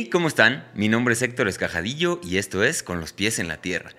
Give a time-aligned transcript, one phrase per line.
[0.00, 0.64] Hey, ¿cómo están?
[0.76, 3.90] Mi nombre es Héctor Escajadillo y esto es Con los pies en la tierra.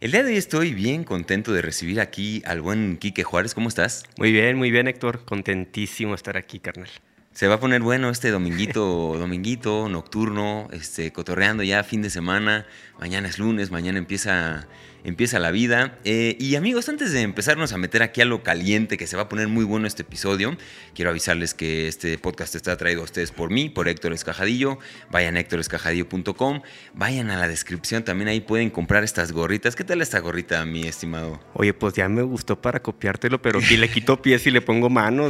[0.00, 3.54] El día de hoy estoy bien contento de recibir aquí al buen Quique Juárez.
[3.54, 4.02] ¿Cómo estás?
[4.18, 5.24] Muy bien, muy bien, Héctor.
[5.24, 6.88] Contentísimo estar aquí, carnal.
[7.30, 12.66] Se va a poner bueno este dominguito, dominguito, nocturno, este, cotorreando ya fin de semana.
[12.98, 14.66] Mañana es lunes, mañana empieza
[15.04, 15.98] empieza la vida.
[16.04, 19.24] Eh, y amigos, antes de empezarnos a meter aquí a lo caliente, que se va
[19.24, 20.56] a poner muy bueno este episodio,
[20.94, 24.78] quiero avisarles que este podcast está traído a ustedes por mí, por Héctor Escajadillo.
[25.10, 26.62] Vayan a héctorescajadillo.com,
[26.94, 29.76] vayan a la descripción, también ahí pueden comprar estas gorritas.
[29.76, 31.40] ¿Qué tal esta gorrita, mi estimado?
[31.52, 34.88] Oye, pues ya me gustó para copiártelo, pero si le quito pies y le pongo
[34.88, 35.28] mano,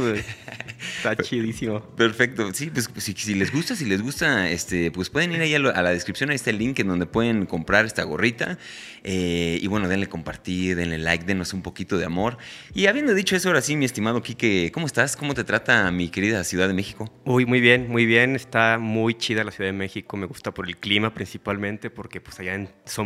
[0.97, 1.81] está chidísimo.
[1.81, 5.59] Perfecto, sí, pues si, les gusta, si les gusta, este, pues pueden ir ahí a,
[5.59, 8.57] la descripción, ahí está el link en donde pueden comprar esta gorrita.
[9.03, 12.37] Eh, y bueno, denle compartir, denle like, denos un poquito de amor.
[12.75, 15.17] Y habiendo dicho eso, ahora sí, mi estimado Quique, ¿cómo estás?
[15.17, 17.11] ¿Cómo te trata mi querida Ciudad de México?
[17.25, 18.35] Uy, muy bien, muy bien.
[18.35, 20.17] Está muy chida la Ciudad de México.
[20.17, 22.63] Me gusta por el clima principalmente, porque pues allá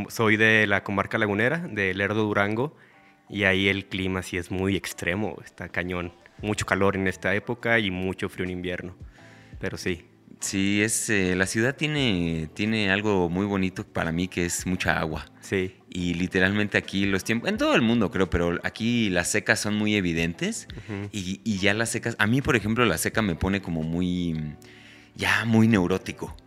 [0.09, 2.75] soy de la comarca lagunera, de Lerdo, Durango,
[3.30, 6.11] y ahí el clima sí es muy extremo, está cañón.
[6.41, 8.97] Mucho calor en esta época y mucho frío en invierno.
[9.61, 10.08] Pero sí,
[10.40, 14.98] Sí, es, eh, la ciudad tiene, tiene algo muy bonito para mí que es mucha
[15.00, 15.26] agua.
[15.42, 15.76] Sí.
[15.90, 19.76] Y literalmente aquí los tiempos, en todo el mundo creo, pero aquí las secas son
[19.76, 20.67] muy evidentes
[21.12, 24.56] y, y, ya las secas, a mí por ejemplo la seca me pone como muy,
[25.16, 26.38] ya muy neurótico.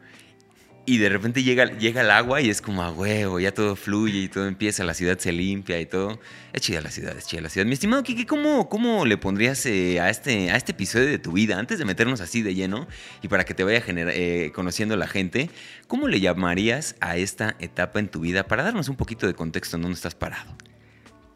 [0.84, 4.18] Y de repente llega, llega el agua y es como a huevo, ya todo fluye
[4.18, 6.18] y todo empieza, la ciudad se limpia y todo.
[6.52, 7.66] Es chida la ciudad, es chida la ciudad.
[7.66, 11.32] Mi estimado Kiki, ¿cómo, cómo le pondrías eh, a, este, a este episodio de tu
[11.32, 12.88] vida, antes de meternos así de lleno
[13.22, 15.50] y para que te vaya eh, conociendo la gente,
[15.86, 19.76] cómo le llamarías a esta etapa en tu vida para darnos un poquito de contexto
[19.76, 20.52] en dónde estás parado?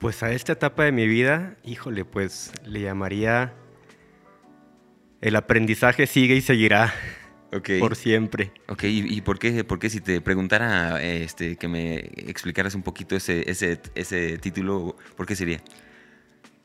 [0.01, 3.55] Pues a esta etapa de mi vida, híjole, pues le llamaría
[5.21, 6.93] el aprendizaje sigue y seguirá.
[7.51, 8.53] Por siempre.
[8.69, 13.17] Ok, ¿y, por, qué, por qué si te preguntara este, que me explicaras un poquito
[13.17, 15.63] ese, ese, ese título, por qué sería?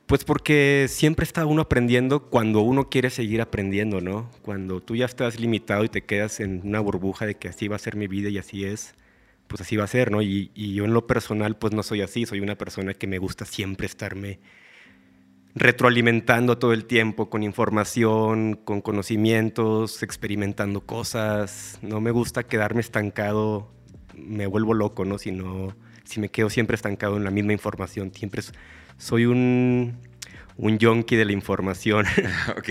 [0.07, 4.29] Pues porque siempre está uno aprendiendo cuando uno quiere seguir aprendiendo, ¿no?
[4.41, 7.77] Cuando tú ya estás limitado y te quedas en una burbuja de que así va
[7.77, 8.93] a ser mi vida y así es,
[9.47, 10.21] pues así va a ser, ¿no?
[10.21, 13.19] Y, y yo en lo personal pues no soy así, soy una persona que me
[13.19, 14.39] gusta siempre estarme
[15.55, 21.79] retroalimentando todo el tiempo con información, con conocimientos, experimentando cosas.
[21.81, 23.69] No me gusta quedarme estancado,
[24.15, 25.17] me vuelvo loco, ¿no?
[25.17, 25.37] Si,
[26.03, 28.41] si me quedo siempre estancado en la misma información, siempre
[28.97, 29.97] soy un
[30.57, 32.05] un yonki de la información.
[32.57, 32.69] ok,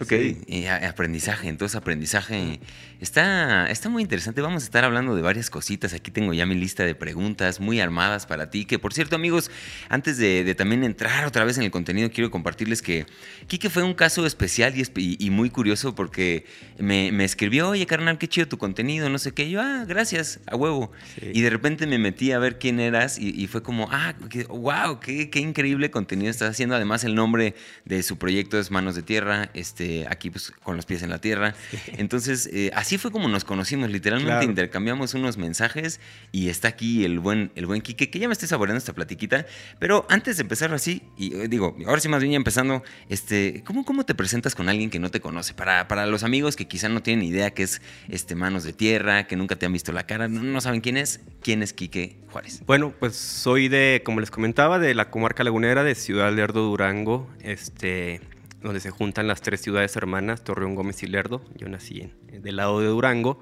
[0.00, 0.12] ok.
[0.46, 2.60] Y aprendizaje, entonces aprendizaje
[3.00, 4.40] está, está muy interesante.
[4.40, 5.94] Vamos a estar hablando de varias cositas.
[5.94, 8.64] Aquí tengo ya mi lista de preguntas muy armadas para ti.
[8.64, 9.50] Que por cierto, amigos,
[9.88, 13.06] antes de, también entrar otra vez en el contenido, quiero compartirles que
[13.46, 16.46] Kike fue un caso especial y, muy curioso porque
[16.78, 19.50] me, escribió, oye, carnal, qué chido tu contenido, no sé qué.
[19.50, 20.92] yo, ah, gracias, a huevo.
[21.20, 24.14] Y de repente me metí a ver quién eras y, fue como, ah,
[24.48, 26.74] wow, qué, qué increíble contenido estás haciendo.
[26.74, 30.86] Además, el nombre de su proyecto es Manos de Tierra, este, aquí pues con los
[30.86, 31.54] pies en la tierra.
[31.96, 35.98] Entonces, eh, así fue como nos conocimos, literalmente intercambiamos unos mensajes
[36.30, 39.46] y está aquí el buen, el buen Quique, que ya me estoy saboreando esta platiquita,
[39.78, 43.62] pero antes de empezar así, y eh, digo, ahora sí más bien ya empezando, este,
[43.64, 45.54] ¿cómo, cómo te presentas con alguien que no te conoce?
[45.54, 49.26] Para, para los amigos que quizá no tienen idea que es este, Manos de Tierra,
[49.26, 52.62] que nunca te han visto la cara, no, saben quién es, quién es Quique Juárez.
[52.66, 57.26] Bueno, pues soy de, como les comentaba, de la comarca lagunera de Ciudad Lerdo, Durango,
[57.42, 58.20] este,
[58.60, 61.42] donde se juntan las tres ciudades hermanas, Torreón, Gómez y Lerdo.
[61.56, 63.40] Yo nací en, del lado de Durango.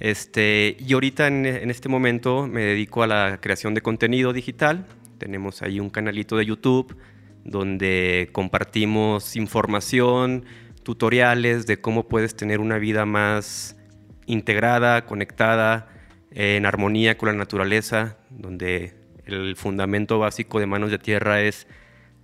[0.00, 4.86] Este, y ahorita en, este momento me dedico a la creación de contenido digital.
[5.18, 6.96] Tenemos ahí un canalito de YouTube
[7.44, 10.46] donde compartimos información,
[10.82, 13.76] tutoriales de cómo puedes tener una vida más
[14.24, 15.88] integrada, conectada,
[16.30, 18.94] en armonía con la naturaleza, donde
[19.26, 21.66] el fundamento básico de Manos de Tierra es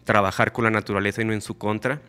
[0.08, 2.00] trabajar con la naturaleza y no en su contra.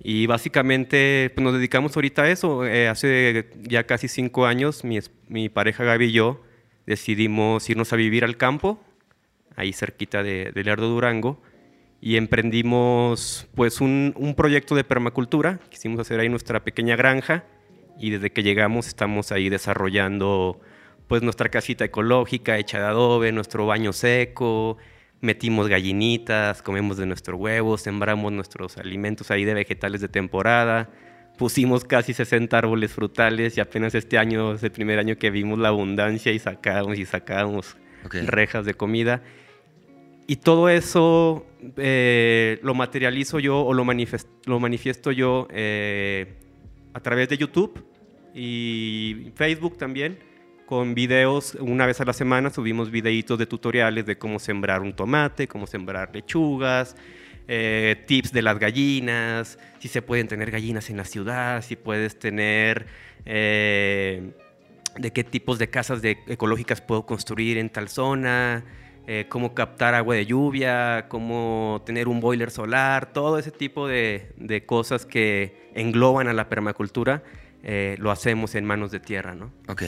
[0.00, 2.66] Y básicamente pues nos dedicamos ahorita a eso.
[2.66, 4.98] Eh, hace ya casi cinco años mi,
[5.28, 6.42] mi, pareja Gaby y yo
[6.84, 8.80] decidimos irnos a vivir al campo,
[9.54, 11.40] ahí cerquita de, de Lerdo Durango,
[12.00, 15.60] y emprendimos pues un, un, proyecto de permacultura.
[15.70, 17.44] Quisimos hacer ahí nuestra pequeña granja
[18.00, 20.60] y desde que llegamos estamos ahí desarrollando
[21.06, 24.76] pues nuestra casita ecológica hecha de adobe, nuestro baño seco,
[25.20, 30.90] metimos gallinitas, comemos de nuestro huevo, sembramos nuestros alimentos ahí de vegetales de temporada,
[31.36, 35.58] pusimos casi 60 árboles frutales y apenas este año es el primer año que vimos
[35.58, 37.76] la abundancia y sacamos y sacamos
[38.10, 39.22] rejas de comida.
[40.26, 41.46] Y todo eso
[41.78, 43.86] eh, lo materializo yo o lo,
[44.44, 46.34] lo manifiesto yo eh,
[46.92, 47.82] a través de YouTube
[48.34, 50.18] y Facebook también,
[50.68, 54.92] con videos, una vez a la semana subimos videitos de tutoriales de cómo sembrar un
[54.92, 56.94] tomate, cómo sembrar lechugas,
[57.48, 62.18] eh, tips de las gallinas, si se pueden tener gallinas en la ciudad, si puedes
[62.18, 62.84] tener...
[63.24, 64.34] Eh,
[64.98, 68.64] de qué tipos de casas ecológicas puedo construir en tal zona,
[69.06, 74.64] eh, cómo captar agua de lluvia, cómo tener un boiler solar, todo ese tipo de,
[74.66, 77.22] cosas que engloban a la permacultura
[77.98, 79.52] lo hacemos en manos de tierra, ¿no?
[79.68, 79.82] Ok.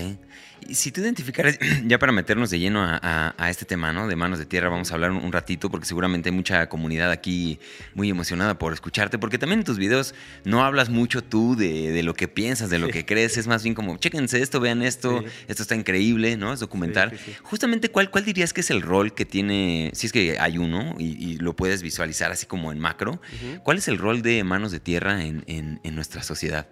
[0.73, 4.07] Si tú identificaras, ya para meternos de lleno a, este tema, ¿no?
[4.07, 7.59] De manos de tierra, vamos a hablar un, ratito, porque seguramente hay mucha comunidad aquí
[7.95, 10.15] muy emocionada por escucharte, porque también en tus videos
[10.45, 13.75] no hablas mucho tú de, lo que piensas, de lo que crees, es más bien
[13.75, 16.53] como, chéquense esto, vean esto, esto está increíble, ¿no?
[16.53, 17.13] Es documental.
[17.43, 20.97] Justamente, ¿cuál, ¿cuál dirías que es el rol que tiene, si es que hay uno
[20.99, 23.21] y, lo puedes visualizar así como en macro,
[23.63, 26.69] ¿cuál es el rol de manos de tierra en, en nuestra sociedad?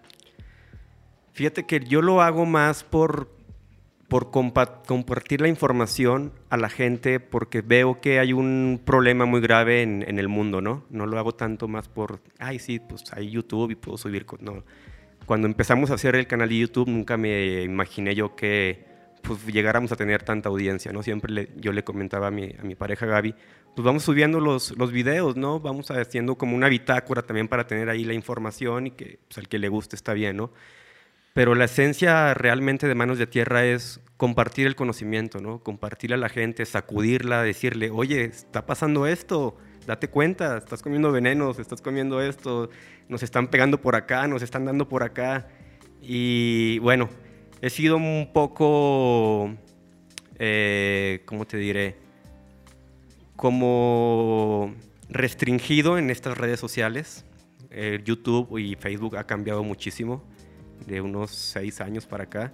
[1.38, 3.37] Fíjate que yo lo hago más por,
[4.08, 9.82] por compartir la información a la gente porque veo que hay un problema muy grave
[9.82, 10.84] en, el mundo, ¿no?
[10.88, 14.24] No lo hago tanto más por, ay, sí, pues hay YouTube y puedo subir.
[14.40, 14.64] No.
[15.26, 18.86] Cuando empezamos a hacer el canal de YouTube nunca me imaginé yo que
[19.20, 21.02] pues, llegáramos a tener tanta audiencia, ¿no?
[21.02, 23.34] Siempre yo le comentaba a mi, a mi pareja Gaby,
[23.74, 25.60] pues vamos subiendo los, los videos, ¿no?
[25.60, 29.48] Vamos haciendo como una bitácora también para tener ahí la información y que pues, al
[29.48, 30.50] que le guste está bien, ¿no?
[31.38, 35.62] Pero la esencia realmente de Manos de Tierra es compartir el conocimiento, ¿no?
[35.62, 39.56] Compartirle a la gente, sacudirla, decirle, oye, está pasando esto,
[39.86, 42.70] date cuenta, estás comiendo venenos, estás comiendo esto,
[43.08, 45.46] nos están pegando por acá, nos están dando por acá.
[46.02, 47.08] Y bueno,
[47.62, 49.54] he sido un poco,
[50.40, 51.98] eh, ¿cómo te diré?
[53.36, 54.74] Como
[55.08, 57.24] restringido en estas redes sociales.
[58.04, 60.24] YouTube y Facebook ha cambiado muchísimo
[60.86, 62.50] de unos seis años para acá.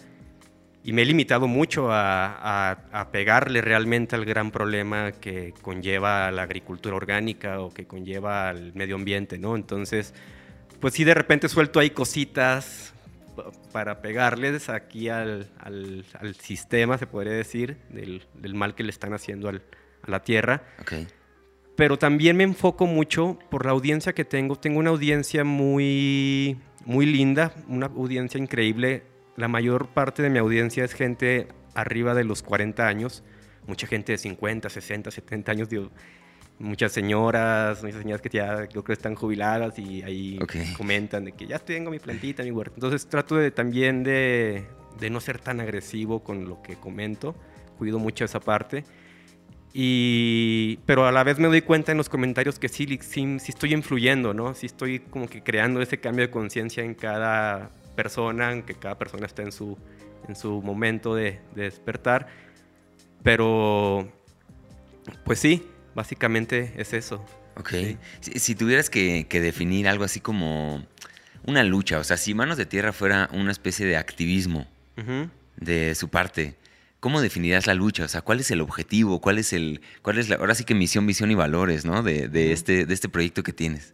[0.83, 6.43] Y me he limitado mucho a, a, pegarle realmente al gran problema que conlleva la
[6.43, 9.57] agricultura orgánica o que conlleva al medio ambiente, ¿no?
[9.57, 10.13] Entonces,
[10.81, 12.93] pues sí, de repente suelto ahí cositas
[13.73, 18.91] para pegarles aquí al, al, al sistema, se podría decir, del, del, mal que le
[18.91, 19.63] están haciendo al,
[20.03, 20.65] a la tierra.
[20.83, 21.07] Okay.
[21.77, 24.57] Pero también me enfoco mucho por la audiencia que tengo.
[24.57, 29.05] Tengo una audiencia muy muy linda, una audiencia increíble.
[29.37, 33.25] La mayor parte de mi audiencia es gente arriba de los 40 años,
[33.67, 35.69] mucha gente de 50, 60, 70 años,
[36.59, 40.39] muchas señoras, muchas señoras que ya creo que están jubiladas y ahí
[40.77, 42.75] comentan de que ya tengo mi plantita, mi huerta.
[42.77, 44.65] Entonces trato de, también de,
[45.01, 47.35] de no ser tan agresivo con lo que comento,
[47.79, 48.85] cuido mucho esa parte.
[49.77, 53.75] Y, pero a la vez me doy cuenta en los comentarios que sí, sí, estoy
[53.75, 54.55] influyendo, ¿no?
[54.55, 59.27] Sí estoy como que creando ese cambio de conciencia en cada persona, aunque cada persona
[59.27, 59.77] está en su,
[60.29, 62.29] en su momento de, despertar.
[63.25, 64.09] Pero,
[65.25, 65.67] pues sí,
[65.97, 67.25] básicamente es eso.
[67.57, 67.73] Ok.
[68.21, 70.87] Si, tuvieras que, definir algo así como
[71.47, 74.69] una lucha, o sea, si Manos de Tierra fuera una especie de activismo
[75.57, 76.55] de su parte,
[77.05, 78.07] ¿Cómo definirías la lucha?
[78.07, 79.21] O sea, ¿cuál es el objetivo?
[79.21, 82.03] ¿Cuál es el, cuál es la, ahora sí que misión, visión y valores, ¿no?
[82.03, 83.93] De, este, de este proyecto que tienes.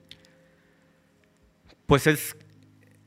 [1.87, 2.37] Pues es,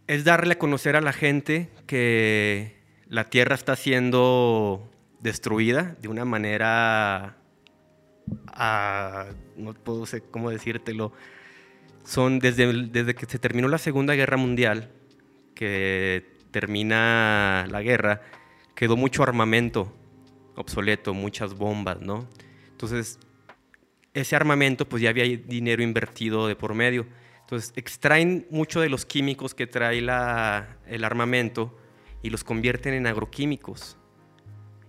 [0.08, 6.26] es darle a conocer a la gente que la Tierra está siendo destruida de una
[6.26, 7.38] manera,
[8.48, 11.14] ah, no puedo sé cómo decírtelo,
[12.04, 14.92] son desde, desde que se terminó la Segunda Guerra Mundial,
[15.56, 18.22] que termina la guerra,
[18.76, 19.94] quedó mucho armamento
[20.56, 22.28] obsoleto, muchas bombas, ¿no?
[22.70, 23.20] Entonces,
[24.14, 27.06] ese armamento, pues ya había dinero invertido de por medio.
[27.42, 31.78] Entonces, extraen mucho de los químicos que trae la, el armamento
[32.22, 33.98] y los convierten en agroquímicos.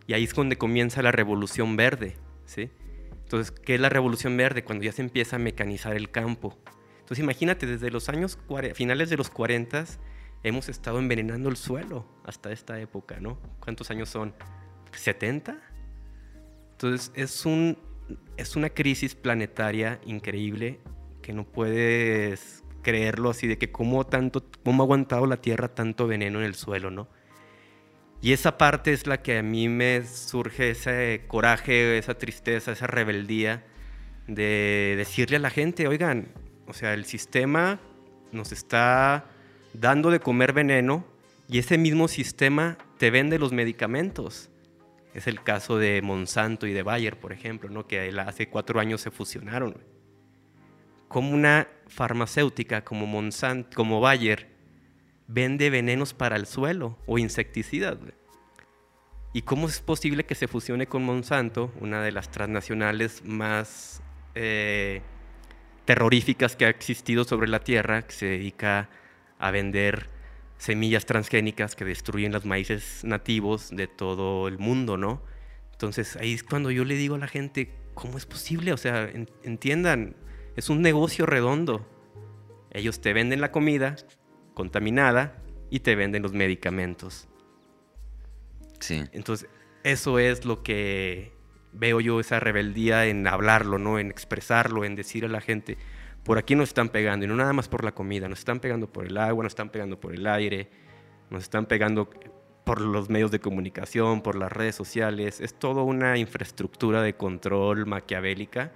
[0.06, 2.70] Y ahí es donde comienza la revolución verde, ¿sí?
[3.22, 4.64] Entonces, ¿qué es la revolución verde?
[4.64, 6.58] Cuando ya se empieza a mecanizar el campo.
[7.00, 8.38] Entonces, imagínate, desde los años,
[8.74, 9.86] finales de los 40
[10.44, 13.38] hemos estado envenenando el suelo hasta esta época, ¿no?
[13.60, 14.34] ¿Cuántos años son?
[14.92, 15.58] ¿70?
[16.72, 17.78] Entonces es, un,
[18.36, 20.80] es una crisis planetaria increíble
[21.22, 26.06] que no puedes creerlo así de que cómo, tanto, cómo ha aguantado la Tierra tanto
[26.06, 27.08] veneno en el suelo, ¿no?
[28.20, 32.86] Y esa parte es la que a mí me surge ese coraje, esa tristeza, esa
[32.86, 33.64] rebeldía
[34.26, 36.28] de decirle a la gente, oigan,
[36.66, 37.80] o sea, el sistema
[38.32, 39.26] nos está
[39.74, 41.04] dando de comer veneno
[41.48, 44.50] y ese mismo sistema te vende los medicamentos.
[45.12, 47.86] Es el caso de Monsanto y de Bayer, por ejemplo, ¿no?
[47.86, 49.76] que hace cuatro años se fusionaron.
[51.08, 54.48] Como una farmacéutica como Monsanto, como Bayer,
[55.28, 57.98] vende venenos para el suelo o insecticidas.
[59.32, 64.02] ¿Y cómo es posible que se fusione con Monsanto, una de las transnacionales más
[64.34, 65.02] eh,
[65.84, 68.88] terroríficas que ha existido sobre la Tierra, que se dedica a
[69.50, 70.08] vender
[70.58, 75.22] semillas transgénicas que destruyen los maíces nativos de todo el mundo, ¿no?
[75.72, 78.72] Entonces ahí es cuando yo le digo a la gente, ¿cómo es posible?
[78.72, 79.10] O sea,
[79.42, 80.16] entiendan,
[80.56, 81.86] es un negocio redondo.
[82.70, 83.96] Ellos te venden la comida
[84.54, 87.28] contaminada y te venden los medicamentos.
[88.80, 89.04] Sí.
[89.12, 89.48] Entonces,
[89.82, 91.32] eso es lo que
[91.72, 93.98] veo yo, esa rebeldía en hablarlo, ¿no?
[93.98, 95.76] En expresarlo, en decir a la gente,
[96.24, 98.90] por aquí nos están pegando, y no nada más por la comida, nos están pegando
[98.90, 100.68] por el agua, nos están pegando por el aire,
[101.30, 102.10] nos están pegando
[102.64, 105.40] por los medios de comunicación, por las redes sociales.
[105.40, 108.72] Es toda una infraestructura de control maquiavélica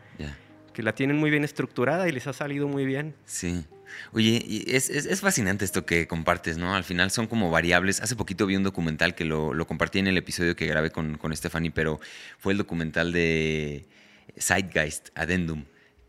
[0.74, 3.14] que la tienen muy bien estructurada y les ha salido muy bien.
[3.24, 3.64] Sí.
[4.12, 6.74] Oye, es, es, fascinante esto que compartes, ¿no?
[6.76, 8.02] Al final son como variables.
[8.02, 11.16] Hace poquito vi un documental que lo, lo compartí en el episodio que grabé con,
[11.16, 11.98] con Stephanie, pero
[12.38, 13.86] fue el documental de
[14.38, 15.64] Zeitgeist, Addendum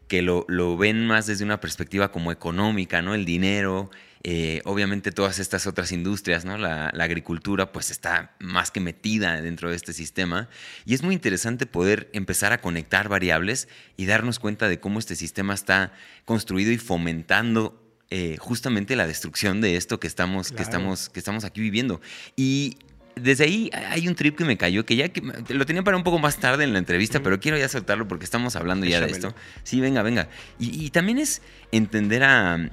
[0.09, 3.15] que lo, lo, ven más desde una perspectiva como económica, ¿no?
[3.15, 3.89] El dinero,
[4.23, 6.57] eh, obviamente todas estas otras industrias, ¿no?
[6.57, 10.49] La, agricultura pues está más que metida dentro de este sistema
[10.85, 15.15] y es muy interesante poder empezar a conectar variables y darnos cuenta de cómo este
[15.15, 15.93] sistema está
[16.25, 21.45] construido y fomentando eh, justamente la destrucción de esto que estamos, que, estamos, que estamos
[21.45, 22.01] aquí viviendo.
[22.35, 22.77] Y
[23.21, 26.03] desde ahí hay un trip que me cayó, que ya que lo tenía para un
[26.03, 29.11] poco más tarde en la entrevista, pero quiero ya soltarlo porque estamos hablando ya de
[29.11, 29.33] esto.
[29.63, 30.29] Sí, venga, venga.
[30.59, 32.69] Y, también es entender a,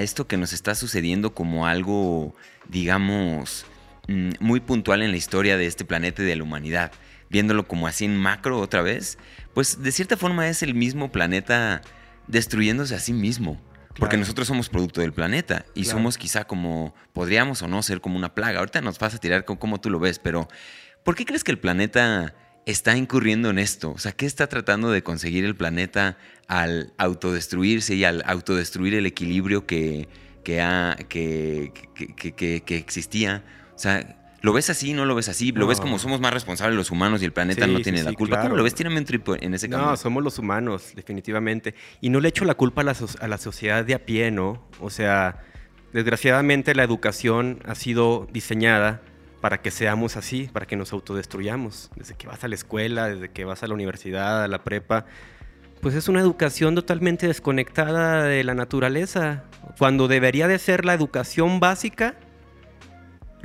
[0.00, 2.34] esto que nos está sucediendo como algo,
[2.68, 3.66] digamos,
[4.08, 6.92] mm, muy puntual en la historia de este planeta y de la humanidad.
[7.30, 9.18] Viéndolo como así en macro otra vez,
[9.54, 11.82] pues de cierta forma es el mismo planeta
[12.26, 13.60] destruyéndose a sí mismo.
[13.98, 18.16] Porque nosotros somos producto del planeta y somos quizá como, podríamos o no ser como
[18.16, 18.58] una plaga.
[18.58, 20.48] Ahorita nos vas a tirar como tú lo ves, pero
[21.02, 22.34] ¿por qué crees que el planeta
[22.66, 23.92] está incurriendo en esto?
[23.92, 29.06] O sea, ¿qué está tratando de conseguir el planeta al autodestruirse y al autodestruir el
[29.06, 30.08] equilibrio que,
[30.44, 31.72] que, ha, que,
[32.16, 33.44] que, que existía?
[33.74, 34.92] O sea, ¿Lo ves así?
[34.92, 35.50] ¿No lo ves así?
[35.50, 38.42] ¿Lo ves como somos más responsables los humanos y el planeta no tiene la culpa?
[38.42, 38.76] ¿Cómo lo ves?
[38.76, 39.86] Tírame un trip en ese campo.
[39.86, 41.74] No, somos los humanos, definitivamente.
[42.00, 44.62] Y no le echo la culpa a la, a la sociedad de a pie, ¿no?
[44.80, 45.42] O sea,
[45.92, 49.02] desgraciadamente la educación ha sido diseñada
[49.40, 51.90] para que seamos así, para que nos autodestruyamos.
[51.96, 55.06] Desde que vas a la escuela, desde que vas a la universidad, a la prepa,
[55.80, 59.42] pues es una educación totalmente desconectada de la naturaleza,
[59.76, 62.14] cuando debería de ser la educación básica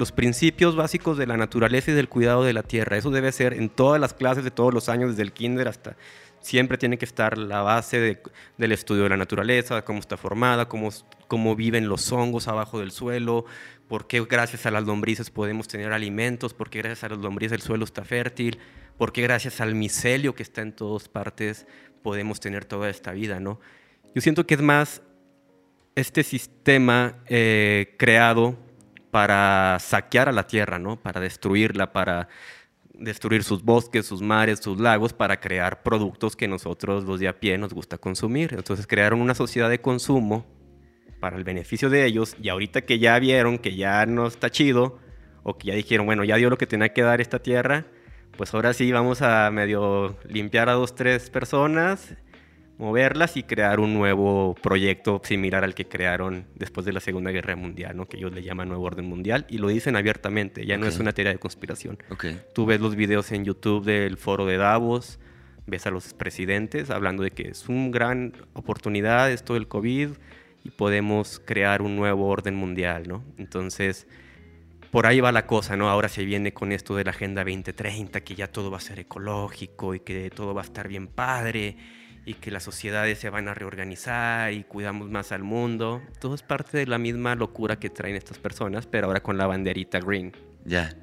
[0.01, 2.97] los principios básicos de la naturaleza y del cuidado de la tierra.
[2.97, 5.95] Eso debe ser en todas las clases de todos los años, desde el kinder hasta...
[6.39, 8.19] Siempre tiene que estar la base
[8.57, 10.89] del estudio de la naturaleza, cómo está formada, cómo,
[11.27, 13.45] cómo viven los hongos abajo del suelo,
[13.87, 17.57] por qué gracias a las lombrices podemos tener alimentos, por qué gracias a las lombrices
[17.57, 18.57] el suelo está fértil,
[18.97, 21.67] por qué gracias al micelio que está en todas partes
[22.01, 23.59] podemos tener toda esta vida, ¿no?
[24.15, 25.03] Yo siento que es más
[25.93, 28.57] este sistema eh, creado
[29.11, 30.99] para saquear a la tierra, ¿no?
[30.99, 32.29] Para destruirla, para
[32.93, 37.39] destruir sus bosques, sus mares, sus lagos, para crear productos que nosotros los de a
[37.39, 38.53] pie nos gusta consumir.
[38.53, 40.45] Entonces crearon una sociedad de consumo
[41.19, 44.99] para el beneficio de ellos y ahorita que ya vieron que ya no está chido
[45.43, 47.85] o que ya dijeron, bueno, ya dio lo que tenía que dar esta tierra,
[48.37, 52.15] pues ahora sí vamos a medio limpiar a dos, tres personas
[52.81, 57.55] moverlas y crear un nuevo proyecto similar al que crearon después de la Segunda Guerra
[57.55, 58.07] Mundial, ¿no?
[58.07, 61.13] que ellos le llaman Nuevo Orden Mundial, y lo dicen abiertamente, ya no es una
[61.13, 61.99] teoría de conspiración.
[62.55, 65.19] Tú ves los videos en YouTube del foro de Davos,
[65.67, 70.09] ves a los presidentes hablando de que es una gran oportunidad esto del COVID
[70.63, 73.23] y podemos crear un nuevo orden mundial, ¿no?
[73.37, 74.07] Entonces,
[74.89, 75.87] por ahí va la cosa, ¿no?
[75.87, 78.97] Ahora se viene con esto de la Agenda 2030, que ya todo va a ser
[78.97, 81.77] ecológico y que todo va a estar bien padre
[82.25, 86.01] y que las sociedades se van a reorganizar y cuidamos más al mundo.
[86.19, 89.47] Todo es parte de la misma locura que traen estas personas, pero ahora con la
[89.47, 90.31] banderita green.
[90.63, 90.95] Ya.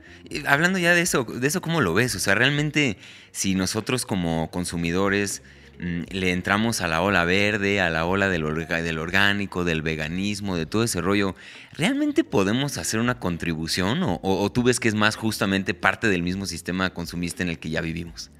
[0.46, 2.96] hablando ya de eso, de eso cómo lo ves, o sea, realmente
[3.32, 5.42] si nosotros como consumidores
[5.80, 10.66] mm, le entramos a la ola verde, a la ola del, orgánico, del veganismo, de
[10.66, 11.34] todo ese rollo,
[11.72, 16.22] ¿realmente podemos hacer una contribución o, o tú ves que es más justamente parte del
[16.22, 18.30] mismo sistema consumista en el que ya vivimos?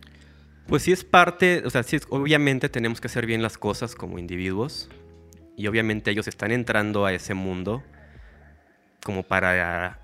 [0.68, 4.18] Pues sí es parte, o sea, sí obviamente tenemos que hacer bien las cosas como
[4.18, 4.90] individuos
[5.56, 7.82] y obviamente ellos están entrando a ese mundo
[9.02, 9.98] como para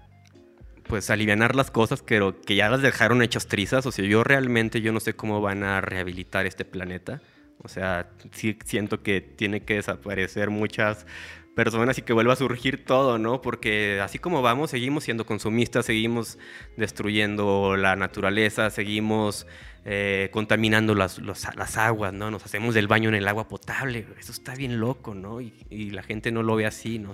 [0.89, 4.81] pues aliviar las cosas, pero que ya las dejaron hechas trizas, o sea, yo realmente
[4.81, 7.21] yo no sé cómo van a rehabilitar este planeta.
[7.63, 11.07] O sea, sí siento que tiene que desaparecer muchas
[11.55, 13.41] personas y que vuelva a surgir todo, ¿no?
[13.41, 16.39] Porque así como vamos, seguimos siendo consumistas, seguimos
[16.77, 19.47] destruyendo la naturaleza, seguimos
[19.85, 22.31] eh, contaminando las, las, aguas, ¿no?
[22.31, 24.07] Nos hacemos del baño en el agua potable.
[24.19, 25.41] Eso está bien loco, ¿no?
[25.41, 25.53] Y,
[25.91, 27.13] la gente no lo ve así, ¿no?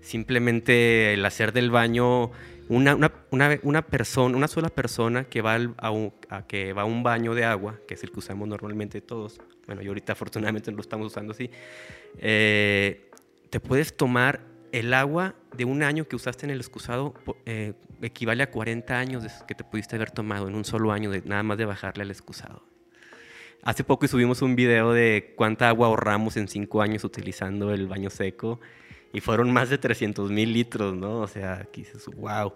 [0.00, 2.30] Simplemente el hacer del baño
[2.68, 6.12] una, una, una, una persona, una sola persona que va, a un,
[6.46, 9.90] que va un baño de agua, que es el que usamos normalmente todos, bueno, yo
[9.90, 11.50] ahorita afortunadamente no lo estamos usando así,
[12.18, 13.10] eh,
[13.52, 14.40] te puedes tomar
[14.72, 17.12] el agua de un año que usaste en el excusado,
[17.44, 21.20] eh, equivale a 40 años que te pudiste haber tomado en un solo año, de,
[21.20, 22.64] nada más de bajarle al excusado.
[23.62, 28.08] Hace poco subimos un video de cuánta agua ahorramos en 5 años utilizando el baño
[28.08, 28.58] seco
[29.12, 31.20] y fueron más de 300 mil litros, ¿no?
[31.20, 32.54] O sea, aquí dices, wow.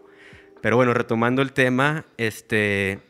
[0.62, 3.00] Pero bueno, retomando el tema, este,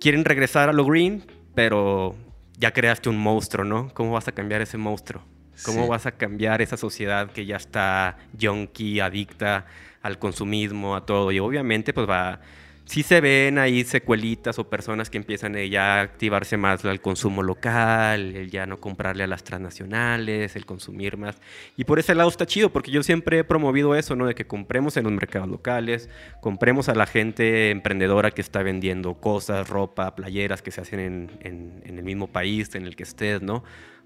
[0.00, 1.24] quieren regresar a lo green,
[1.56, 2.14] pero
[2.56, 3.92] ya creaste un monstruo, ¿no?
[3.94, 5.24] ¿Cómo vas a cambiar ese monstruo?
[5.64, 9.66] ¿Cómo vas a cambiar esa sociedad que ya está junkie, adicta
[10.02, 11.32] al consumismo, a todo?
[11.32, 12.40] Y obviamente pues va
[12.86, 17.42] sí se ven ahí secuelitas o personas que empiezan ya a activarse más al consumo
[17.42, 21.36] local, el ya no comprarle a las transnacionales, el consumir más.
[21.76, 24.26] Y por ese lado está chido, porque yo siempre he promovido eso, ¿no?
[24.26, 26.08] De que compremos en los mercados locales,
[26.40, 31.00] compremos a la gente emprendedora que está vendiendo cosas, ropa, playeras que se hacen
[31.40, 33.64] en, el mismo país en el que estés, ¿no?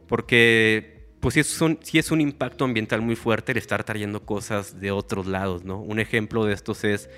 [0.08, 4.24] Porque pues sí es, un, sí es un impacto ambiental muy fuerte el estar trayendo
[4.24, 5.78] cosas de otros lados, ¿no?
[5.80, 7.10] Un ejemplo de estos es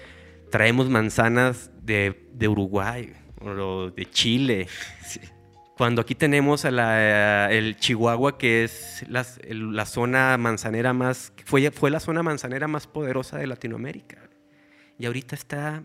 [0.50, 4.66] traemos manzanas de, de Uruguay o de Chile.
[5.76, 11.70] Cuando aquí tenemos a la, el Chihuahua, que es la, la, zona manzanera más, fue,
[11.70, 14.18] fue la zona manzanera más poderosa de Latinoamérica.
[14.98, 15.82] Y ahorita está...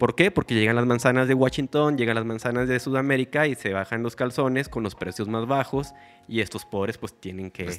[0.00, 0.30] ¿Por qué?
[0.30, 4.16] Porque llegan las manzanas de Washington, llegan las manzanas de Sudamérica y se bajan los
[4.16, 5.92] calzones con los precios más bajos
[6.26, 7.78] y estos pobres pues tienen que pues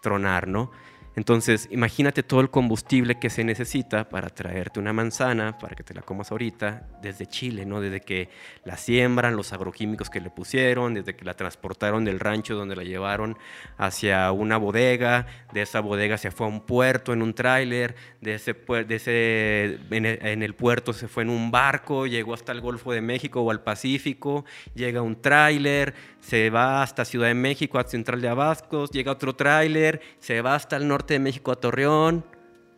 [0.00, 0.70] tronar, ¿no?
[1.16, 5.92] Entonces, imagínate todo el combustible que se necesita para traerte una manzana, para que te
[5.92, 7.80] la comas ahorita, desde Chile, ¿no?
[7.80, 8.28] Desde que
[8.64, 12.84] la siembran, los agroquímicos que le pusieron, desde que la transportaron del rancho donde la
[12.84, 13.36] llevaron
[13.76, 18.34] hacia una bodega, de esa bodega se fue a un puerto en un tráiler, de
[18.34, 22.92] ese, de ese en el, puerto se fue en un barco, llegó hasta el Golfo
[22.92, 24.44] de México o al Pacífico,
[24.74, 29.34] llega un tráiler, se va hasta Ciudad de México, a Central de Abascos, llega otro
[29.34, 32.24] tráiler, se va hasta el norte de México a Torreón.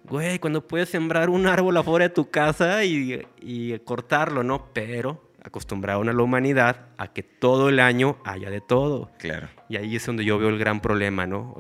[0.04, 4.68] Güey, cuando puedes sembrar un árbol afuera de tu casa y, cortarlo, ¿no?
[4.72, 9.10] Pero acostumbraron a la humanidad a que todo el año haya de todo.
[9.18, 9.48] Claro.
[9.68, 11.56] Y ahí es donde yo veo el gran problema, ¿no?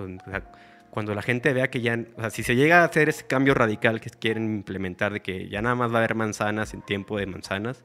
[0.90, 3.54] cuando la gente vea que ya, o sea, si se llega a hacer ese cambio
[3.54, 7.16] radical que quieren implementar de que ya nada más va a haber manzanas en tiempo
[7.16, 7.82] de manzanas,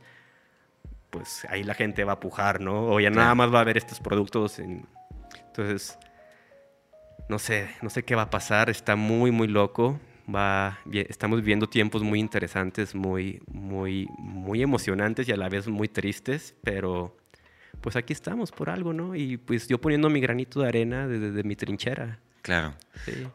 [1.09, 2.87] pues ahí la gente va a pujar, ¿no?
[2.87, 4.59] O ya nada más va a haber estos productos.
[4.59, 4.85] En...
[5.47, 5.97] Entonces,
[7.29, 9.99] no sé, no sé qué va a pasar, está muy, muy loco.
[10.33, 15.87] Va, estamos viviendo tiempos muy interesantes, muy, muy, muy emocionantes y a la vez muy
[15.87, 17.15] tristes, pero
[17.79, 19.15] pues aquí estamos por algo, ¿no?
[19.15, 22.19] Y pues yo poniendo mi granito de arena desde mi trinchera.
[22.47, 22.73] Claro.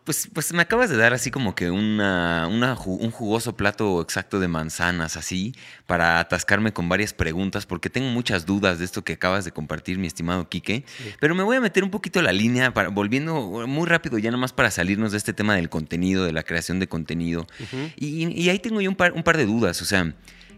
[0.04, 4.48] Pues, pues me acabas de dar así como que una, un jugoso plato exacto de
[4.48, 5.54] manzanas, así,
[5.86, 9.98] para atascarme con varias preguntas, porque tengo muchas dudas de esto que acabas de compartir,
[9.98, 10.86] mi estimado Quique.
[11.20, 14.30] Pero me voy a meter un poquito a la línea, para, volviendo muy rápido, ya
[14.30, 17.46] nomás para salirnos de este tema del contenido, de la creación de contenido.
[17.96, 20.14] y, ahí tengo yo un par, un par de dudas, o sea.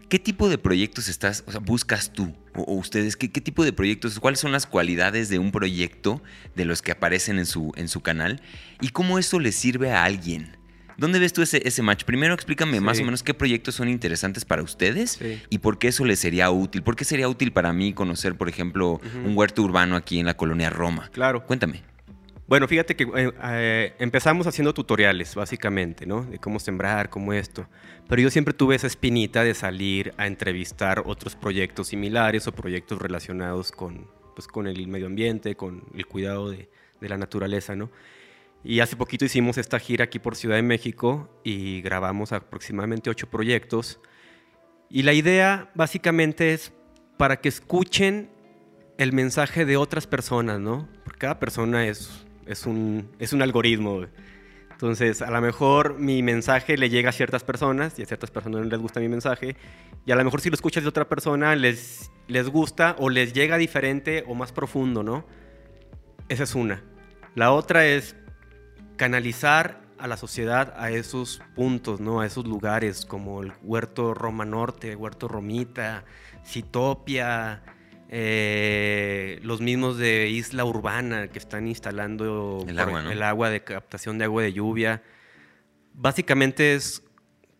[0.09, 2.33] ¿Qué tipo de proyectos estás, o sea, buscas tú?
[2.53, 4.19] O, ustedes, ¿qué, tipo de proyectos?
[4.19, 6.21] ¿Cuáles son las cualidades de un proyecto
[6.55, 8.41] de los que aparecen en su, en su canal?
[8.81, 10.57] ¿Y cómo eso le sirve a alguien?
[10.97, 12.03] ¿Dónde ves tú ese, ese match?
[12.03, 16.05] Primero explícame más o menos qué proyectos son interesantes para ustedes y por qué eso
[16.05, 16.83] les sería útil.
[16.83, 20.37] ¿Por qué sería útil para mí conocer, por ejemplo, un huerto urbano aquí en la
[20.37, 21.09] colonia Roma?
[21.11, 21.45] Claro.
[21.45, 21.94] Cuéntame.
[22.47, 26.23] Bueno, fíjate que eh, eh, empezamos haciendo tutoriales, básicamente, ¿no?
[26.25, 27.67] De cómo sembrar, cómo esto.
[28.07, 33.01] Pero yo siempre tuve esa espinita de salir a entrevistar otros proyectos similares o proyectos
[33.01, 36.69] relacionados con, pues, con el medio ambiente, con el cuidado de,
[37.01, 37.89] de la naturaleza, ¿no?
[38.63, 43.27] Y hace poquito hicimos esta gira aquí por Ciudad de México y grabamos aproximadamente ocho
[43.27, 43.99] proyectos.
[44.87, 46.73] Y la idea básicamente es
[47.17, 48.29] para que escuchen
[48.99, 50.87] el mensaje de otras personas, ¿no?
[51.03, 54.05] Porque cada persona es es un, es un algoritmo.
[54.71, 58.61] Entonces, a lo mejor mi mensaje le llega a ciertas personas y a ciertas personas
[58.61, 59.55] no les gusta mi mensaje.
[60.05, 63.33] Y a lo mejor si lo escuchas de otra persona les, les gusta o les
[63.33, 65.25] llega diferente o más profundo, ¿no?
[66.27, 66.83] Esa es una.
[67.35, 68.15] La otra es
[68.97, 72.19] canalizar a la sociedad a esos puntos, ¿no?
[72.19, 76.03] A esos lugares como el Huerto Roma Norte, Huerto Romita,
[76.45, 77.63] Citopia,
[78.17, 83.11] eh, los mismos de Isla Urbana que están instalando El por- agua, ¿no?
[83.11, 85.03] el agua de captación de agua de lluvia.
[85.93, 87.03] Básicamente es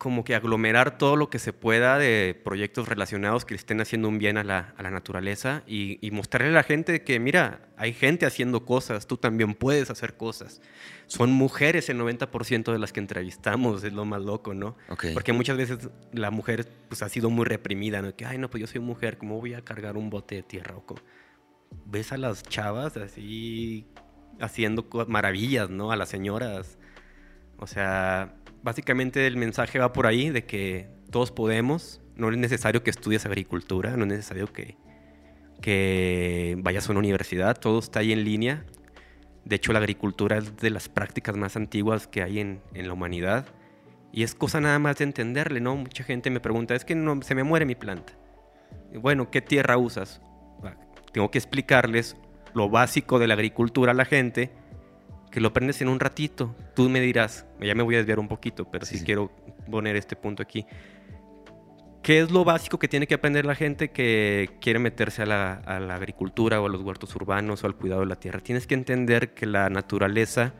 [0.06, 4.18] como que aglomerar todo lo que se pueda de proyectos relacionados que estén haciendo un
[4.18, 7.92] bien a la, a la naturaleza y, y mostrarle a la gente que, mira, hay
[7.92, 10.62] gente haciendo cosas, tú también puedes hacer cosas.
[11.06, 14.76] Son mujeres el 90% de las que entrevistamos, es lo más loco, ¿no?
[14.90, 15.06] Ok.
[15.12, 18.14] Porque muchas veces la mujer pues, ha sido muy reprimida, ¿no?
[18.14, 20.76] Que, ay, no, pues yo soy mujer, ¿cómo voy a cargar un bote de tierra?
[20.76, 20.84] O
[21.84, 23.88] Ves a las chavas así
[24.38, 25.90] haciendo maravillas, ¿no?
[25.90, 26.78] A las señoras.
[27.58, 28.36] O sea,
[28.66, 33.24] básicamente el mensaje va por ahí de que todos podemos, no es necesario que estudies
[33.24, 34.76] agricultura, no es necesario que,
[36.58, 38.66] vayas a una universidad, todo está ahí en línea.
[39.44, 43.46] De hecho, la agricultura es de las prácticas más antiguas que hay en, la humanidad.
[44.12, 45.76] Y es cosa nada más de entenderle, ¿no?
[45.76, 48.14] Mucha gente me pregunta, es que no, se me muere mi planta.
[48.94, 50.20] Bueno, ¿qué tierra usas?
[51.12, 52.16] Tengo que explicarles
[52.52, 54.50] lo básico de la agricultura a la gente,
[55.36, 56.56] que lo aprendes en un ratito.
[56.74, 59.30] Tú me dirás, ya me voy a desviar un poquito, pero Sí, quiero
[59.70, 60.64] poner este punto aquí.
[62.02, 65.52] ¿Qué es lo básico que tiene que aprender la gente que quiere meterse a la,
[65.56, 68.40] a la agricultura o a los huertos urbanos o al cuidado de la tierra?
[68.40, 70.54] Tienes que entender que la naturaleza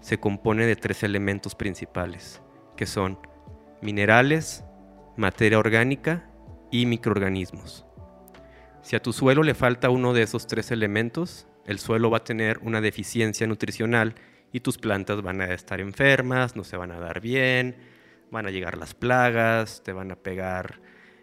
[0.00, 2.40] se compone de tres elementos principales,
[2.78, 3.18] que son
[3.82, 4.64] minerales,
[5.18, 6.30] materia orgánica
[6.70, 7.84] y microorganismos.
[8.80, 12.24] Si a tu suelo le falta uno de esos tres elementos, el suelo va a
[12.24, 14.14] tener una deficiencia nutricional
[14.52, 17.76] y tus plantas van a estar enfermas, no se van a dar bien,
[18.30, 20.80] van a llegar las plagas, te van a pegar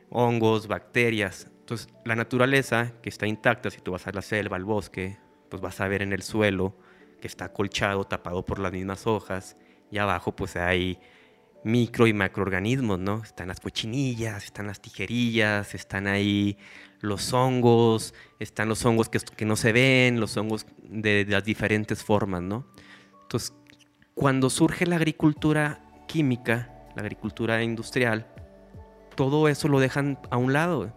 [0.09, 1.47] hongos, bacterias.
[1.59, 5.17] Entonces, la naturaleza que está intacta, si tú vas a la selva, al bosque,
[5.49, 6.75] pues vas a ver en el suelo
[7.21, 9.55] que está acolchado, tapado por las mismas hojas,
[9.91, 10.99] y abajo pues hay
[11.63, 13.21] micro y macroorganismos, ¿no?
[13.23, 16.57] Están las cochinillas, están las tijerillas, están ahí
[17.01, 22.03] los hongos, están los hongos que, que no se ven, los hongos de, las diferentes
[22.03, 22.65] formas, ¿no?
[23.23, 23.53] Entonces,
[24.13, 28.27] cuando surge la agricultura química, la agricultura industrial,
[29.15, 30.93] todo eso lo dejan a un lado.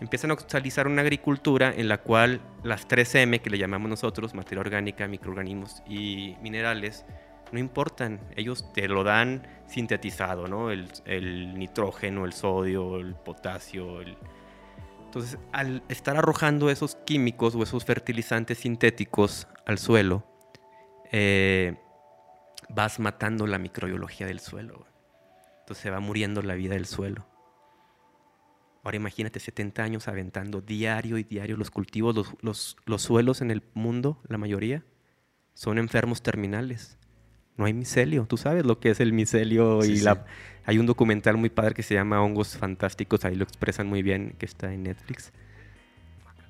[0.00, 4.60] Empiezan a utilizar una agricultura en la cual las 3M, que le llamamos nosotros, materia
[4.60, 7.06] orgánica, microorganismos y minerales,
[7.50, 8.20] no importan.
[8.36, 10.70] Ellos te lo dan sintetizado, ¿no?
[10.70, 14.02] El, el nitrógeno, el sodio, el potasio.
[14.02, 14.18] el-
[15.16, 20.26] Entonces, al estar arrojando esos químicos o esos fertilizantes sintéticos al suelo,
[21.10, 21.74] eh,
[22.68, 24.86] vas matando la microbiología del suelo.
[25.60, 27.26] Entonces se va muriendo la vida del suelo.
[28.84, 33.50] Ahora imagínate 70 años aventando diario y diario los cultivos, los, los- los suelos en
[33.50, 34.84] el mundo, la mayoría,
[35.54, 36.98] son enfermos terminales.
[37.56, 38.26] No hay micelio.
[38.28, 40.04] Tú sabes lo que es el micelio Sí, y sí.
[40.64, 44.34] Hay un documental muy padre que se llama Hongos Fantásticos, ahí lo expresan muy bien,
[44.38, 45.32] que está en Netflix.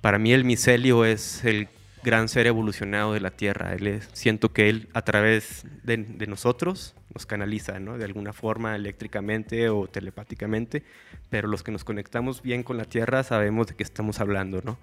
[0.01, 1.69] Para mí el micelio es el
[2.03, 3.75] gran ser evolucionado de la Tierra.
[3.75, 7.99] Él es- siento que él a través de, de nosotros nos canaliza, ¿no?
[7.99, 10.83] De alguna forma eléctricamente o telepáticamente,
[11.31, 14.79] pero los que nos conectamos bien con la Tierra sabemos de qué estamos hablando, ¿no?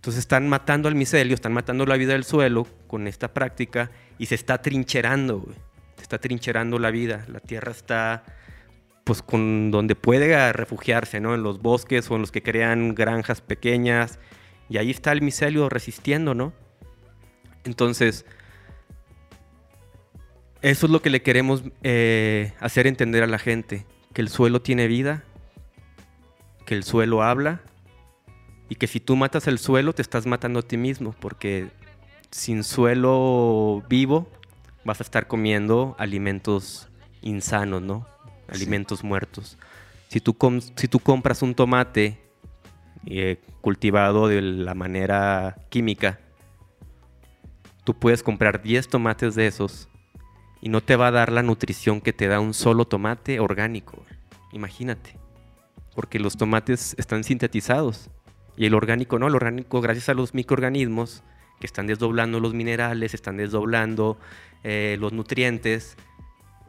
[0.00, 4.24] Entonces están matando al micelio, están matando la vida del suelo con esta práctica y
[4.24, 5.46] se está trincherando.
[5.96, 7.26] Se está trincherando la vida.
[7.28, 8.24] La Tierra está
[9.04, 11.34] pues con donde puede refugiarse, ¿no?
[11.34, 14.18] En los bosques o en los que crean granjas pequeñas.
[14.70, 16.54] Y ahí está el micelio resistiendo, ¿no?
[17.64, 18.24] Entonces,
[20.62, 23.84] eso es lo que le queremos eh, hacer entender a la gente,
[24.14, 25.24] que el suelo tiene vida,
[26.64, 27.60] que el suelo habla
[28.70, 31.70] y que si tú matas el suelo te estás matando a ti mismo, porque
[32.30, 34.30] sin suelo vivo
[34.84, 36.88] vas a estar comiendo alimentos
[37.20, 38.06] insanos, ¿no?
[38.24, 38.54] Sí.
[38.54, 39.58] Alimentos muertos.
[40.06, 40.36] Si tú,
[40.76, 42.20] si tú compras un tomate
[43.06, 46.20] eh, cultivado de la manera química,
[47.82, 49.88] tú puedes comprar 10 tomates de esos
[50.60, 54.04] y no te va a dar la nutrición que te da un solo tomate orgánico.
[54.52, 55.18] Imagínate.
[55.96, 58.10] Porque los tomates están sintetizados
[58.60, 59.26] y el orgánico no.
[59.28, 61.22] El orgánico, gracias a los microorganismos
[61.58, 64.18] que están desdoblando los minerales, están desdoblando
[64.64, 65.96] eh, los nutrientes,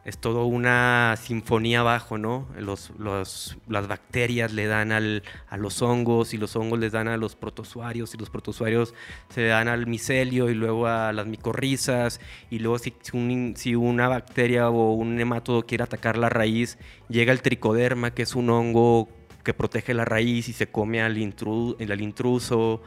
[0.04, 2.48] es todo una sinfonía abajo, ¿no?
[2.58, 7.36] Las bacterias le dan al- a los hongos y los hongos les dan a los
[7.36, 8.94] protozoarios y los protozoarios
[9.28, 14.92] se dan al micelio y luego a las micorrizas y luego si una bacteria o
[14.92, 16.78] un nematodo quiere atacar la raíz,
[17.08, 19.08] llega el tricoderma, que es un hongo
[19.42, 22.82] que protege la raíz y se come al, intru- al intruso.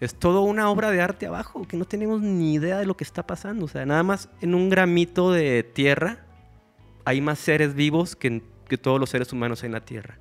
[0.00, 3.04] Es todo una obra de arte abajo, que no tenemos ni idea de lo que
[3.04, 3.64] está pasando.
[3.64, 6.24] O sea, nada más en un gramito de tierra
[7.04, 10.18] hay más seres vivos que, que todos los seres humanos en la Tierra.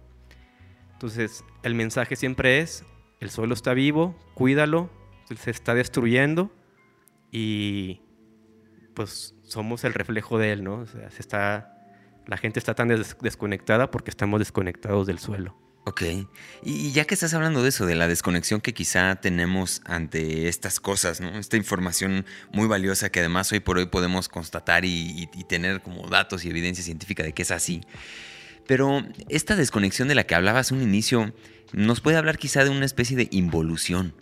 [0.93, 2.85] Entonces, el mensaje siempre es,
[3.19, 4.89] el suelo está vivo, cuídalo,
[5.37, 6.49] se está destruyendo
[7.29, 8.01] y
[8.93, 10.75] pues somos el reflejo de él, ¿no?
[10.75, 11.77] O sea, se está,
[12.25, 15.57] la gente está tan desconectada porque estamos desconectados del suelo.
[15.87, 16.01] Ok.
[16.63, 20.81] Y ya que estás hablando de eso, de la desconexión que quizá tenemos ante estas
[20.81, 21.39] cosas, ¿no?
[21.39, 26.09] Esta información muy valiosa que además hoy por hoy podemos constatar y, y tener como
[26.09, 27.83] datos y evidencia científica de que es así.
[28.67, 31.33] Pero esta desconexión de la que hablabas un inicio
[31.71, 34.13] nos puede hablar quizá de una especie de involución.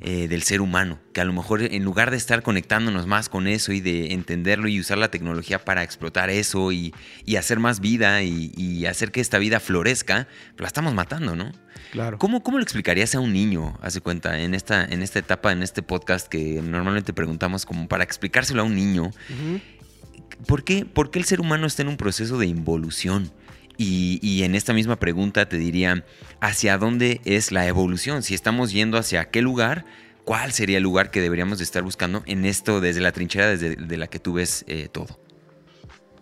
[0.00, 3.46] Eh, del ser humano, que a lo mejor en lugar de estar conectándonos más con
[3.46, 6.92] eso y de entenderlo y usar la tecnología para explotar eso y,
[7.38, 10.26] hacer más vida y, hacer que esta vida florezca,
[10.58, 11.52] la estamos matando, ¿no?
[11.92, 12.18] Claro.
[12.18, 15.62] ¿Cómo, cómo lo explicarías a un niño, hace cuenta, en esta, en esta etapa, en
[15.62, 19.12] este podcast que normalmente preguntamos como para explicárselo a un niño?
[20.46, 23.30] ¿por, qué, ¿Por qué el ser humano está en un proceso de involución?
[23.76, 26.04] Y, en esta misma pregunta te diría,
[26.40, 28.22] ¿hacia dónde es la evolución?
[28.22, 29.84] Si estamos yendo hacia qué lugar,
[30.24, 33.76] ¿cuál sería el lugar que deberíamos de estar buscando en esto desde la trinchera desde
[33.76, 35.18] de la que tú ves eh, todo?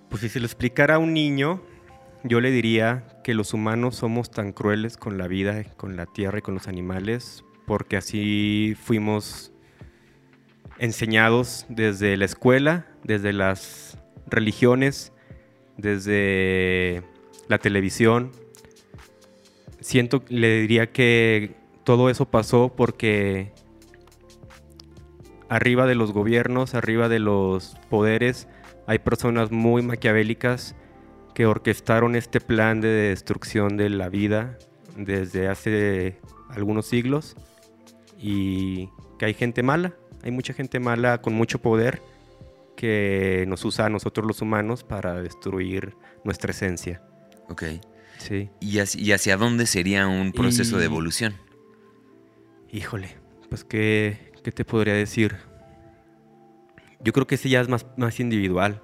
[0.09, 1.62] Pues si se lo explicara a un niño,
[2.25, 6.38] yo le diría que los humanos somos tan crueles con la vida, con la tierra
[6.38, 9.53] y con los animales, porque así fuimos
[10.79, 15.12] enseñados desde la escuela, desde las religiones,
[15.77, 17.03] desde
[17.53, 18.33] la televisión.
[19.81, 23.53] Siento, le diría que todo eso pasó porque
[25.51, 28.49] arriba de los gobiernos, arriba de los poderes,
[28.87, 30.75] hay personas muy maquiavélicas
[31.35, 34.57] que orquestaron este plan de destrucción de la vida
[34.97, 37.37] desde hace algunos siglos
[38.19, 38.88] y
[39.19, 42.03] que hay gente mala, hay mucha gente mala con mucho poder
[42.77, 47.03] que nos usa a nosotros los humanos para destruir nuestra esencia.
[47.48, 47.64] Ok.
[48.18, 48.50] Sí.
[48.61, 51.35] ¿Y hacia, dónde sería un proceso de evolución?
[52.70, 53.16] Híjole,
[53.48, 55.37] pues ¿qué, ¿qué, te podría decir?
[57.00, 58.81] Yo creo que ese ya es más, más individual.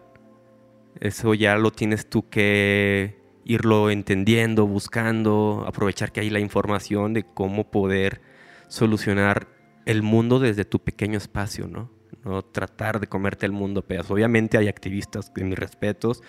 [1.01, 7.23] Eso ya lo tienes tú que irlo entendiendo, buscando, aprovechar que hay la información de
[7.25, 8.21] cómo poder
[8.69, 9.49] solucionar
[9.87, 11.91] el mundo desde tu pequeño espacio, ¿no?
[12.25, 14.11] No tratar de comerte el mundo a pedazos.
[14.11, 16.23] Obviamente hay activistas de mis respetos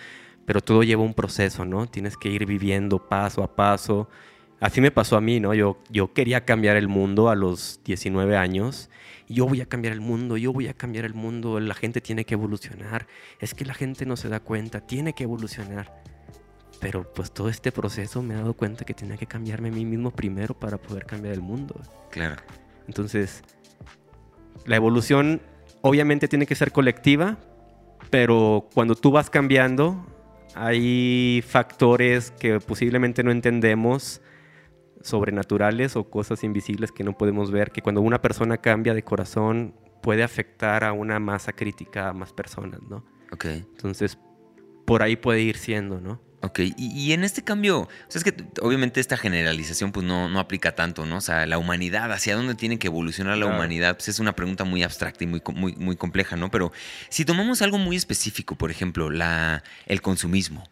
[0.46, 1.86] pero todo lleva un proceso, ¿no?
[1.86, 4.08] Tienes que ir viviendo paso a paso.
[4.60, 5.54] Así me pasó a mí, ¿no?
[5.54, 8.90] Yo, yo quería cambiar el mundo a los 19 años.
[9.28, 12.24] yo voy a cambiar el mundo, yo voy a cambiar el mundo, la gente tiene
[12.24, 13.06] que evolucionar.
[13.38, 16.02] Es que la gente no se da cuenta, tiene que evolucionar.
[16.80, 19.84] Pero pues todo este proceso me he dado cuenta que tenía que cambiarme a mí
[19.84, 21.80] mismo primero para poder cambiar el mundo.
[22.10, 22.42] Claro.
[22.88, 23.42] Entonces,
[24.66, 25.40] la evolución
[25.82, 27.38] obviamente tiene que ser colectiva,
[28.10, 30.04] pero cuando tú vas cambiando,
[30.54, 34.20] hay factores que posiblemente no entendemos,
[35.02, 39.74] sobrenaturales o cosas invisibles que no podemos ver, que cuando una persona cambia de corazón
[40.02, 43.04] puede afectar a una masa crítica, a más personas, ¿no?
[43.32, 43.46] Ok.
[43.46, 44.18] Entonces,
[44.86, 46.20] por ahí puede ir siendo, ¿no?
[46.42, 50.40] Ok, y, en este cambio, o sea, es que obviamente esta generalización pues no, no,
[50.40, 51.18] aplica tanto, ¿no?
[51.18, 53.96] O sea, la humanidad, ¿hacia dónde tiene que evolucionar la humanidad?
[53.96, 56.50] Pues es una pregunta muy abstracta y muy, muy, muy compleja, ¿no?
[56.50, 56.72] Pero
[57.10, 60.64] si tomamos algo muy específico, por ejemplo, la, el consumismo,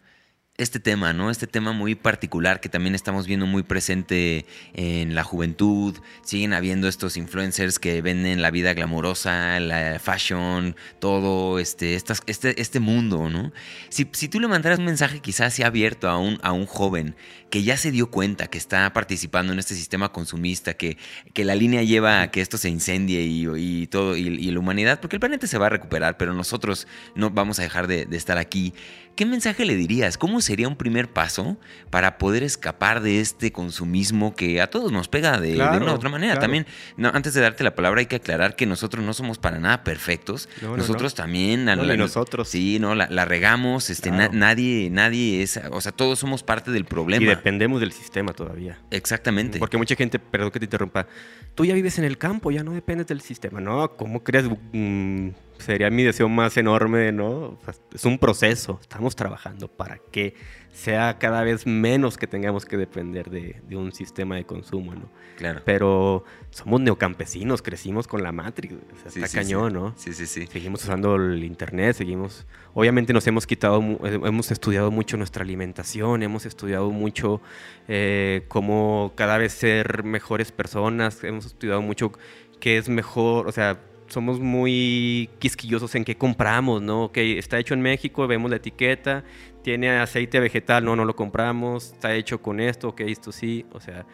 [0.59, 1.31] este tema, ¿no?
[1.31, 4.45] Este tema muy particular que también estamos viendo muy presente
[4.75, 5.97] en la juventud.
[6.23, 12.81] Siguen habiendo estos influencers que venden la vida glamorosa, la fashion, todo este, este, este
[12.81, 13.53] mundo, ¿no?
[13.89, 17.15] Si, si, tú le mandaras un mensaje quizás abierto a un, a un joven
[17.51, 20.99] que ya se dio cuenta que está participando en este sistema consumista, que,
[21.35, 25.17] que la línea lleva a que esto se incendie y, todo, y, la humanidad, porque
[25.17, 28.39] el planeta se va a recuperar, pero nosotros no vamos a dejar de, de estar
[28.39, 28.75] aquí.
[29.19, 30.17] ¿Qué mensaje le dirías?
[30.17, 31.57] ¿Cómo sería un primer paso
[31.91, 36.09] para poder escapar de este consumismo que a todos nos pega de, una u otra
[36.09, 36.39] manera?
[36.39, 39.59] También, no, antes de darte la palabra, hay que aclarar que nosotros no somos para
[39.59, 40.49] nada perfectos.
[40.63, 41.65] nosotros también.
[41.65, 42.49] nosotros.
[42.49, 43.91] Sí, no, la, regamos.
[43.91, 45.59] Este, nadie, nadie es.
[45.73, 47.25] O sea, todos somos parte del problema.
[47.25, 48.79] Y dependemos del sistema todavía.
[48.93, 49.59] Exactamente.
[49.59, 51.09] Porque mucha gente, perdón que te interrumpa,
[51.57, 53.61] tú ya vives en el campo, ya no dependes del sistema.
[53.61, 54.45] No, ¿cómo crees?
[54.73, 57.59] Mm, sería mi deseo más enorme, ¿no?
[57.95, 60.35] Es un proceso, estamos trabajando para que
[60.73, 65.11] sea cada vez menos que tengamos que depender de, un sistema de consumo, ¿no?
[65.37, 65.63] Claro.
[65.65, 69.95] Pero somos neocampesinos, crecimos con la Matrix, o sea, está cañón, ¿no?
[69.97, 70.47] Sí, sí, sí.
[70.47, 72.47] Seguimos usando el Internet, seguimos...
[72.75, 77.41] Obviamente nos hemos quitado, hemos estudiado mucho nuestra alimentación, hemos estudiado mucho
[77.89, 82.13] eh, cómo cada vez ser mejores personas, hemos estudiado mucho
[82.61, 87.05] qué es mejor, o sea, somos muy quisquillosos en qué compramos, ¿no?
[87.05, 89.25] Ok, está hecho en México, vemos la etiqueta,
[89.63, 93.81] tiene aceite vegetal, no, no lo compramos, está hecho con esto, ok, esto sí, o
[93.81, 94.07] sea,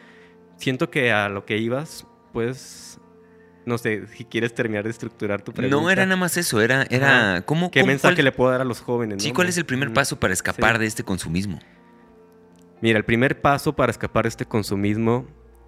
[0.56, 2.98] siento que a lo que ibas, pues,
[3.66, 5.76] no sé, si quieres terminar de estructurar tu pregunta.
[5.80, 8.60] No era nada más eso, era, era ¿cómo, ¿Qué cómo- mensaje cuál- le puedo dar
[8.60, 9.22] a los jóvenes?
[9.22, 9.34] Sí, no?
[9.34, 10.80] ¿cuál es el primer paso para escapar Sí.
[10.80, 11.58] de este consumismo?
[12.82, 15.26] Mira, el primer paso para escapar de este consumismo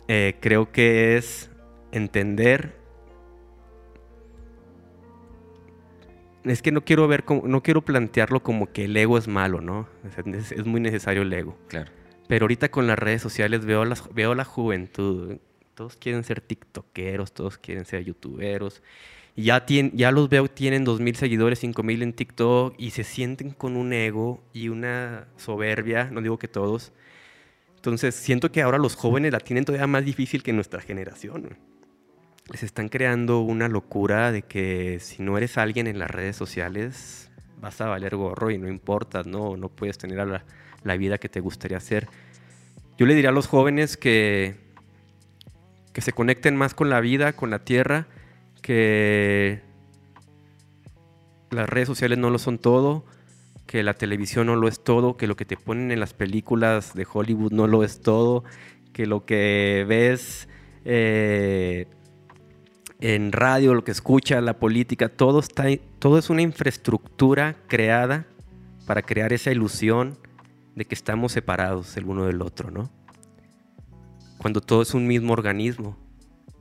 [0.08, 1.50] eh, creo que es
[1.90, 2.76] entender.
[6.46, 9.60] Es que no quiero ver, como- no quiero plantearlo como que el ego es malo,
[9.60, 9.88] ¿no?
[10.32, 11.58] Es, es muy necesario el ego.
[11.68, 11.90] Claro.
[12.28, 15.38] Pero ahorita con las redes sociales veo, las, veo la juventud.
[15.74, 18.82] Todos quieren ser tiktokeros, todos quieren ser youtuberos.
[19.34, 23.50] Y ya, tien- ya los veo, tienen 2.000 seguidores, 5.000 en TikTok y se sienten
[23.50, 26.92] con un ego y una soberbia, no digo que todos.
[27.76, 31.56] Entonces siento que ahora los jóvenes la tienen todavía más difícil que nuestra generación.
[32.50, 37.30] Les están creando una locura de que si no eres alguien en las redes sociales
[37.60, 40.44] vas a valer gorro y no importa, no, no puedes tener la,
[40.84, 42.08] la vida que te gustaría hacer.
[42.98, 44.56] Yo le diría a los jóvenes que,
[45.92, 48.06] que se conecten más con la vida, con la tierra,
[48.62, 49.60] que
[51.50, 53.04] las redes sociales no lo son todo,
[53.66, 56.94] que la televisión no lo es todo, que lo que te ponen en las películas
[56.94, 58.44] de Hollywood no lo es todo,
[58.92, 60.48] que lo que ves
[60.84, 61.86] eh,
[63.00, 65.64] en radio, lo que escuchas, la política, todo, está,
[65.98, 68.26] todo es una infraestructura creada
[68.86, 70.18] para crear esa ilusión
[70.74, 72.90] de que estamos separados el uno del otro, ¿no?
[74.38, 75.96] Cuando todo es un mismo organismo,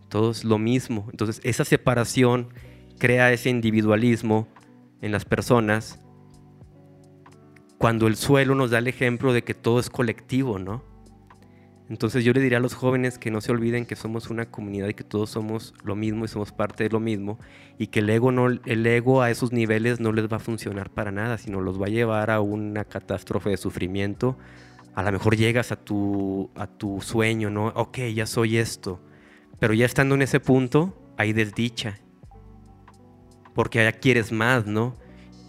[0.09, 1.07] todo es lo mismo.
[1.11, 2.49] Entonces, esa separación
[2.97, 4.47] crea ese individualismo
[5.01, 5.99] en las personas
[7.77, 10.81] cuando el suelo nos da el ejemplo de que todo es colectivo, ¿no?
[11.89, 14.87] Entonces yo le diría a los jóvenes que no se olviden que somos una comunidad
[14.87, 17.39] y que todos somos lo mismo y somos parte de lo mismo
[17.77, 20.89] y que el ego, no, el ego a esos niveles no les va a funcionar
[20.89, 24.35] para nada, sino los va a llevar a una catástrofe de sufrimiento.
[24.95, 27.67] A lo mejor llegas a tu, a tu sueño, ¿no?
[27.75, 28.99] Ok, ya soy esto.
[29.59, 31.99] Pero ya estando en ese punto, hay desdicha.
[33.53, 34.95] Porque ya quieres más, ¿no?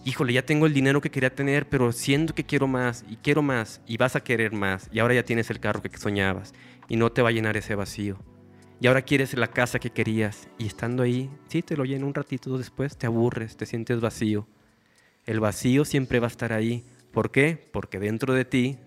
[0.06, 3.42] Híjole, ya tengo el dinero que quería tener, pero siento que quiero más y quiero
[3.42, 6.54] más y vas a querer más y ahora ya tienes el carro que soñabas
[6.88, 8.16] y no te va a llenar ese vacío.
[8.80, 12.14] Y ahora quieres la casa que querías y estando ahí, sí, te lo llena un
[12.14, 14.46] ratito después, te aburres, te sientes vacío.
[15.24, 16.84] El vacío siempre va a estar ahí.
[17.10, 17.68] ¿Por qué?
[17.72, 18.78] Porque dentro de ti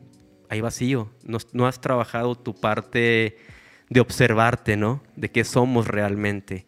[0.48, 1.12] hay vacío.
[1.24, 3.36] No, no has trabajado tu parte
[3.90, 5.04] de observarte, ¿no?
[5.18, 6.68] De qué somos realmente.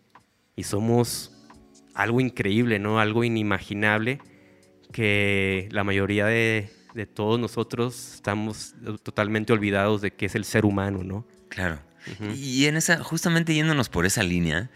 [0.57, 1.47] Y somos
[1.93, 2.99] algo increíble, ¿no?
[2.99, 4.19] Algo inimaginable
[4.91, 10.65] que la mayoría de, de, todos nosotros estamos totalmente olvidados de qué es el ser
[10.65, 11.25] humano, ¿no?
[11.49, 11.79] Claro.
[12.07, 12.35] Uh -huh.
[12.35, 14.69] Y en esa, justamente yéndonos por esa línea,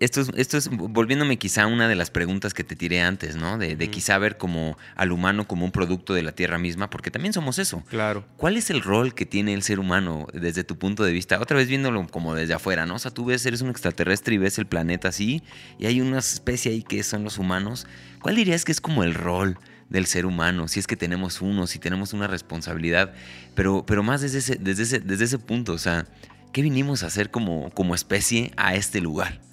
[0.00, 3.36] esto es, esto es volviéndome quizá a una de las preguntas que te tiré antes,
[3.36, 3.58] ¿no?
[3.58, 7.10] De, de, quizá ver como al humano como un producto de la Tierra misma, porque
[7.10, 7.82] también somos eso.
[7.88, 8.24] Claro.
[8.36, 11.40] ¿Cuál es el rol que tiene el ser humano desde tu punto de vista?
[11.40, 12.96] Otra vez viéndolo como desde afuera, ¿no?
[12.96, 15.42] O sea, tú ves, eres un extraterrestre y ves el planeta así,
[15.78, 17.86] y hay una especie ahí que son los humanos.
[18.20, 20.68] ¿Cuál dirías que es como el rol del ser humano?
[20.68, 23.14] Si es que tenemos uno, si tenemos una responsabilidad,
[23.54, 26.06] pero, pero más desde ese, desde, ese, desde ese punto, o sea,
[26.52, 29.45] ¿qué vinimos a hacer como, como especie a este lugar?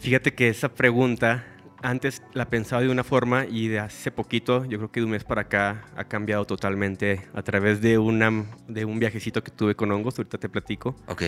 [0.00, 1.44] Fíjate que esa pregunta
[1.82, 5.12] antes la pensaba de una forma y de hace poquito, yo creo que de un
[5.12, 9.74] mes para acá, ha cambiado totalmente a través de, una, de un viajecito que tuve
[9.74, 10.96] con hongos, ahorita te platico.
[11.06, 11.22] Ok.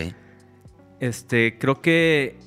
[0.99, 2.37] Este, creo que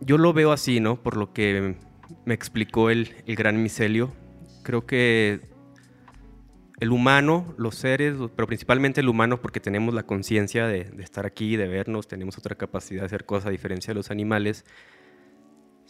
[0.00, 1.02] yo lo veo así, ¿no?
[1.02, 1.76] Por lo que
[2.24, 4.12] me explicó el, el gran micelio.
[4.62, 5.40] Creo que
[6.80, 11.26] el humano, los seres, pero principalmente el humano, porque tenemos la conciencia de, de estar
[11.26, 14.64] aquí, de vernos, tenemos otra capacidad de hacer cosas a diferencia de los animales,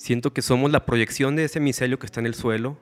[0.02, 2.76] Siento que somos la proyección de ese micelio que está en el suelo,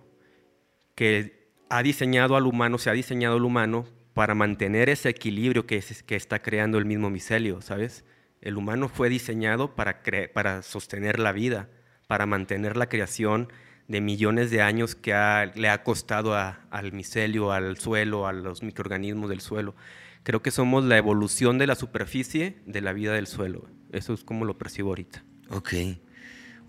[0.95, 5.77] que ha diseñado al humano, se ha diseñado al humano para mantener ese equilibrio que,
[5.77, 8.07] es, que está creando el mismo micelio, ¿sabes?
[8.41, 10.01] El humano fue diseñado para,
[10.33, 11.69] para sostener la vida,
[12.07, 13.53] para mantener la creación
[13.87, 15.13] de millones de años que
[15.57, 19.75] le ha costado al micelio, al suelo, a los microorganismos del suelo.
[20.23, 23.69] Creo que somos la evolución de la superficie de la vida del suelo.
[23.93, 25.23] Eso es como lo percibo ahorita.
[25.51, 25.75] Ok.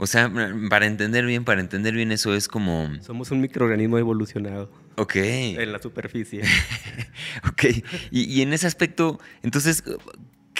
[0.03, 0.31] O sea,
[0.67, 2.89] para entender bien, para entender bien eso es como...
[3.01, 4.71] Somos un microorganismo evolucionado.
[4.97, 5.15] Ok.
[5.17, 6.41] En la superficie.
[7.47, 7.65] ok.
[8.09, 9.83] Y, y, en ese aspecto, entonces,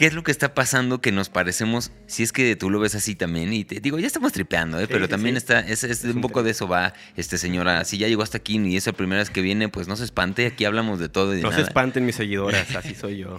[0.02, 2.96] ¿qué es lo que está pasando que nos parecemos, si es que tú lo ves
[2.96, 3.54] así también?
[3.54, 4.88] Y te digo, ya estamos tripeando, ¿eh?
[4.88, 5.38] Sí, pero también sí.
[5.38, 8.40] está, es, es, Es un poco de eso va, este señora, si ya llegó hasta
[8.40, 11.08] aquí y es la primera vez que viene, pues no se espante, aquí hablamos de
[11.08, 13.38] todo y de No se espanten mis seguidoras, así soy yo.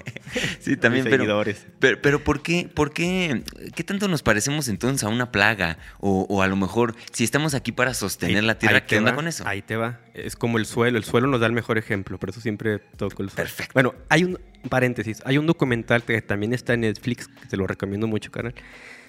[0.60, 1.66] Sí, también, mis pero, seguidores.
[1.80, 3.42] pero, pero ¿por qué, por qué,
[3.74, 5.78] qué tanto nos parecemos entonces a una plaga?
[5.98, 9.10] O, o a lo mejor, si estamos aquí para sostener Ahí- la tierra, ¿qué onda
[9.10, 9.42] va, con eso?
[9.48, 9.98] Ahí te va.
[10.14, 10.96] Es como el suelo.
[10.96, 13.34] El suelo nos da el mejor ejemplo, por eso siempre toco el suelo.
[13.48, 13.72] Perfecto.
[13.74, 14.38] Bueno, hay un,
[14.68, 18.54] paréntesis, hay un documental que también está en Netflix, que te lo recomiendo mucho, canal.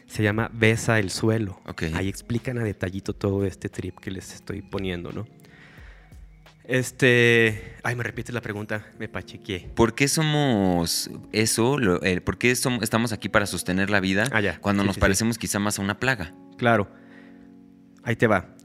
[0.08, 1.62] Se llama Besa el suelo.
[1.94, 5.26] Ahí explican a detallito todo este trip que les estoy poniendo, ¿no?
[6.66, 7.76] Este.
[7.84, 9.70] Ay, me repite la pregunta, me pachequé.
[9.76, 11.78] ¿Por qué somos eso?
[12.04, 15.80] Eh, ¿Por qué estamos aquí para sostener la vida ah, cuando nos parecemos quizá más
[15.80, 16.34] a una plaga?
[16.58, 16.90] Claro.
[18.04, 18.56] Ahí te va.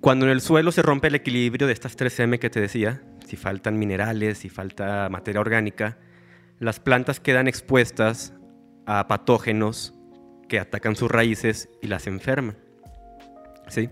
[0.00, 3.36] Cuando en el suelo se rompe el equilibrio de estas 3M que te decía, si
[3.36, 5.98] faltan minerales, si falta materia orgánica,
[6.58, 8.32] las plantas quedan expuestas
[8.86, 9.94] a patógenos
[10.48, 12.56] que atacan sus raíces y las enferman.
[13.68, 13.90] ¿Sí?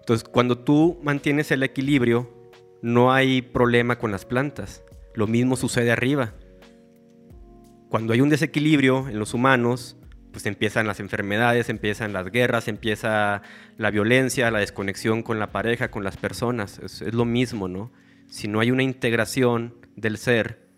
[0.00, 2.50] Entonces, cuando tú mantienes el equilibrio,
[2.82, 4.82] no hay problema con las plantas.
[5.14, 6.34] Lo mismo sucede arriba.
[7.88, 9.96] Cuando hay un desequilibrio en los humanos,
[10.32, 13.42] pues empiezan las enfermedades, empiezan las guerras, empieza
[13.76, 16.78] la violencia, la desconexión con la pareja, con las personas.
[16.78, 17.92] Es, lo mismo, ¿no?
[18.28, 20.69] Si no hay una integración del ser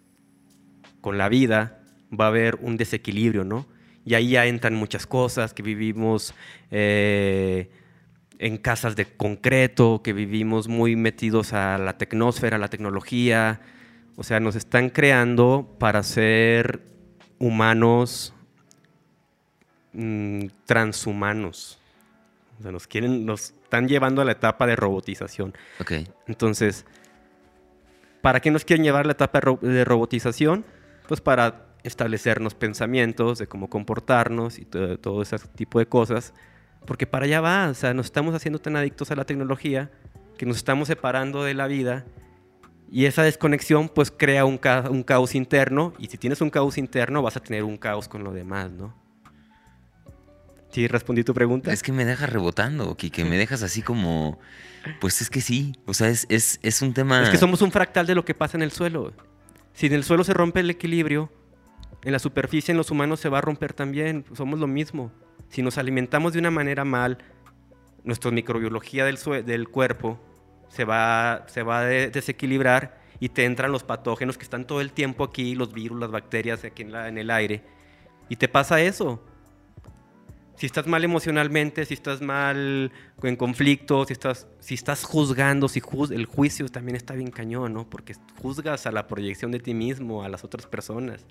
[1.03, 1.81] con la vida,
[2.19, 3.67] va a haber un desequilibrio, ¿no?
[4.07, 6.35] Y ahí ya entran muchas cosas que vivimos
[6.71, 7.71] eh,
[8.39, 13.61] en casas de concreto, que vivimos muy metidos a la tecnosfera, a la tecnología.
[14.17, 16.81] O sea, nos están creando para ser
[17.39, 18.35] humanos
[19.93, 21.79] mm, transhumanos.
[22.59, 25.55] O sea, nos quieren, nos están llevando a la etapa de robotización.
[25.81, 26.09] Okay.
[26.27, 26.85] Entonces,
[28.21, 30.65] ¿para qué nos quieren llevar a la etapa de robotización?
[31.13, 36.33] Pues para establecernos pensamientos de cómo comportarnos y todo ese tipo de cosas
[36.87, 39.91] porque para allá va, o sea, nos estamos haciendo tan adictos a la tecnología
[40.39, 42.07] que nos estamos separando de la vida
[42.91, 44.59] y esa desconexión pues crea un,
[44.89, 48.25] un caos interno y si tienes un caos interno vas a tener un caos con
[48.25, 48.95] lo demás, ¿no?
[50.71, 51.75] ¿Sí respondí tu pregunta?
[51.75, 54.39] Es que me dejas rebotando, que me dejas así como...
[54.99, 57.23] Pues es que sí, o sea, es, es, es un tema...
[57.23, 59.13] Es que somos un fractal de lo que pasa en el suelo.
[59.73, 61.31] Si en el suelo se rompe el equilibrio,
[62.05, 65.13] en la superficie en los humanos se va a romper también, somos lo mismo.
[65.49, 67.19] Si nos alimentamos de una manera mal,
[68.05, 70.19] nuestra microbiología del, del cuerpo
[70.69, 75.55] se va, a desequilibrar y te entran los patógenos que están todo el tiempo aquí,
[75.55, 77.63] los virus, las bacterias aquí en, en el aire.
[78.29, 79.23] Y te pasa eso.
[80.57, 82.93] Si estás mal emocionalmente, si estás mal
[83.23, 87.89] en conflicto, si estás, si estás juzgando, si el juicio también está bien cañón, ¿no?
[87.89, 91.27] Porque juzgas a la proyección de ti mismo, a las otras personas.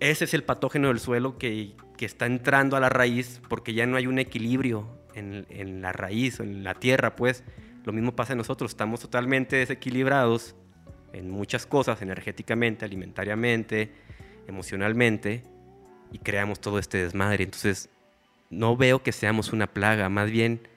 [0.00, 3.96] Ese es el patógeno del suelo que, está entrando a la raíz porque ya no
[3.96, 7.42] hay un equilibrio en, la raíz en la tierra, pues.
[7.84, 10.56] Lo mismo pasa en nosotros, estamos totalmente desequilibrados
[11.12, 13.92] en muchas cosas, energéticamente, alimentariamente,
[14.46, 15.44] emocionalmente,
[16.12, 17.44] y creamos todo este desmadre.
[17.44, 17.88] Entonces,
[18.50, 20.68] no veo que seamos una plaga, más bien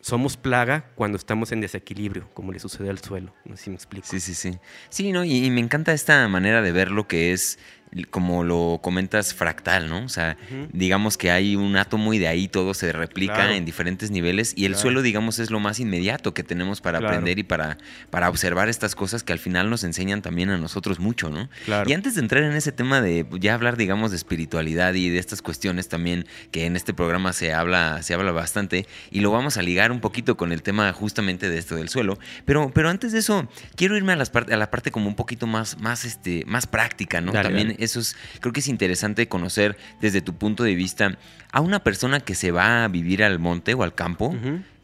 [0.00, 3.34] somos plaga cuando estamos en desequilibrio, como le sucede al suelo.
[3.44, 4.06] No sé si me explico.
[4.08, 4.56] Sí, sí, sí.
[4.88, 5.24] Sí, ¿no?
[5.24, 7.58] y, me encanta esta manera de ver lo que es
[8.04, 10.04] como lo comentas, fractal, ¿no?
[10.04, 10.36] O sea,
[10.72, 14.64] digamos que hay un átomo y de ahí todo se replica en diferentes niveles y
[14.64, 17.78] el suelo, digamos, es lo más inmediato que tenemos para aprender y para,
[18.10, 21.48] para observar estas cosas que al final nos enseñan también a nosotros mucho, ¿no?
[21.86, 25.18] Y antes de entrar en ese tema de ya hablar, digamos, de espiritualidad y de
[25.18, 29.56] estas cuestiones también que en este programa se habla, se habla bastante y lo vamos
[29.56, 33.12] a ligar un poquito con el tema justamente de esto del suelo, pero, pero antes
[33.12, 36.44] de eso, quiero irme a, las a la parte como un poquito más, más, este,
[36.46, 37.32] más práctica, ¿no?
[37.32, 41.16] también eso es, creo que es interesante conocer desde tu punto de vista
[41.52, 44.34] a una persona que se va a vivir al monte o al campo.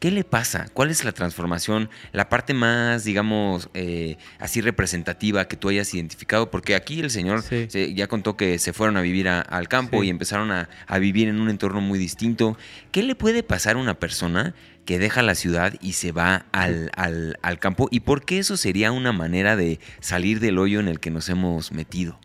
[0.03, 0.67] ¿Qué le pasa?
[0.75, 1.89] ¿Cuál es la transformación?
[2.11, 7.45] La parte más, digamos, eh, así representativa que tú hayas identificado, porque aquí el señor
[7.69, 11.51] ya contó que se fueron a vivir al campo y empezaron a, vivir en un
[11.51, 12.57] entorno muy distinto.
[12.91, 14.55] ¿Qué le puede pasar a una persona
[14.87, 17.87] que deja la ciudad y se va al, al campo?
[17.93, 21.29] ¿Y por qué eso sería una manera de salir del hoyo en el que nos
[21.29, 22.19] hemos metido?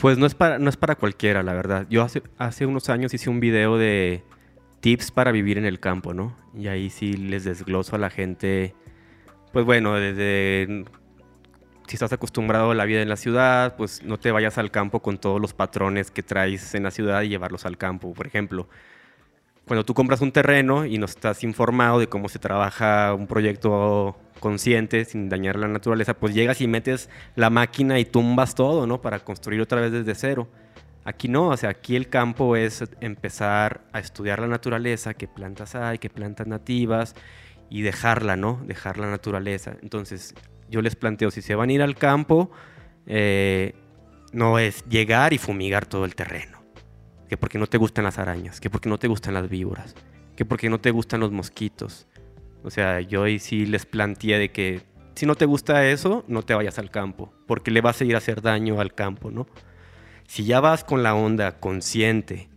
[0.00, 1.86] Pues no es para, no es para cualquiera, la verdad.
[1.90, 4.24] Yo hace, hace unos años hice un video de
[4.80, 6.34] tips para vivir en el campo, ¿no?
[6.54, 8.74] Y ahí sí les desgloso a la gente,
[9.52, 10.84] pues bueno, desde
[11.86, 15.00] si estás acostumbrado a la vida en la ciudad, pues no te vayas al campo
[15.00, 18.14] con todos los patrones que traes en la ciudad y llevarlos al campo.
[18.14, 18.68] Por ejemplo,
[19.66, 24.16] cuando tú compras un terreno y no estás informado de cómo se trabaja un proyecto
[24.40, 29.00] consciente, sin dañar la naturaleza, pues llegas y metes la máquina y tumbas todo, ¿no?
[29.00, 30.48] Para construir otra vez desde cero.
[31.04, 35.74] Aquí no, o sea, aquí el campo es empezar a estudiar la naturaleza, qué plantas
[35.74, 37.14] hay, qué plantas nativas,
[37.70, 38.60] y dejarla, ¿no?
[38.66, 39.76] Dejar la naturaleza.
[39.82, 40.34] Entonces,
[40.68, 42.50] yo les planteo, si se van a ir al campo,
[43.06, 43.74] eh,
[44.32, 46.62] no es llegar y fumigar todo el terreno.
[47.28, 49.94] Que porque no te gustan las arañas, que porque no te gustan las víboras,
[50.36, 52.08] que porque no te gustan los mosquitos,
[52.62, 54.82] o sea, yo ahí sí les planteé de que
[55.14, 58.14] si no te gusta eso, no te vayas al campo, porque le vas a ir
[58.14, 59.46] a hacer daño al campo, ¿no?
[60.26, 62.48] Si ya vas con la onda consciente,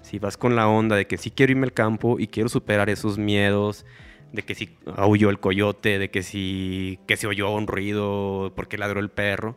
[0.00, 2.90] si vas con la onda de que sí quiero irme al campo y quiero superar
[2.90, 3.84] esos miedos,
[4.32, 8.78] de que si aulló el coyote, de que si que se oyó un ruido porque
[8.78, 9.56] ladró el perro,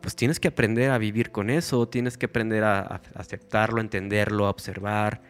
[0.00, 4.46] pues tienes que aprender a vivir con eso, tienes que aprender a, a aceptarlo, entenderlo,
[4.46, 5.22] a observar.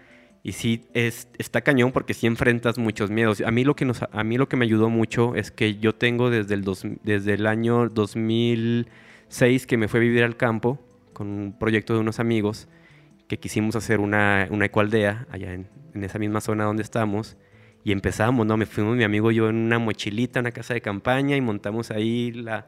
[0.46, 3.40] Y sí, es, está cañón porque sí enfrentas muchos miedos.
[3.40, 5.94] A mí, lo que nos, a mí lo que me ayudó mucho es que yo
[5.94, 10.78] tengo desde el, dos, desde el año 2006 que me fui a vivir al campo
[11.14, 12.68] con un proyecto de unos amigos
[13.26, 17.38] que quisimos hacer una, una ecoaldea allá en, en esa misma zona donde estamos.
[17.82, 18.58] Y empezamos, ¿no?
[18.58, 21.90] Me fuimos mi amigo y yo en una mochilita, una casa de campaña y montamos
[21.90, 22.66] ahí la,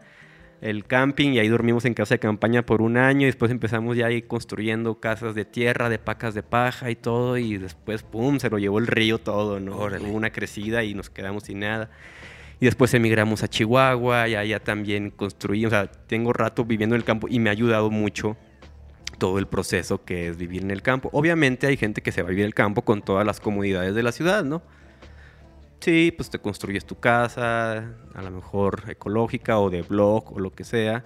[0.61, 3.97] el camping y ahí dormimos en casa de campaña por un año y después empezamos
[3.97, 8.39] ya ahí construyendo casas de tierra, de pacas de paja y todo y después, ¡pum!,
[8.39, 9.77] se lo llevó el río todo, ¿no?
[9.77, 11.91] Hubo una crecida y nos quedamos sin nada.
[12.59, 17.01] Y después emigramos a Chihuahua y allá también construí, o sea, tengo rato viviendo en
[17.01, 18.37] el campo y me ha ayudado mucho
[19.19, 21.11] todo el proceso que es vivir en el campo.
[21.13, 23.95] Obviamente hay gente que se va a vivir en el campo con todas las comodidades
[23.95, 24.63] de la ciudad, ¿no?
[25.81, 30.51] Sí, pues te construyes tu casa, a lo mejor ecológica o de blog o lo
[30.51, 31.05] que sea,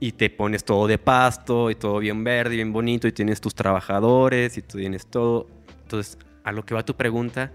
[0.00, 3.54] y te pones todo de pasto y todo bien verde, bien bonito, y tienes tus
[3.54, 5.46] trabajadores y tú tienes todo.
[5.84, 7.52] Entonces, a lo que va tu pregunta,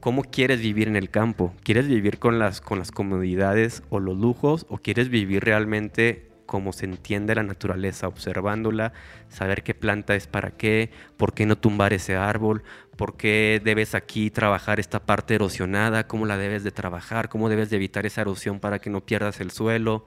[0.00, 1.52] ¿cómo quieres vivir en el campo?
[1.64, 6.72] ¿Quieres vivir con las, con las comodidades o los lujos o quieres vivir realmente como
[6.72, 8.92] se entiende la naturaleza, observándola,
[9.28, 12.62] saber qué planta es para qué, por qué no tumbar ese árbol,
[12.96, 17.70] por qué debes aquí trabajar esta parte erosionada, cómo la debes de trabajar, cómo debes
[17.70, 20.06] de evitar esa erosión para que no pierdas el suelo.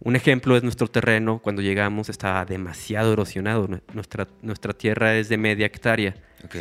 [0.00, 5.38] Un ejemplo es nuestro terreno, cuando llegamos está demasiado erosionado, nuestra, nuestra tierra es de
[5.38, 6.14] media hectárea.
[6.44, 6.56] Ok.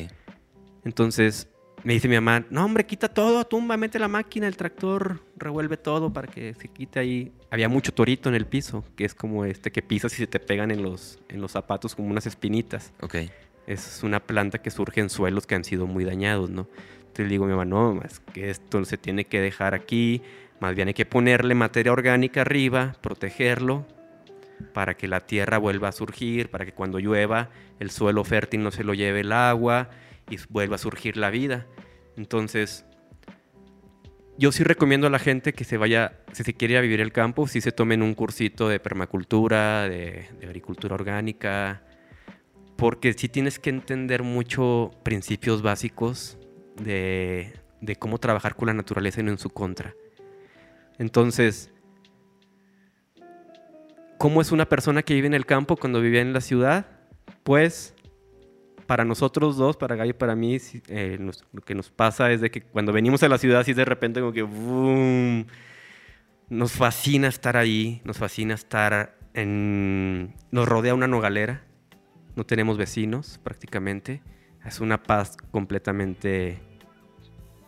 [0.85, 1.49] Entonces,
[1.85, 5.77] me dice mi mamá, no hombre, quita todo, tumba, mete la máquina, el tractor revuelve
[5.77, 7.31] todo para que se quite ahí.
[7.51, 10.39] Había mucho torito en el piso, que es como este que pisas y se te
[10.39, 12.91] pegan en los, en los zapatos como unas espinitas.
[13.01, 13.17] Ok.
[13.67, 16.67] Es una planta que surge en suelos que han sido muy dañados, ¿no?
[17.01, 20.23] Entonces le digo a mi mamá, no, es que esto se tiene que dejar aquí,
[20.59, 23.85] más bien hay que ponerle materia orgánica arriba, protegerlo,
[24.73, 28.71] para que la tierra vuelva a surgir, para que cuando llueva el suelo fértil no
[28.71, 29.89] se lo lleve el agua
[30.29, 31.67] y vuelva a surgir la vida.
[32.17, 32.85] Entonces,
[34.37, 37.47] yo sí recomiendo a la gente que se vaya, si se quiere vivir el campo,
[37.47, 41.83] si se tomen un cursito de permacultura, de, agricultura orgánica,
[42.75, 46.37] porque sí tienes que entender mucho principios básicos
[46.75, 49.95] de, de cómo trabajar con la naturaleza y no en su contra.
[50.97, 51.71] Entonces,
[54.17, 56.87] ¿cómo es una persona que vive en el campo cuando vive en la ciudad?
[57.43, 57.94] Pues
[58.85, 60.57] para nosotros dos, para Gaby y para mí,
[60.87, 63.73] eh, nos, lo que nos pasa es de que cuando venimos a la ciudad, así
[63.73, 65.45] de repente como que boom,
[66.49, 70.33] nos fascina estar ahí, nos fascina estar en...
[70.51, 71.63] Nos rodea una nogalera,
[72.35, 74.21] no tenemos vecinos prácticamente,
[74.65, 76.59] es una paz completamente...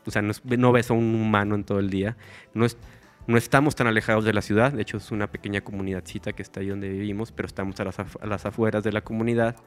[0.06, 2.16] O sea, no, no ves a un humano en todo el día,
[2.54, 2.78] no, es,
[3.26, 6.62] no estamos tan alejados de la ciudad, de hecho es una pequeña comunidadcita que está
[6.62, 9.58] ahí donde vivimos, pero estamos a las, a las afueras de la comunidad.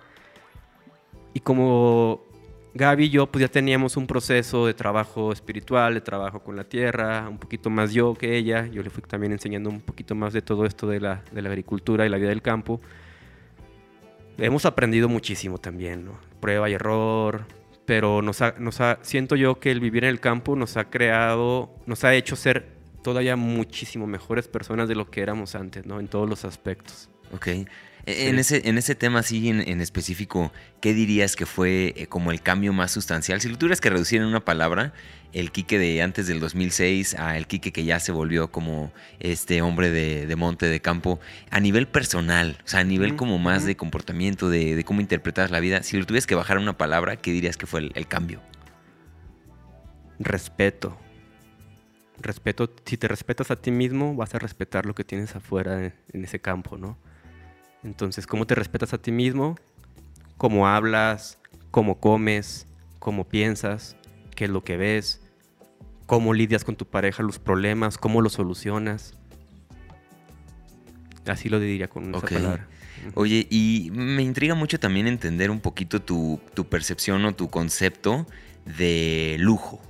[1.33, 2.23] Y como
[2.75, 6.65] Gaby y yo pues ya teníamos un proceso de trabajo espiritual, de trabajo con la
[6.65, 10.33] tierra, un poquito más yo que ella, yo le fui también enseñando un poquito más
[10.33, 12.81] de todo esto de la, de la agricultura y la vida del campo.
[14.39, 16.19] Hemos aprendido muchísimo también, ¿no?
[16.41, 17.45] Prueba y error,
[17.85, 20.89] pero nos ha, nos ha, siento yo que el vivir en el campo nos ha
[20.89, 25.99] creado, nos ha hecho ser todavía muchísimo mejores personas de lo que éramos antes, ¿no?
[25.99, 27.11] En todos los aspectos.
[27.35, 27.49] Ok.
[28.11, 32.31] En, ese, en ese tema así en, en, específico, ¿qué dirías que fue eh, como
[32.31, 33.41] el cambio más sustancial?
[33.41, 34.93] Si lo tuvieras que reducir en una palabra,
[35.33, 39.63] el Quique de antes del 2006 a el Quique que ya se volvió como este
[39.63, 43.65] hombre de, de monte, de campo, a nivel personal, o sea, a nivel como más
[43.65, 46.77] de comportamiento, de, de, cómo interpretas la vida, si lo tuvieras que bajar a una
[46.77, 48.41] palabra, ¿qué dirías que fue el, el cambio?
[50.19, 50.97] Respeto.
[52.19, 55.95] Respeto, si te respetas a ti mismo, vas a respetar lo que tienes afuera en,
[56.13, 56.99] en ese campo, ¿no?
[57.83, 59.57] Entonces, ¿cómo te respetas a ti mismo?
[60.37, 61.39] ¿Cómo hablas?
[61.71, 62.67] ¿Cómo comes?
[62.99, 63.97] ¿Cómo piensas?
[64.35, 65.21] ¿Qué es lo que ves?
[66.07, 67.97] ¿Cómo lidias con tu pareja los problemas?
[67.97, 69.15] ¿Cómo los solucionas?
[71.27, 72.39] Así lo diría con okay.
[72.39, 72.69] palabra.
[73.15, 78.27] Oye, y me intriga mucho también entender un poquito tu, tu percepción o tu concepto
[78.65, 79.81] de lujo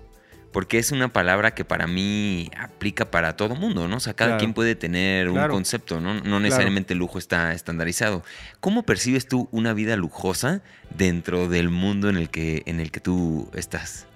[0.53, 3.97] porque es una palabra que para mí aplica para todo mundo, ¿no?
[3.97, 4.39] O sea, cada claro.
[4.41, 6.15] quien puede tener un concepto, ¿no?
[6.21, 6.97] No necesariamente claro.
[6.97, 8.25] el lujo está estandarizado.
[8.59, 10.63] ¿Cómo percibes tú una vida lujosa
[10.97, 14.07] dentro del mundo en el que, en el que tú estás?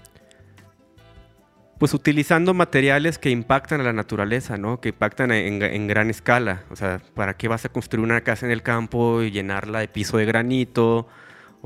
[1.78, 4.80] Pues utilizando materiales que impactan a la naturaleza, ¿no?
[4.80, 6.62] Que impactan en, gran escala.
[6.70, 9.88] O sea, ¿para qué vas a construir una casa en el campo y llenarla de
[9.88, 11.08] piso de granito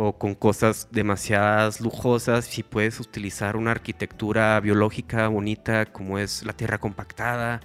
[0.00, 6.52] o con cosas demasiadas lujosas si puedes utilizar una arquitectura biológica bonita como es la
[6.52, 7.58] tierra compactada,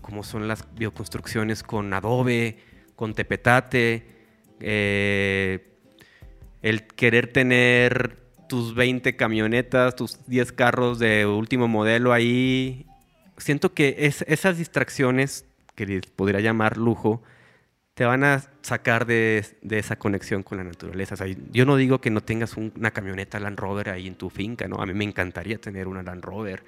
[0.00, 2.56] como son las bioconstrucciones con adobe,
[2.96, 4.06] con tepetate,
[4.58, 5.68] eh,
[6.62, 12.86] el querer tener tus 20 camionetas, tus 10 carros de último modelo ahí.
[13.36, 17.22] Siento que es, esas distracciones, que podría llamar lujo,
[17.96, 21.14] te van a sacar de, esa conexión con la naturaleza.
[21.50, 24.76] yo no digo que no tengas una camioneta Land Rover ahí en tu finca, ¿no?
[24.82, 26.62] A mí me encantaría tener una Land Rover,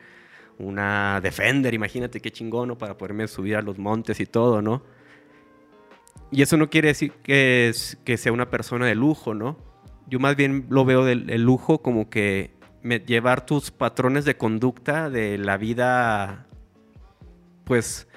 [0.58, 4.82] una Defender, imagínate qué chingón, Para poderme subir a los montes y todo, ¿no?
[6.30, 7.74] Y eso no quiere decir que,
[8.06, 9.58] que sea una persona de lujo, ¿no?
[10.06, 12.52] Yo más bien lo veo del lujo como que
[13.06, 16.46] llevar tus patrones de conducta de la vida,
[17.64, 18.08] pues,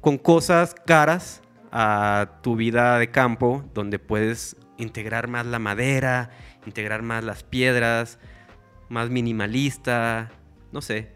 [0.00, 6.30] con cosas caras a tu vida de campo, donde puedes integrar más la madera,
[6.66, 8.18] integrar más las piedras,
[8.88, 10.30] más minimalista,
[10.72, 11.12] no sé,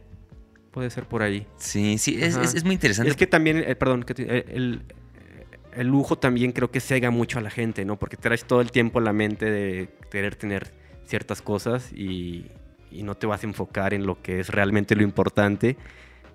[0.71, 1.47] puede ser por ahí.
[1.57, 3.11] Sí, sí, es, muy interesante.
[3.11, 4.83] Es que también, eh, perdón, el,
[5.75, 7.99] el lujo también creo que cega mucho a la gente, ¿no?
[7.99, 10.73] Porque traes todo el tiempo la mente de querer tener
[11.05, 12.51] ciertas cosas y,
[12.91, 15.79] no te vas a enfocar en lo que es realmente lo importante,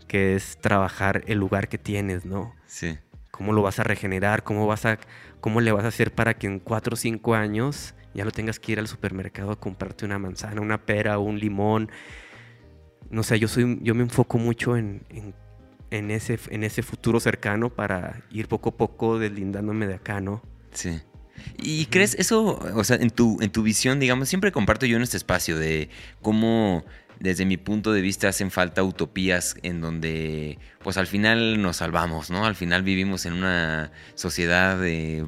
[0.08, 2.56] que es trabajar el lugar que tienes, ¿no?
[2.66, 2.98] Sí.
[3.38, 4.44] ¿Cómo lo vas a regenerar?
[4.44, 5.00] ¿Cómo, vas a,
[5.40, 8.60] ¿Cómo le vas a hacer para que en cuatro o cinco años ya lo tengas
[8.60, 11.90] que ir al supermercado a comprarte una manzana, una pera, un limón?
[13.10, 15.06] No sé, yo, soy, yo me enfoco mucho en
[15.92, 20.42] en ese, en ese futuro cercano para ir poco a poco deslindándome de acá, ¿no?
[20.72, 21.00] Sí.
[21.58, 25.04] ¿Y crees eso, o sea, en tu, en tu visión, digamos, siempre comparto yo en
[25.04, 25.90] este espacio de
[26.22, 26.84] cómo
[27.20, 32.30] desde mi punto de vista hacen falta utopías en donde pues al final nos salvamos,
[32.30, 32.46] ¿no?
[32.46, 34.80] Al final vivimos en una sociedad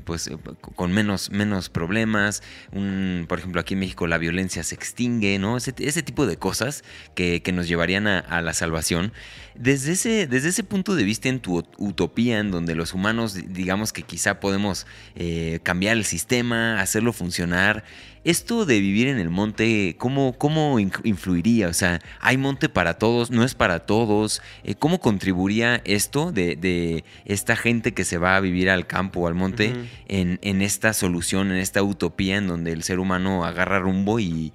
[0.05, 0.29] pues
[0.75, 2.43] con menos, menos problemas,
[3.27, 5.57] por ejemplo aquí en México la violencia se extingue, ¿no?
[5.57, 6.83] Ese, tipo de cosas
[7.15, 9.11] que, nos llevarían a, la salvación.
[9.55, 13.91] Desde ese, desde ese punto de vista en tu utopía, en donde los humanos digamos
[13.91, 17.83] que quizá podemos eh, cambiar el sistema, hacerlo funcionar,
[18.23, 21.67] esto de vivir en el monte, ¿cómo, cómo influiría?
[21.67, 23.31] O sea, ¿hay monte para todos?
[23.31, 24.41] ¿No es para todos?
[24.63, 29.27] Eh, ¿Cómo contribuiría esto de, esta gente que se va a vivir al campo o
[29.27, 29.73] al monte
[30.07, 34.53] en, esta solución, en esta utopía en donde el ser humano agarra rumbo y,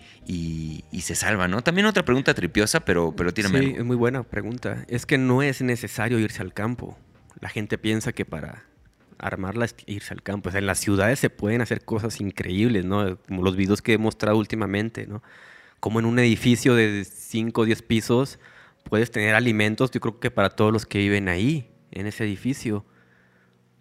[1.00, 1.62] se salva, ¿no?
[1.62, 3.60] También otra pregunta tripiosa, pero, pero tírame.
[3.60, 4.84] Sí, muy buena pregunta.
[4.88, 6.98] Es que no es necesario irse al campo.
[7.40, 8.64] La gente piensa que para
[9.18, 10.50] armarla es irse al campo.
[10.50, 13.18] O en las ciudades se pueden hacer cosas increíbles, ¿no?
[13.26, 15.22] Como los videos que he mostrado últimamente, ¿no?
[15.80, 18.38] Como en un edificio de 5 o 10 pisos
[18.84, 22.84] puedes tener alimentos, yo creo que para todos los que viven ahí, en ese edificio.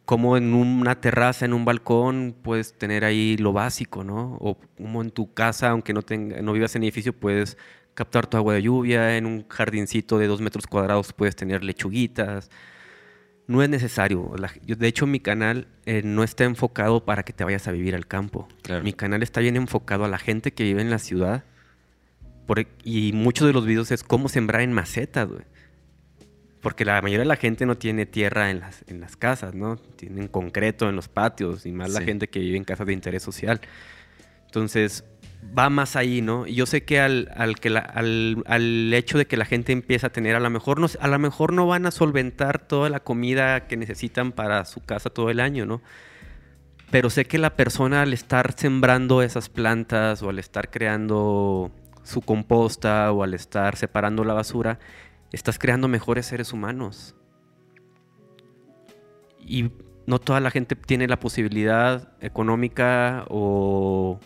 [0.05, 4.37] Como en una terraza, en un balcón, puedes tener ahí lo básico, ¿no?
[4.41, 7.57] O como en tu casa, aunque no, tenga, no vivas en edificio, puedes
[7.93, 9.17] captar tu agua de lluvia.
[9.17, 12.49] En un jardincito de dos metros cuadrados puedes tener lechuguitas
[13.47, 14.31] no es necesario.
[14.65, 18.07] de hecho, mi canal eh, no está enfocado para que te vayas a vivir al
[18.07, 18.47] campo.
[18.83, 21.43] Mi canal está bien enfocado a la gente que vive en la ciudad.
[22.55, 25.43] E, y muchos de los videos es cómo sembrar en macetas, güey.
[26.61, 29.75] Porque la mayoría de la gente no tiene tierra en las, en las casas, ¿no?
[29.75, 33.21] Tienen concreto en los patios, y más la gente que vive en casas de interés
[33.21, 33.59] social.
[34.45, 35.03] Entonces,
[35.57, 36.47] va más ahí, ¿no?
[36.47, 37.27] Y yo sé que al,
[37.59, 41.07] que al, hecho de que la gente empieza a tener, a lo, mejor no, a
[41.07, 45.29] lo mejor no van a solventar toda la comida que necesitan para su casa todo
[45.29, 45.81] el año, ¿no?
[46.91, 51.71] Pero sé que la persona al estar sembrando esas plantas o al estar creando
[52.03, 54.79] su composta o al estar separando la basura,
[55.31, 57.15] estás creando mejores seres humanos.
[59.39, 59.71] Y
[60.05, 64.19] no toda la gente tiene la posibilidad económica o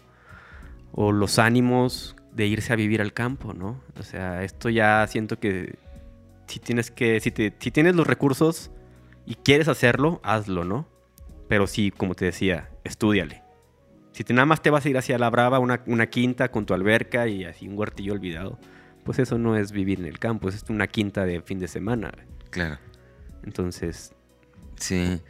[0.92, 3.82] o los ánimos de irse a vivir al campo, ¿no?
[4.00, 5.76] O sea, esto ya siento que
[6.48, 8.72] si tienes que, si, si tienes los recursos
[9.26, 10.88] y quieres hacerlo, hazlo, ¿no?
[11.48, 13.44] Pero sí, como te decía, estudiale.
[14.12, 16.66] Si te, nada más te vas a ir hacia la brava, una, una, quinta con
[16.66, 18.58] tu alberca y así un huertillo olvidado,
[19.04, 22.12] pues eso no es vivir en el campo, es una quinta de fin de semana.
[22.50, 22.78] Claro.
[23.44, 24.14] Entonces...
[24.76, 25.22] Sí.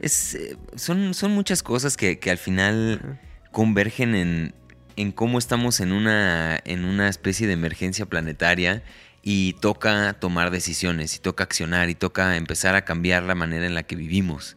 [0.00, 3.20] Es, eh, son, son muchas cosas que, que al final
[3.52, 4.54] convergen en,
[4.96, 8.82] en cómo estamos en una, en una especie de emergencia planetaria
[9.22, 13.74] y toca tomar decisiones y toca accionar y toca empezar a cambiar la manera en
[13.74, 14.56] la que vivimos.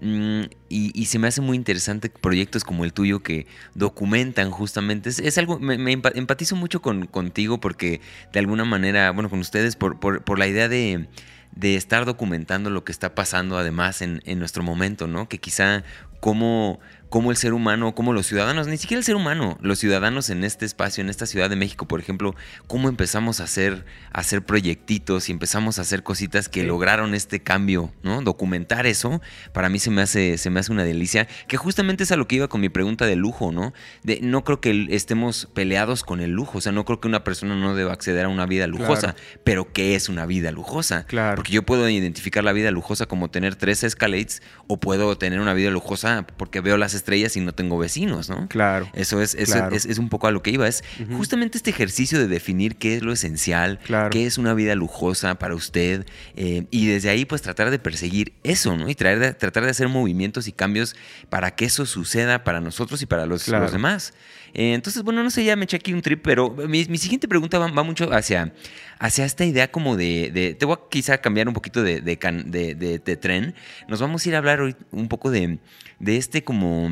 [0.00, 5.08] Mm, y, se me hace muy interesante proyectos como el tuyo que documentan justamente.
[5.08, 8.00] Es, algo, me, empatizo mucho con, contigo porque
[8.32, 11.08] de alguna manera, bueno, con ustedes, por, por, la idea de,
[11.52, 15.28] de, estar documentando lo que está pasando además en, en nuestro momento, ¿no?
[15.28, 15.84] Que quizá
[16.20, 16.80] como
[17.14, 20.42] cómo el ser humano, cómo los ciudadanos, ni siquiera el ser humano, los ciudadanos en
[20.42, 22.34] este espacio, en esta Ciudad de México, por ejemplo,
[22.66, 27.40] cómo empezamos a hacer, a hacer proyectitos y empezamos a hacer cositas que lograron este
[27.40, 28.20] cambio, ¿no?
[28.22, 32.10] Documentar eso, para mí se me hace, se me hace una delicia, que justamente es
[32.10, 33.72] a lo que iba con mi pregunta de lujo, ¿no?
[34.02, 37.22] De, no creo que estemos peleados con el lujo, o sea, no creo que una
[37.22, 41.06] persona no deba acceder a una vida lujosa, pero ¿qué es una vida lujosa?
[41.06, 41.36] Claro.
[41.36, 45.54] Porque yo puedo identificar la vida lujosa como tener tres escalates o puedo tener una
[45.54, 48.48] vida lujosa porque veo las estrellas y no tengo vecinos, ¿no?
[48.48, 48.88] Claro.
[48.94, 50.66] Eso es, es, un poco a lo que iba.
[50.66, 50.82] Es
[51.16, 53.78] justamente este ejercicio de definir qué es lo esencial,
[54.10, 58.32] qué es una vida lujosa para usted, eh, y desde ahí pues tratar de perseguir
[58.42, 58.88] eso, ¿no?
[58.88, 60.96] Y tratar de hacer movimientos y cambios
[61.28, 64.14] para que eso suceda para nosotros y para los, los demás.
[64.54, 67.58] Eh, entonces, bueno, no sé, ya me eché aquí un trip, pero mi, siguiente pregunta
[67.58, 68.52] va, mucho hacia,
[69.00, 73.54] hacia esta idea como de, Te voy a quizá cambiar un poquito de, de, tren.
[73.88, 75.58] Nos vamos a ir a hablar hoy un poco de,
[75.98, 76.90] de este como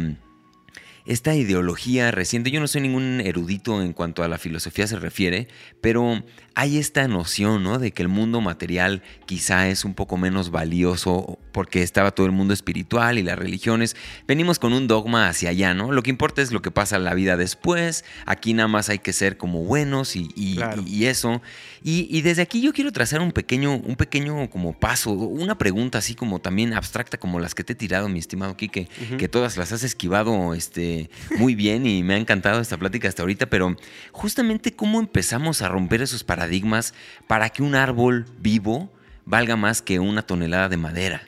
[1.05, 5.49] esta ideología reciente, yo no soy ningún erudito en cuanto a la filosofía se refiere,
[5.81, 6.25] pero
[6.55, 7.79] hay esta noción, ¿no?
[7.79, 12.33] De que el mundo material quizá es un poco menos valioso porque estaba todo el
[12.33, 13.97] mundo espiritual y las religiones.
[14.27, 15.93] Venimos con un dogma hacia allá, ¿no?
[15.93, 18.05] Lo que importa es lo que pasa en la vida después.
[18.27, 21.41] Aquí nada más hay que ser como buenos y, y, eso.
[21.83, 26.15] Y, desde aquí yo quiero trazar un pequeño, un pequeño como paso, una pregunta así
[26.15, 28.89] como también abstracta como las que te he tirado, mi estimado Quique,
[29.19, 33.23] que todas las has esquivado este, muy bien y me ha encantado esta plática hasta
[33.23, 33.77] ahorita, pero
[34.13, 36.93] justamente cómo empezamos a romper esos paradigmas paradigmas
[37.29, 38.91] para que un árbol vivo
[39.25, 41.23] valga más que una tonelada de madera.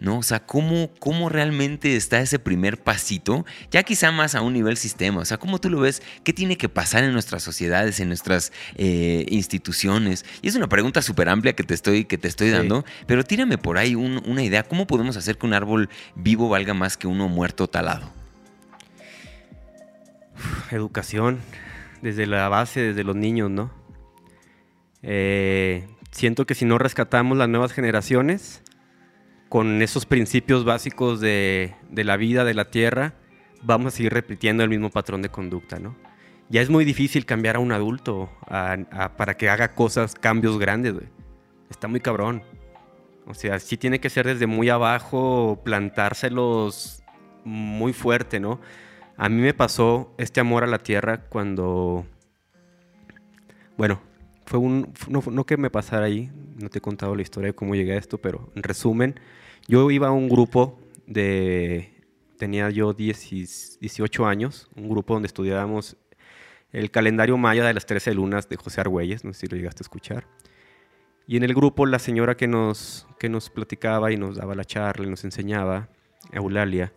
[0.00, 0.18] ¿no?
[0.18, 3.46] O sea, ¿cómo, ¿cómo, realmente está ese primer pasito?
[3.70, 5.20] Ya quizá más a un nivel sistema.
[5.20, 6.02] O sea, ¿cómo tú lo ves?
[6.22, 10.24] ¿Qué tiene que pasar en nuestras sociedades, en nuestras eh, instituciones?
[10.42, 13.58] Y es una pregunta súper amplia que te estoy, que te estoy dando, pero tírame
[13.58, 14.62] por ahí una idea.
[14.64, 18.10] ¿Cómo podemos hacer que un árbol vivo valga más que uno muerto talado?
[20.70, 21.40] Educación,
[22.02, 23.85] desde la base, desde los niños, ¿no?
[25.08, 28.64] Eh, siento que si no rescatamos las nuevas generaciones
[29.48, 33.14] con esos principios básicos de, la vida, de la tierra,
[33.62, 35.96] vamos a seguir repitiendo el mismo patrón de conducta, ¿no?
[36.48, 38.30] Ya es muy difícil cambiar a un adulto
[39.16, 40.94] para que haga cosas, cambios grandes,
[41.70, 42.42] Está muy cabrón.
[43.26, 47.02] O sea, sí tiene que ser desde muy abajo, plantárselos
[47.44, 48.60] muy fuerte, ¿no?
[49.16, 52.06] A mí me pasó este amor a la tierra cuando,
[53.76, 54.00] bueno,
[54.46, 57.74] fue un, no, que me pasara ahí, no te he contado la historia de cómo
[57.74, 59.18] llegué a esto, pero en resumen,
[59.66, 62.04] yo iba a un grupo de,
[62.38, 65.96] tenía yo 18 años, un grupo donde estudiábamos
[66.72, 69.82] el calendario maya de las 13 lunas de José Argüelles, no sé si lo llegaste
[69.82, 70.26] a escuchar.
[71.26, 74.64] Y en el grupo la señora que nos, que nos platicaba y nos daba la
[74.64, 75.88] charla y nos enseñaba,
[76.30, 76.92] Eulalia,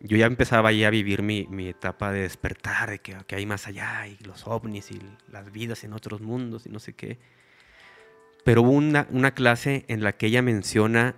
[0.00, 4.06] yo ya empezaba ahí a vivir mi, etapa de despertar, de que, hay más allá,
[4.06, 7.18] y los ovnis, y las vidas en otros mundos, y no sé qué.
[8.44, 11.14] Pero hubo una, una clase en la que ella menciona,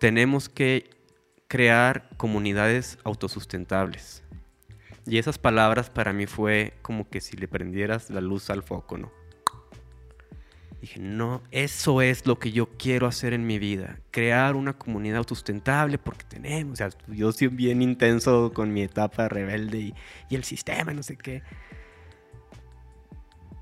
[0.00, 0.90] tenemos que
[1.48, 4.22] crear comunidades autosustentables.
[5.06, 8.98] Y esas palabras para mí fue como que si le prendieras la luz al foco,
[8.98, 9.17] ¿no?
[10.80, 15.18] Dije, no, eso es lo que yo quiero hacer en mi vida, crear una comunidad
[15.18, 19.92] autosustentable porque tenemos, o sea, yo soy bien intenso con mi etapa rebelde
[20.28, 21.42] y, el sistema, no sé qué.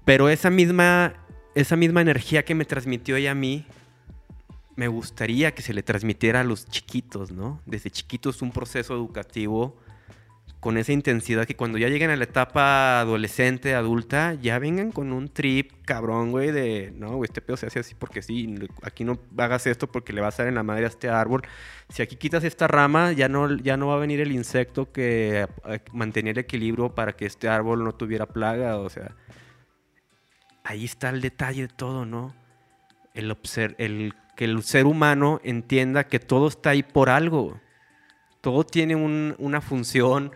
[0.04, 1.14] Pero esa misma,
[1.54, 3.64] esa misma energía que me transmitió ella a mí,
[4.76, 7.62] me gustaría que se le transmitiera a los chiquitos, ¿no?
[7.64, 9.74] Desde chiquitos un proceso educativo
[10.66, 15.12] con esa intensidad que cuando ya lleguen a la etapa adolescente, adulta, ya vengan con
[15.12, 18.52] un trip cabrón, güey, de, no, güey, este pedo se hace así porque sí,
[18.82, 21.42] aquí no hagas esto porque le vas a dar en la madre a este árbol.
[21.88, 25.46] Si aquí quitas esta rama, ya no, ya no va a venir el insecto que
[25.66, 29.14] eh, mantenía el equilibrio para que este árbol no tuviera plaga, o sea,
[30.64, 32.34] ahí está el detalle de todo, ¿no?
[33.14, 33.36] El,
[33.78, 37.60] el que el ser humano entienda que todo está ahí por algo
[38.46, 40.30] todo tiene una función.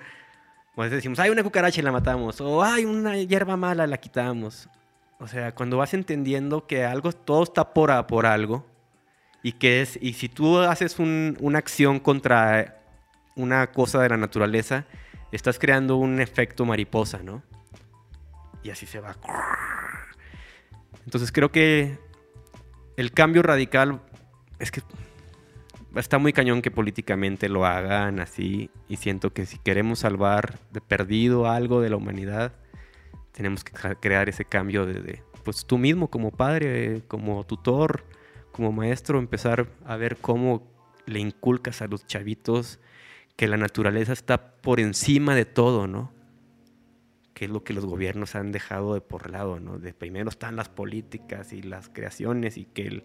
[0.80, 3.98] A veces decimos, hay una cucaracha y la matamos, o hay una hierba mala, la
[3.98, 4.68] quitamos.
[5.18, 8.64] O sea, cuando vas entendiendo que algo, todo está por, por algo,
[9.42, 12.80] y que es, y si tú haces una acción contra
[13.36, 14.86] una cosa de la naturaleza,
[15.32, 17.42] estás creando un efecto mariposa, ¿no?
[18.62, 19.16] Y así se va.
[21.04, 21.98] Entonces creo que
[22.96, 24.00] el cambio radical
[24.58, 24.82] es que
[25.96, 30.80] está muy cañón que políticamente lo hagan así y siento que si queremos salvar de
[30.80, 32.52] perdido algo de la humanidad,
[33.32, 38.04] tenemos que crear ese cambio de, pues tú mismo como padre, como tutor,
[38.52, 40.70] como maestro, empezar a ver cómo
[41.06, 42.78] le inculcas a los chavitos
[43.36, 46.12] que la naturaleza está por encima de todo, ¿no?
[47.32, 49.78] Que es lo que los gobiernos han dejado de por lado, ¿no?
[49.78, 53.04] De primero están las políticas y las creaciones y que el,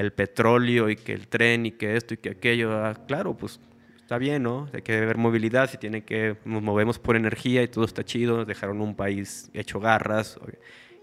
[0.00, 2.72] el petróleo y que el tren y que esto y que aquello.
[2.72, 3.60] Ah, claro, pues
[3.96, 4.68] está bien, ¿no?
[4.72, 8.44] Hay que haber movilidad, si tiene que nos movemos por energía y todo está chido,
[8.44, 10.38] dejaron un país hecho garras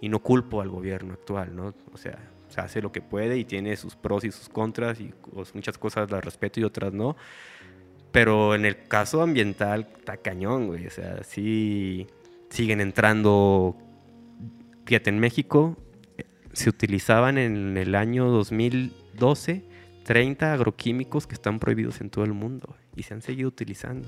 [0.01, 1.73] y no culpo al gobierno actual, ¿no?
[1.93, 2.17] O sea,
[2.49, 5.77] se hace lo que puede y tiene sus pros y sus contras y pues, muchas
[5.77, 7.15] cosas las respeto y otras no.
[8.11, 10.87] Pero en el caso ambiental está cañón, güey.
[10.87, 12.07] O sea, sí
[12.49, 13.75] siguen entrando.
[14.85, 15.77] Fíjate, en México
[16.57, 19.63] se utilizaban en el año 2012
[20.03, 24.07] 30 agroquímicos que están prohibidos en todo el mundo y se han seguido utilizando.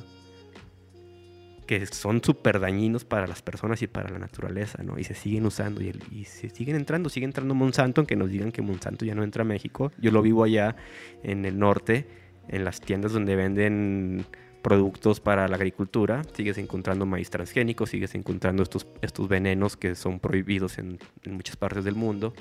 [1.67, 4.97] Que son súper dañinos para las personas y para la naturaleza, ¿no?
[4.97, 7.09] Y se siguen usando y, se siguen entrando.
[7.09, 9.91] Sigue entrando Monsanto, aunque nos digan que Monsanto ya no entra a México.
[9.99, 10.77] Yo lo vivo allá
[11.21, 12.07] en el norte,
[12.47, 14.25] en las tiendas donde venden
[14.61, 20.19] productos para la agricultura, sigues encontrando maíz transgénico, sigues encontrando estos, estos venenos que son
[20.19, 22.33] prohibidos en, en, muchas partes del mundo.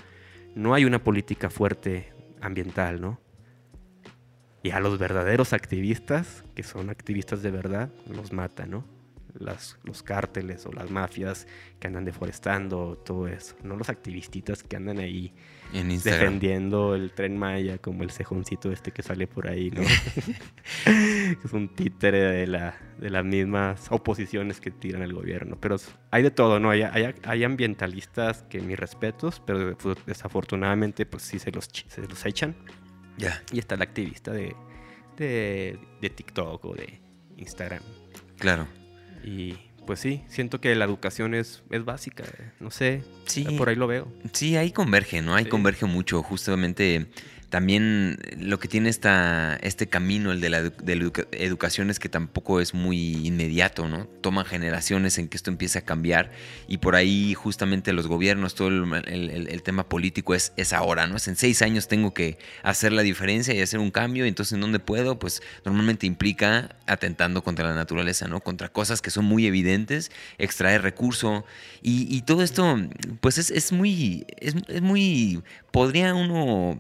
[0.55, 3.21] No hay una política fuerte ambiental, ¿no?
[4.63, 8.85] Y a los verdaderos activistas, que son activistas de verdad, los mata, ¿no?
[9.39, 11.47] Las, los cárteles o las mafias
[11.79, 13.55] que andan deforestando, todo eso.
[13.63, 15.33] No los activistitas que andan ahí
[15.73, 19.83] defendiendo el tren Maya, como el cejoncito este que sale por ahí, ¿no?
[21.45, 25.57] es un títere de, la, de las mismas oposiciones que tiran el gobierno.
[25.61, 25.77] Pero
[26.11, 26.71] hay de todo, ¿no?
[26.71, 29.77] Hay, hay, hay ambientalistas que mis respetos, pero
[30.07, 32.57] desafortunadamente pues sí se los, se los echan.
[33.53, 34.55] Y está el activista de,
[35.17, 37.01] de, de, TikTok o de
[37.37, 37.83] Instagram.
[38.39, 38.69] Claro.
[39.25, 39.57] Y
[39.87, 42.25] pues sí, siento que la educación es, es básica.
[42.61, 44.13] No sé, sí, por ahí lo veo.
[44.33, 45.35] Sí, ahí converge, ¿no?
[45.35, 46.23] Ahí converge mucho.
[46.23, 47.07] Justamente
[47.51, 50.71] también lo que tiene esta, este camino, el de la,
[51.33, 54.05] educación, es que tampoco es muy inmediato, ¿no?
[54.21, 56.31] Toman generaciones en que esto empiece a cambiar
[56.67, 61.17] y por ahí justamente los gobiernos, todo el, tema político es, es ahora, ¿no?
[61.17, 64.53] Es en seis años tengo que hacer la diferencia y hacer un cambio, y entonces
[64.53, 65.19] ¿en dónde puedo?
[65.19, 68.41] Pues normalmente implica atentando contra la naturaleza, ¿no?
[68.41, 71.47] Contra cosas que son muy evidentes, extraer recurso
[71.81, 72.77] y, todo esto,
[73.21, 76.79] pues es, es muy, es, es muy podría uno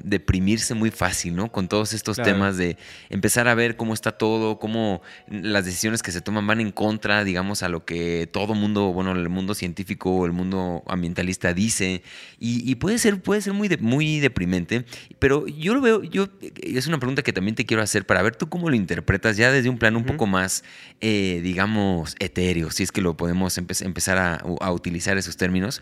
[0.59, 1.51] deprimirse muy fácil, ¿no?
[1.51, 2.77] Con todos estos temas de
[3.11, 7.25] empezar a ver cómo está todo, cómo las decisiones que se toman van en contra,
[7.25, 12.03] digamos, a lo que todo mundo, bueno, el mundo científico o el mundo ambientalista dice.
[12.39, 14.85] Y, puede ser, puede ser muy, muy deprimente.
[15.19, 16.29] Pero yo lo veo, yo,
[16.63, 19.51] es una pregunta que también te quiero hacer para ver tú cómo lo interpretas ya
[19.51, 20.65] desde un plano un poco más,
[21.01, 25.81] eh, digamos, etéreo, si es que lo podemos empezar a, utilizar esos términos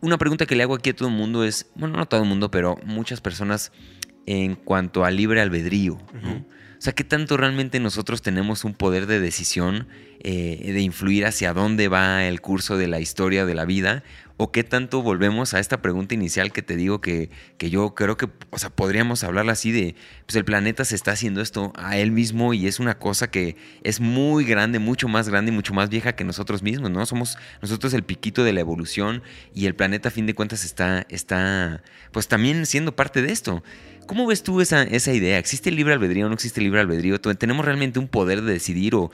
[0.00, 2.22] una pregunta que le hago aquí a todo el mundo es, bueno, no a todo
[2.22, 3.72] el mundo, pero muchas personas
[4.26, 9.20] en cuanto a libre albedrío, O sea, ¿qué tanto realmente nosotros tenemos un poder de
[9.20, 9.86] decisión,
[10.20, 14.02] eh, de influir hacia dónde va el curso de la historia de la vida?
[14.42, 17.28] ¿O qué tanto volvemos a esta pregunta inicial que te digo que,
[17.58, 21.12] que yo creo que, o sea, podríamos hablarla así de, pues el planeta se está
[21.12, 25.28] haciendo esto a él mismo y es una cosa que es muy grande, mucho más
[25.28, 27.04] grande y mucho más vieja que nosotros mismos, ¿no?
[27.04, 29.22] Somos nosotros el piquito de la evolución
[29.54, 33.62] y el planeta a fin de cuentas está, está pues también siendo parte de esto.
[34.06, 35.38] ¿Cómo ves tú esa, idea?
[35.38, 37.20] ¿Existe el libre albedrío o no existe el libre albedrío?
[37.20, 39.10] ¿Tenemos realmente un poder de decidir o,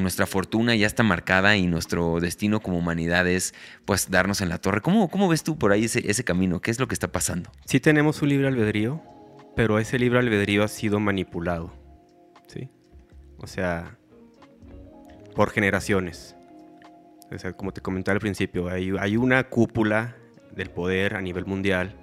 [0.00, 3.54] nuestra fortuna ya está marcada y nuestro destino como humanidad es
[3.84, 4.80] pues darnos en la torre?
[4.80, 6.60] ¿Cómo, cómo ves tú por ahí ese, camino?
[6.60, 7.50] ¿Qué es lo que está pasando?
[7.66, 9.00] Sí tenemos un libre albedrío,
[9.54, 11.72] pero ese libre albedrío ha sido manipulado,
[12.48, 12.68] ¿sí?
[13.38, 13.96] O sea,
[15.34, 16.34] por generaciones.
[17.32, 20.16] O sea, como te comenté al principio, hay una cúpula
[20.54, 21.96] del poder a nivel mundial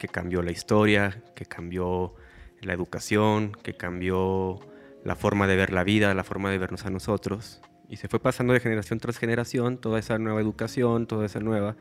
[0.00, 2.14] que cambió la historia, que cambió
[2.62, 4.58] la educación, que cambió
[5.04, 7.60] la forma de ver la vida, la forma de vernos a nosotros.
[7.88, 11.76] Y se fue pasando de generación tras generación toda esa nueva educación, toda esa nueva...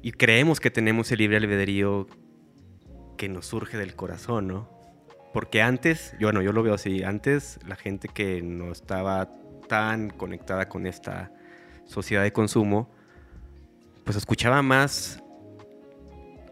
[0.00, 2.06] Y creemos que tenemos el libre albedrío
[3.16, 4.68] que nos surge del corazón, ¿no?
[5.32, 9.28] Porque antes, yo, bueno, yo lo veo así, antes la gente que no estaba
[9.68, 11.32] tan conectada con esta
[11.84, 12.90] sociedad de consumo,
[14.04, 15.20] pues escuchaba más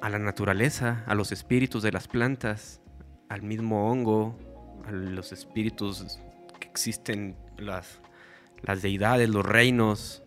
[0.00, 2.80] a la naturaleza, a los espíritus de las plantas,
[3.28, 4.38] al mismo hongo,
[4.86, 6.18] a los espíritus
[6.60, 8.00] que existen, las,
[8.62, 10.22] las deidades, los reinos,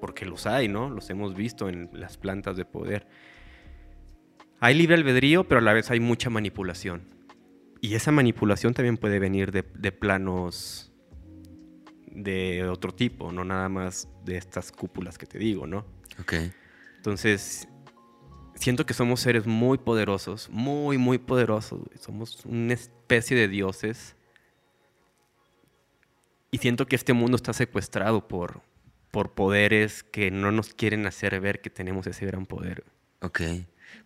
[0.00, 0.90] porque los hay, ¿no?
[0.90, 3.06] Los hemos visto en las plantas de poder.
[4.60, 7.12] Hay libre albedrío, pero a la vez hay mucha manipulación.
[7.80, 10.90] y esa manipulación también puede venir de, de planos
[12.14, 15.84] de otro tipo, no nada más de estas cúpulas que te digo, ¿no?
[16.20, 16.34] Ok.
[16.96, 17.68] Entonces,
[18.54, 21.80] siento que somos seres muy poderosos, muy, muy poderosos.
[22.00, 24.16] Somos una especie de dioses.
[26.50, 28.62] Y siento que este mundo está secuestrado por,
[29.10, 32.84] por poderes que no nos quieren hacer ver que tenemos ese gran poder.
[33.20, 33.40] Ok.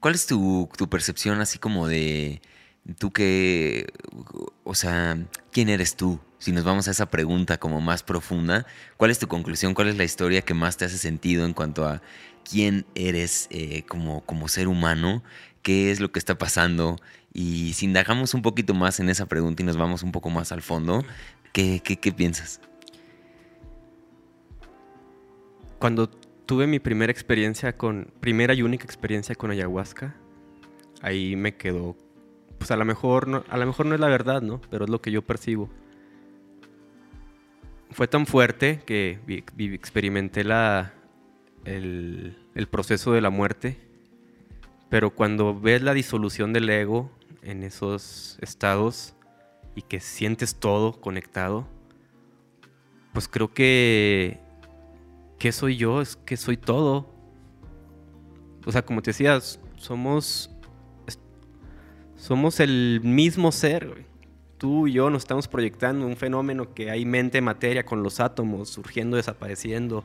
[0.01, 2.41] ¿Cuál es tu, tu percepción así como de
[2.99, 3.87] tú que,
[4.65, 5.19] o sea,
[5.51, 6.21] quién eres tú?
[6.39, 8.65] Si nos vamos a esa pregunta como más profunda,
[8.97, 9.75] ¿cuál es tu conclusión?
[9.75, 12.01] ¿Cuál es la historia que más te hace sentido en cuanto a
[12.49, 15.23] quién eres eh, como, como ser humano?
[15.63, 16.97] ¿Qué es lo que está pasando?
[17.33, 20.53] Y si indagamos un poquito más en esa pregunta y nos vamos un poco más
[20.53, 21.05] al fondo,
[21.53, 22.61] ¿qué, qué, qué piensas?
[25.79, 30.17] Cuando tuve mi primera experiencia con, primera y única experiencia con ayahuasca,
[31.03, 31.97] ahí me quedó,
[32.59, 34.61] pues a lo mejor no, a lo mejor no es la verdad, ¿no?
[34.71, 35.69] Pero es lo que yo percibo.
[37.91, 39.19] Fue tan fuerte que
[39.59, 40.98] experimenté la,
[41.77, 43.79] el, proceso de la muerte,
[44.89, 47.11] pero cuando ves la disolución del ego
[47.43, 49.15] en esos estados
[49.75, 51.67] y que sientes todo conectado,
[53.13, 54.41] pues creo que
[55.39, 56.01] ¿qué soy yo?
[56.01, 57.09] Es que soy todo.
[58.67, 60.51] O sea, como te decías, somos.
[62.17, 64.05] Somos el mismo ser.
[64.59, 68.69] Tú y yo nos estamos proyectando un fenómeno que hay mente, materia con los átomos
[68.71, 70.03] surgiendo, desapareciendo,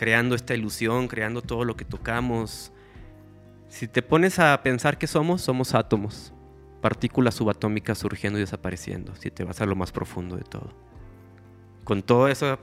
[0.00, 2.72] creando esta ilusión, creando todo lo que tocamos.
[3.68, 6.32] Si te pones a pensar que somos, somos átomos,
[6.80, 10.72] partículas subatómicas surgiendo y desapareciendo, si te vas a lo más profundo de todo.
[11.84, 12.58] Con toda esa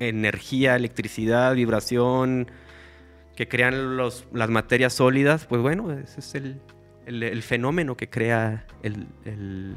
[0.00, 2.50] energía, electricidad, vibración
[3.36, 6.60] que crean los- las materias sólidas, pues bueno, ese es el,
[7.06, 9.76] el- fenómeno que crea el, el-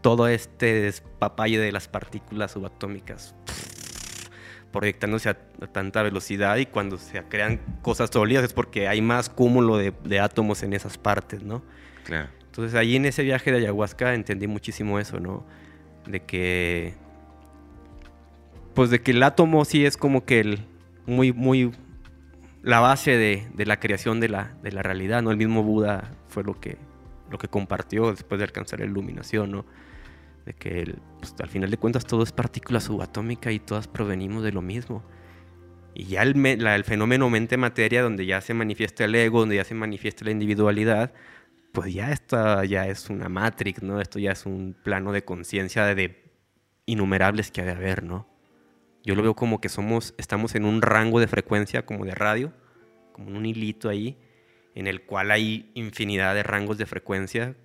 [0.00, 3.36] todo este despapalle de las partículas subatómicas
[4.72, 9.28] proyectándose a, a tanta velocidad y cuando se crean cosas sólidas es porque hay más
[9.28, 11.62] cúmulo de, de átomos en esas partes, ¿no?
[12.04, 12.28] Claro.
[12.46, 15.46] Entonces ahí en ese viaje de ayahuasca entendí muchísimo eso, ¿no?
[16.06, 16.94] De que...
[18.74, 20.66] Pues de que el átomo sí es como que el
[21.06, 21.72] muy, muy...
[22.62, 25.30] La base de, de la creación de la, de la realidad, ¿no?
[25.30, 26.76] El mismo Buda fue lo que,
[27.30, 29.64] lo que compartió después de alcanzar la iluminación, ¿no?
[30.50, 34.52] De que pues, al final de cuentas todo es partícula subatómica y todas provenimos de
[34.52, 35.04] lo mismo.
[35.94, 39.64] Y ya el, la- el fenómeno mente-materia, donde ya se manifiesta el ego, donde ya
[39.64, 41.12] se manifiesta la individualidad,
[41.72, 44.00] pues ya esta ya es una matrix, ¿no?
[44.00, 46.32] Esto ya es un plano de conciencia de, de
[46.86, 48.28] innumerables que ha de haber, ¿no?
[49.04, 52.52] Yo lo veo como que somos, estamos en un rango de frecuencia como de radio,
[53.12, 54.18] como un hilito ahí,
[54.74, 57.56] en el cual hay infinidad de rangos de frecuencia.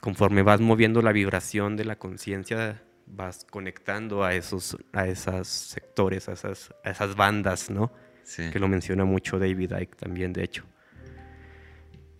[0.00, 6.28] Conforme vas moviendo la vibración de la conciencia, vas conectando a esos, a esos sectores,
[6.28, 7.92] a esas, a esas bandas, ¿no?
[8.22, 8.50] Sí.
[8.50, 10.64] que lo menciona mucho David Icke también, de hecho.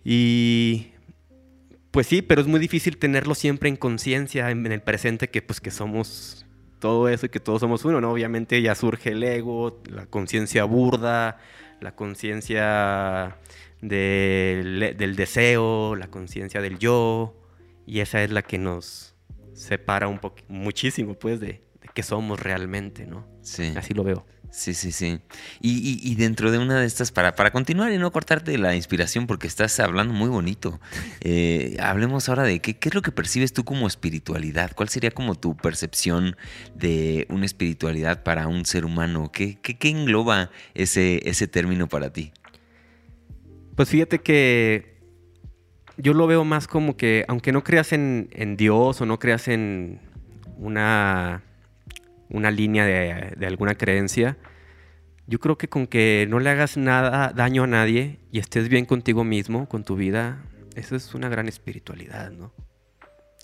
[0.03, 0.93] Y
[1.91, 5.43] pues sí, pero es muy difícil tenerlo siempre en conciencia, en, en el presente, que
[5.43, 6.47] pues que somos
[6.79, 8.11] todo eso y que todos somos uno, ¿no?
[8.11, 11.37] Obviamente ya surge el ego, la conciencia burda,
[11.79, 13.37] la conciencia
[13.81, 17.35] del, del deseo, la conciencia del yo,
[17.89, 19.15] y esa es la que nos
[19.53, 23.27] separa un muchísimo, pues, de, de qué somos realmente, ¿no?
[23.41, 23.73] Sí.
[23.75, 24.25] Así lo veo.
[24.51, 25.19] Sí, sí, sí.
[25.61, 28.75] Y, y- y dentro de una de estas, para, para continuar y no cortarte la
[28.75, 30.79] inspiración, porque estás hablando muy bonito,
[31.21, 34.71] eh, hablemos ahora de qué, qué es lo que percibes tú como espiritualidad.
[34.75, 36.35] ¿Cuál sería como tu percepción
[36.75, 39.31] de una espiritualidad para un ser humano?
[39.31, 42.31] ¿Qué, qué- qué engloba ese, ese término para ti?
[43.75, 44.98] Pues fíjate que
[45.99, 49.99] yo lo veo más como que, aunque no creas en, Dios o no creas en
[50.57, 51.43] una,
[52.29, 54.37] una línea de, de alguna creencia,
[55.27, 58.85] yo creo que con que no le hagas nada, daño a nadie y estés bien
[58.85, 60.43] contigo mismo, con tu vida,
[60.75, 62.51] eso es una gran espiritualidad, ¿no?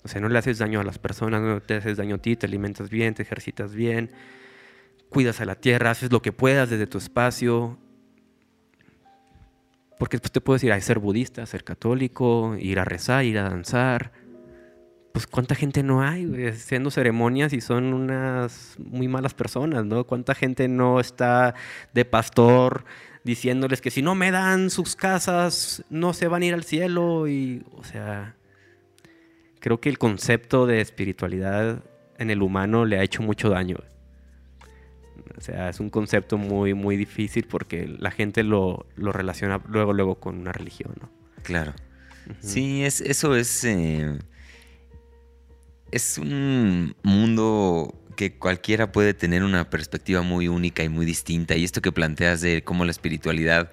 [0.02, 2.36] O sea, no le haces daño a las personas, no te haces daño a ti,
[2.36, 4.12] te alimentas bien, te ejercitas bien,
[5.10, 7.78] cuidas a la tierra, haces lo que puedas desde tu espacio,
[9.98, 13.44] porque después te puedes ir a ser budista, ser católico, ir a rezar, ir a
[13.44, 14.12] danzar.
[15.12, 20.04] Pues cuánta gente no hay haciendo ceremonias y son unas muy malas personas, ¿no?
[20.04, 21.54] Cuánta gente no está
[21.94, 22.84] de pastor
[23.24, 27.26] diciéndoles que si no me dan sus casas no se van a ir al cielo
[27.26, 28.36] y, o sea,
[29.58, 31.82] creo que el concepto de espiritualidad
[32.18, 33.78] en el humano le ha hecho mucho daño.
[35.36, 39.92] O sea, es un concepto muy, muy difícil porque la gente lo, lo relaciona luego,
[39.92, 41.10] luego con una religión, ¿no?
[41.42, 41.74] Claro.
[42.40, 43.64] Sí, es, eso es...
[43.64, 44.18] eh,
[45.92, 51.54] es un mundo que cualquiera puede tener una perspectiva muy única y muy distinta.
[51.54, 53.70] Y esto que planteas de cómo la espiritualidad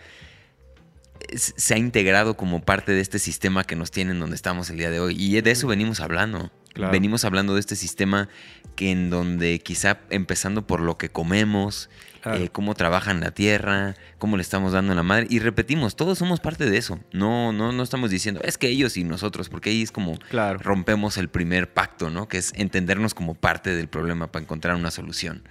[1.34, 4.92] se ha integrado como parte de este sistema que nos tienen donde estamos el día
[4.92, 5.16] de hoy.
[5.18, 6.52] Y de eso venimos hablando.
[6.76, 8.30] Venimos hablando de este sistema
[8.76, 11.90] que en donde quizá empezando por lo que comemos,
[12.26, 15.28] eh, cómo trabajan la tierra, cómo le estamos dando a la madre.
[15.30, 17.00] Y repetimos, todos somos parte de eso.
[17.12, 20.18] No, no, no estamos diciendo, es que ellos y nosotros, porque ahí es como
[20.60, 22.28] rompemos el primer pacto, ¿no?
[22.28, 25.44] Que es entendernos como parte del problema para encontrar una solución.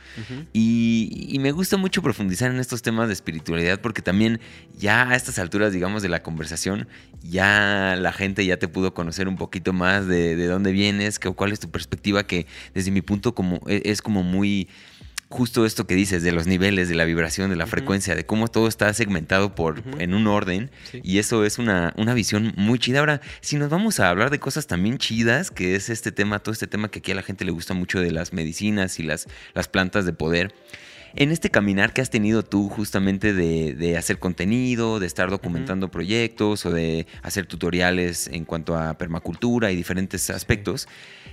[0.52, 4.40] y, y, me gusta mucho profundizar en estos temas de espiritualidad, porque también
[4.78, 6.88] ya a estas alturas, digamos, de la conversación,
[7.22, 11.30] ya la gente ya te pudo conocer un poquito más de, de dónde vienes, que,
[11.30, 14.68] cuál es tu perspectiva, que desde mi punto como, e, es como muy
[15.32, 18.48] justo esto que dices de los niveles, de la vibración, de la frecuencia, de cómo
[18.48, 20.70] todo está segmentado por, en un orden.
[21.02, 23.00] Y eso es una, una, visión muy chida.
[23.00, 26.52] Ahora, si nos vamos a hablar de cosas también chidas, que es este tema, todo
[26.52, 29.26] este tema que aquí a la gente le gusta mucho de las medicinas y las,
[29.54, 30.54] las plantas de poder.
[31.14, 36.64] En este caminar que has tenido tú justamente de, hacer contenido, de estar documentando proyectos
[36.64, 40.88] o de hacer tutoriales en cuanto a permacultura y diferentes aspectos,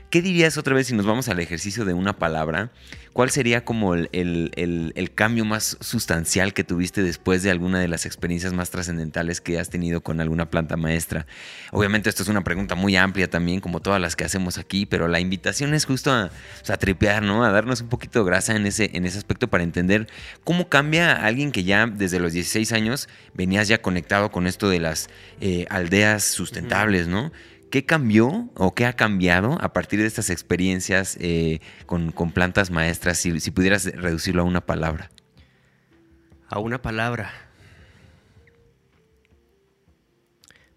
[0.10, 2.72] ¿qué dirías otra vez si nos vamos al ejercicio de una palabra?
[3.14, 8.54] ¿Cuál sería como el, cambio más sustancial que tuviste después de alguna de las experiencias
[8.54, 11.26] más trascendentales que has tenido con alguna planta maestra?
[11.72, 15.08] Obviamente esto es una pregunta muy amplia también, como todas las que hacemos aquí, pero
[15.08, 16.32] la invitación es justo a,
[16.68, 17.44] a tripear, ¿no?
[17.44, 20.08] A darnos un poquito de grasa en ese, en ese aspecto para entender
[20.44, 24.70] cómo cambia a alguien que ya desde los 16 años venías ya conectado con esto
[24.70, 25.10] de las
[25.42, 27.32] eh, aldeas sustentables, ¿no?
[27.72, 33.20] ¿Qué cambió o qué ha cambiado a partir de estas experiencias eh, con, plantas maestras?
[33.20, 35.12] Si, si, pudieras reducirlo a una palabra.
[36.48, 37.32] A una palabra.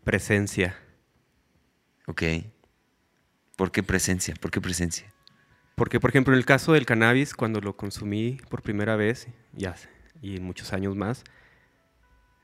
[0.04, 0.76] Presencia.
[2.06, 2.22] Ok.
[3.56, 4.34] ¿Por qué presencia?
[4.38, 5.12] ¿Por qué presencia?
[5.76, 9.74] Porque, por ejemplo, en el caso del cannabis, cuando lo consumí por primera vez, ya,
[10.20, 11.24] y en muchos años más,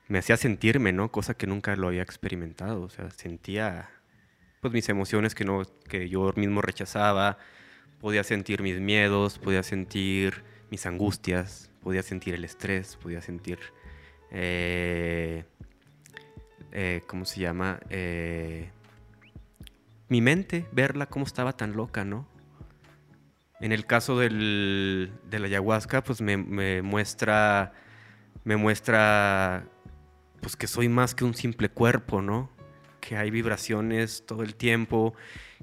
[0.07, 1.11] me hacía sentirme, ¿no?
[1.11, 2.81] Cosa que nunca lo había experimentado.
[2.81, 3.89] O sea, sentía
[4.61, 7.37] pues mis emociones que, no, que yo mismo rechazaba,
[7.99, 13.59] podía sentir mis miedos, podía sentir mis angustias, podía sentir el estrés, podía sentir,
[14.31, 15.43] eh,
[16.71, 17.79] eh, ¿cómo se llama?
[17.89, 18.69] Eh,
[20.07, 22.27] mi mente, verla cómo estaba tan loca, ¿no?
[23.61, 27.73] En el caso del, de la ayahuasca, pues me, me, muestra,
[28.43, 29.65] me muestra,
[30.41, 32.49] pues que soy más que un simple cuerpo, ¿no?
[33.09, 35.15] Que hay vibraciones todo el tiempo,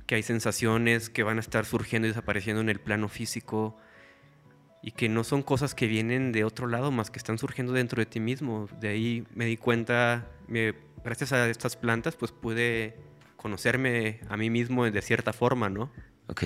[0.06, 3.76] que hay sensaciones que van a estar surgiendo y desapareciendo en el plano físico
[4.82, 8.00] y que no son cosas que vienen de otro lado, más que están surgiendo dentro
[8.00, 8.68] de ti mismo.
[8.80, 10.26] De ahí me di cuenta,
[11.04, 12.96] gracias a estas plantas, pues pude
[13.36, 15.92] conocerme a mí mismo de cierta forma, ¿no?
[16.26, 16.42] Ok.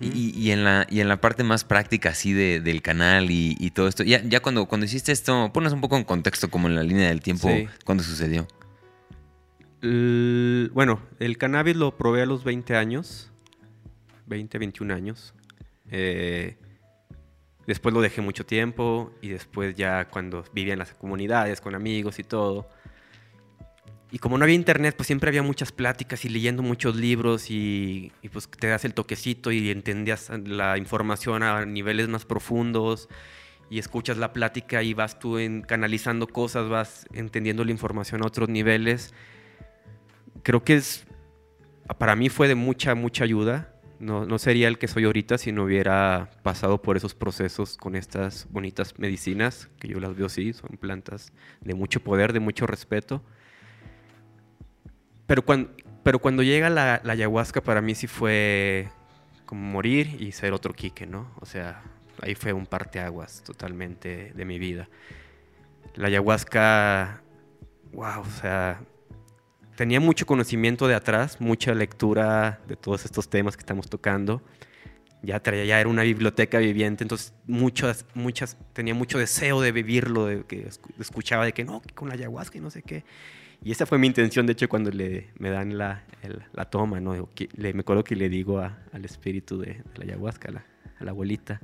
[0.00, 3.86] y, en la, y en la parte más práctica así de, del canal y, todo
[3.86, 6.82] esto, ya, ya cuando, cuando hiciste esto, pones un poco en contexto como en la
[6.82, 7.48] línea del tiempo,
[7.84, 8.48] cuando sucedió
[10.72, 13.30] bueno, el cannabis lo probé a los 20 años,
[14.26, 15.34] 20, 21 años.
[15.90, 16.56] Eh,
[17.66, 22.18] después lo dejé mucho tiempo y después ya cuando vivía en las comunidades con amigos
[22.18, 22.68] y todo.
[24.10, 28.12] Y como no había internet, pues siempre había muchas pláticas y leyendo muchos libros y,
[28.32, 33.08] pues te das el toquecito y entendías la información a niveles más profundos
[33.70, 38.26] y escuchas la plática y vas tú en, canalizando cosas, vas entendiendo la información a
[38.26, 39.12] otros niveles
[40.44, 41.04] creo que es,
[41.98, 43.70] para mí fue de mucha, mucha ayuda.
[43.98, 47.96] No, no, sería el que soy ahorita si no hubiera pasado por esos procesos con
[47.96, 52.66] estas bonitas medicinas, que yo las veo así, son plantas de mucho poder, de mucho
[52.66, 53.22] respeto.
[55.26, 55.70] Pero cuando,
[56.02, 58.90] pero cuando llega la, la ayahuasca, para mí sí fue
[59.46, 61.32] como morir y ser otro Quique, ¿no?
[61.40, 61.82] O sea,
[62.20, 64.88] ahí fue un parteaguas totalmente de mi vida.
[65.94, 67.22] La ayahuasca,
[67.92, 68.80] wow, o sea,
[69.76, 74.42] tenía mucho conocimiento de atrás, mucha lectura de todos estos temas que estamos tocando.
[75.22, 80.26] Ya traía, ya era una biblioteca viviente, entonces muchas, muchas, tenía mucho deseo de vivirlo,
[80.26, 80.68] de que
[80.98, 83.04] escuchaba de que no, con la ayahuasca y no sé qué.
[83.62, 86.04] Y esa fue mi intención, de hecho, cuando le, me dan la,
[86.52, 87.14] la toma, ¿no?
[87.56, 90.66] Le, me acuerdo que le digo al espíritu de, la ayahuasca, a la,
[90.98, 91.62] a la abuelita,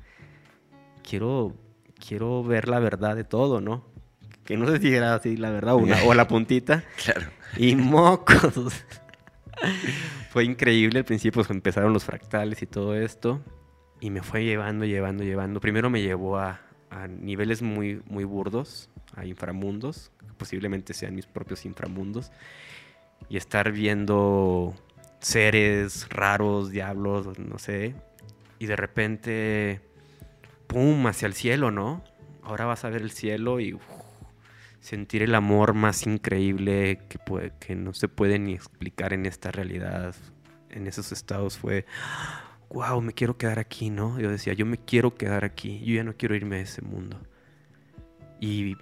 [1.07, 1.55] quiero,
[1.99, 3.85] quiero ver la verdad de todo, ¿no?
[4.51, 6.83] Que no sé si era así la verdad o, o la puntita.
[7.05, 7.31] claro.
[7.57, 8.85] Y mocos.
[10.31, 13.41] fue increíble al principio, pues, empezaron los fractales y todo esto.
[14.01, 15.61] Y me fue llevando, llevando, llevando.
[15.61, 16.61] Primero me llevó a,
[17.21, 22.33] niveles muy, muy burdos, a inframundos, posiblemente sean mis propios inframundos.
[23.29, 24.75] Y estar viendo
[25.21, 27.95] seres raros, diablos, no sé.
[28.59, 29.81] Y de repente,
[30.67, 32.03] ¡pum!, hacia el cielo, ¿no?
[32.43, 34.00] Ahora vas a ver el cielo y uf,
[34.81, 39.51] sentir el amor más increíble que, puede, que no se puede ni explicar en esta
[39.51, 40.15] realidad.
[40.71, 41.85] En esos estados fue,
[42.71, 44.19] wow, me quiero quedar aquí, ¿no?
[44.19, 47.21] Yo decía, yo me quiero quedar aquí, yo ya no quiero irme a ese mundo.
[48.41, 48.77] Y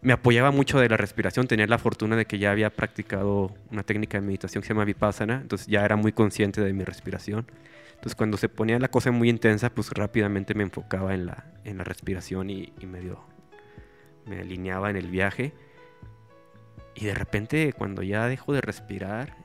[0.00, 3.82] me apoyaba mucho de la respiración, tenía la fortuna de que ya había practicado una
[3.82, 7.50] técnica de meditación que se llama Vipassana, entonces ya era muy consciente de mi respiración.
[7.88, 11.78] Entonces cuando se ponía la cosa muy intensa, pues rápidamente me enfocaba en la, en
[11.78, 13.24] la respiración y, y medio
[14.26, 15.52] me alineaba en el viaje.
[16.94, 19.36] Y de repente cuando ya dejo de respirar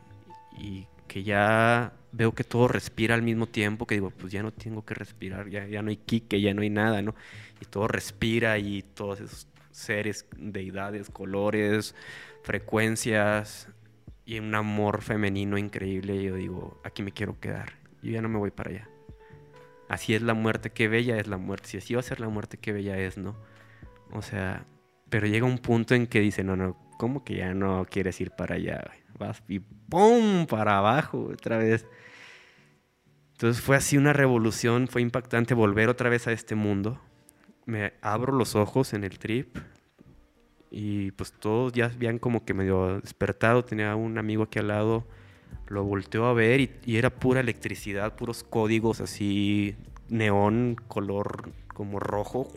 [0.57, 4.51] y que ya veo que todo respira al mismo tiempo, que digo, pues ya no
[4.51, 7.15] tengo que respirar, ya, ya no hay quique, ya no hay nada, ¿no?
[7.61, 11.95] Y todo respira y todos esos seres, deidades, colores,
[12.43, 13.67] frecuencias
[14.25, 16.21] y un amor femenino increíble.
[16.21, 17.73] Yo digo, aquí me quiero quedar.
[18.01, 18.89] Yo ya no me voy para allá.
[19.89, 21.67] Así es la muerte, qué bella es la muerte.
[21.67, 23.35] Si así va a ser la muerte, qué bella es, ¿no?
[24.13, 24.65] O sea,
[25.09, 28.31] pero llega un punto en que dice, no, no, ¿cómo que ya no quieres ir
[28.31, 28.91] para allá?
[29.17, 30.45] Vas y ¡pum!
[30.47, 31.85] para abajo otra vez.
[33.33, 37.01] Entonces fue así una revolución, fue impactante volver otra vez a este mundo.
[37.65, 39.57] Me abro los ojos en el trip
[40.69, 43.65] y pues todos ya habían como que medio despertado.
[43.65, 45.07] Tenía un amigo aquí al lado,
[45.67, 49.75] lo volteó a ver y, y era pura electricidad, puros códigos así,
[50.07, 52.47] neón, color como rojo.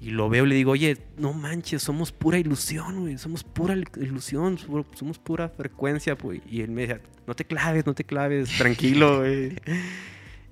[0.00, 3.74] Y lo veo y le digo, oye, no manches, somos pura ilusión, güey, somos pura
[3.74, 6.40] ilusión, somos pura frecuencia, pues.
[6.48, 9.56] Y él me decía, no te claves, no te claves, tranquilo, güey.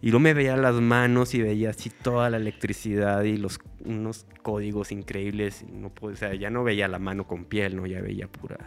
[0.02, 4.26] Y luego me veía las manos y veía así toda la electricidad y los, unos
[4.42, 5.64] códigos increíbles.
[5.72, 7.86] No puedo, o sea, ya no veía la mano con piel, ¿no?
[7.86, 8.60] Ya veía puras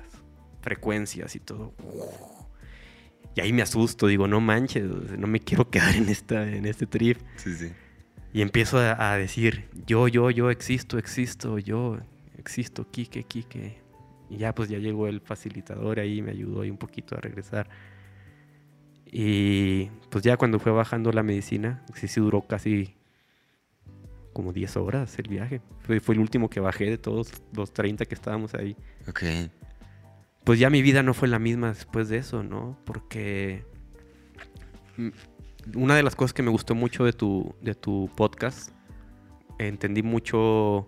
[0.62, 1.74] frecuencias y todo.
[3.36, 4.86] Y ahí me asusto, digo, no manches,
[5.18, 7.18] no me quiero quedar en, esta, en este trip.
[7.36, 7.72] Sí, sí.
[8.34, 12.00] Y empiezo a, a, decir, yo, yo, yo existo, existo, yo
[12.38, 13.82] existo, Kike, Kike.
[14.30, 17.70] Y ya pues ya llegó el facilitador ahí, me ayudó ahí un poquito a regresar.
[19.12, 22.96] Y pues ya cuando fue bajando la medicina, sí, sí duró casi
[24.34, 25.62] como 10 horas el viaje.
[25.80, 28.76] Fue, fue el último que bajé de todos los 30 que estábamos ahí.
[29.08, 29.24] Ok.
[30.44, 32.78] Pues ya mi vida no fue la misma después de eso, ¿no?
[32.86, 33.66] Porque
[35.76, 38.72] una de las cosas que me gustó mucho de tu, de tu podcast,
[39.58, 40.88] entendí mucho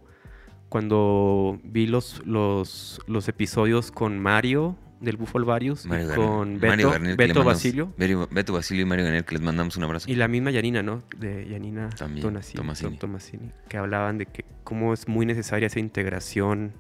[0.70, 6.28] cuando vi los, los, los episodios con Mario del Buffalo Varios Mario y Garnier.
[6.28, 9.42] con Mario Beto, Garnier, Beto mandamos- Basilio Beto, Beto Basilio y Mario Garnier, que les
[9.42, 10.10] mandamos un abrazo.
[10.10, 11.02] y la misma Yanina, ¿no?
[11.18, 12.98] De Yanina También, Tomasini, Tomasini.
[12.98, 16.74] Tomasini, que hablaban de que cómo es muy necesaria esa integración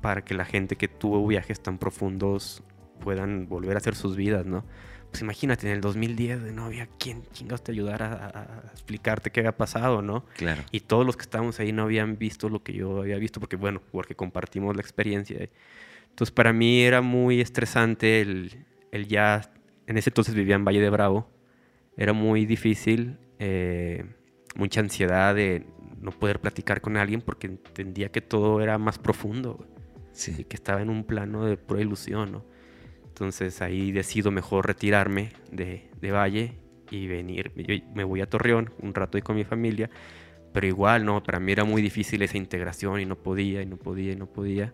[0.00, 2.62] para que la gente que tuvo viajes tan profundos
[3.00, 4.64] puedan volver a hacer sus vidas, ¿no?
[5.12, 9.54] Pues imagínate, en el 2010 no había quien chingados te ayudara a, explicarte qué había
[9.54, 10.24] pasado, ¿no?
[10.38, 10.62] Claro.
[10.72, 13.56] Y todos los que estábamos ahí no habían visto lo que yo había visto, porque
[13.56, 15.50] bueno, porque compartimos la experiencia.
[16.08, 19.52] Entonces para mí era muy estresante el, el ya,
[19.86, 21.30] en ese entonces vivía en Valle de Bravo,
[21.98, 24.06] era muy difícil, eh,
[24.54, 25.66] mucha ansiedad de
[26.00, 30.44] no poder platicar con alguien porque entendía que todo era más profundo y Sí.
[30.44, 32.51] que estaba en un plano de pura ilusión, ¿no?
[33.12, 36.52] Entonces ahí decido mejor retirarme de, de Valle
[36.90, 37.52] y venir.
[37.56, 39.90] Yo me voy a Torreón un rato ahí con mi familia,
[40.54, 41.22] pero igual, ¿no?
[41.22, 44.26] Para mí era muy difícil esa integración y no podía, y no podía, y no
[44.26, 44.72] podía.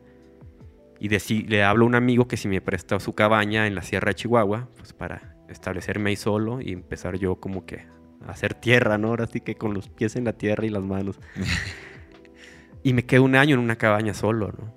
[1.00, 1.08] Y
[1.48, 4.14] le hablo a un amigo que si me presta su cabaña en la Sierra de
[4.14, 7.86] Chihuahua, pues para establecerme ahí solo y empezar yo como que
[8.24, 9.08] a hacer tierra, ¿no?
[9.08, 11.18] Ahora sí que con los pies en la tierra y las manos.
[12.84, 14.74] y me quedo un año en una cabaña solo, ¿no?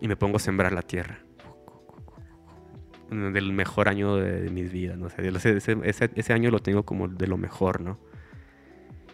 [0.00, 1.21] Y me pongo a sembrar la tierra.
[3.12, 5.06] Del mejor año de, de mis vidas, ¿no?
[5.06, 7.98] O sea, ese, ese- ese- año lo tengo como de lo mejor, ¿no?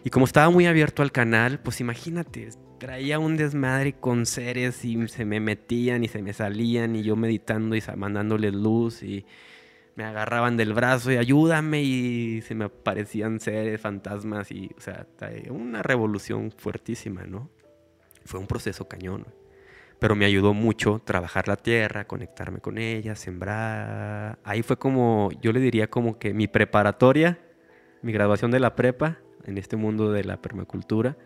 [0.03, 2.49] Y como estaba muy abierto al canal, pues imagínate,
[2.79, 7.17] traía un desmadre con seres y se me metían y se me salían y yo
[7.17, 9.25] meditando y mandándoles luz y
[9.95, 15.05] me agarraban del brazo y ayúdame y se me aparecían seres, fantasmas y, o sea,
[15.49, 17.49] una revolución fuertísima, ¿no?
[18.23, 19.25] Fue un proceso cañón.
[19.99, 24.39] Pero me ayudó mucho trabajar la tierra, conectarme con ella, sembrar.
[24.43, 27.39] Ahí fue como, yo le diría como que mi preparatoria,
[28.01, 31.17] mi graduación de la prepa en este mundo de la permacultura.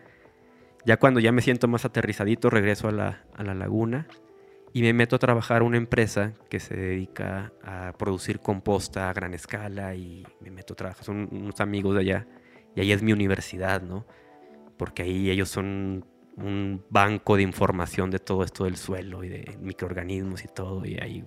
[0.84, 4.06] Ya cuando ya me siento más aterrizadito, regreso a la, a la laguna
[4.74, 9.32] y me meto a trabajar una empresa que se dedica a producir composta a gran
[9.32, 12.26] escala y me meto a trabajar, son unos amigos de allá
[12.74, 14.04] y ahí es mi universidad, ¿no?
[14.76, 16.04] Porque ahí ellos son
[16.36, 20.98] un banco de información de todo esto del suelo y de microorganismos y todo y
[20.98, 21.24] ahí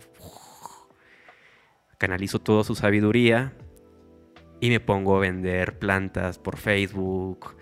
[1.98, 3.54] canalizo toda su sabiduría
[4.60, 7.56] y me pongo a vender plantas por Facebook,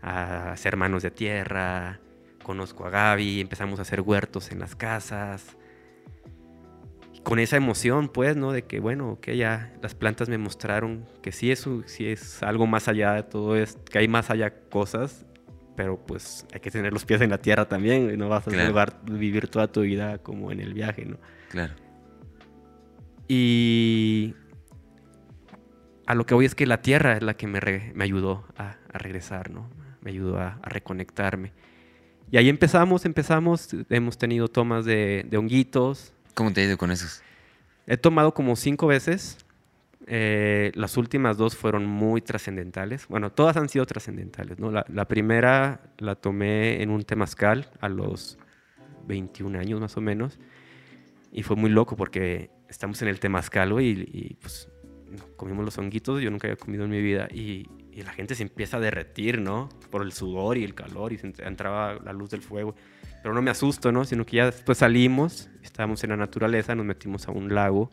[0.00, 2.00] a hacer manos de tierra,
[2.42, 5.56] conozco a Gaby, empezamos a hacer huertos en las casas.
[7.24, 8.52] con esa emoción, pues, ¿no?
[8.52, 12.68] De que, bueno, que ya las plantas me mostraron que sí es, sí es algo
[12.68, 15.26] más allá de todo esto, que hay más allá cosas,
[15.76, 18.50] pero pues hay que tener los pies en la tierra también, y no vas a
[19.02, 21.18] vivir toda tu vida como en el viaje, ¿no?
[21.50, 21.74] Claro.
[23.28, 24.34] Y
[26.06, 27.60] a lo que voy es que la tierra es la que me,
[27.94, 29.68] me ayudó a, regresar, ¿no?
[30.00, 31.52] Me ayudó a, reconectarme.
[32.30, 36.12] Y ahí empezamos, empezamos, hemos tenido tomas de, honguitos.
[36.34, 37.22] ¿Cómo te ha ido con esos?
[37.86, 39.38] He tomado como cinco veces.
[40.06, 43.08] Eh, las últimas dos fueron muy trascendentales.
[43.08, 44.70] Bueno, todas han sido trascendentales, ¿no?
[44.70, 48.38] La, primera la tomé en un temazcal a los
[49.06, 50.38] 21 años más o menos.
[51.32, 54.68] Y fue muy loco porque estamos en el temazcal y, y pues
[55.36, 58.76] comimos los honguitos, yo nunca había comido en mi vida, y, la gente se empieza
[58.76, 59.70] a derretir, ¿no?
[59.90, 62.74] Por el sudor y el calor, y entraba la luz del fuego.
[63.22, 64.04] Pero no me asusto, ¿no?
[64.04, 67.90] Sino que ya después salimos, estábamos en la naturaleza, nos metimos a un lago,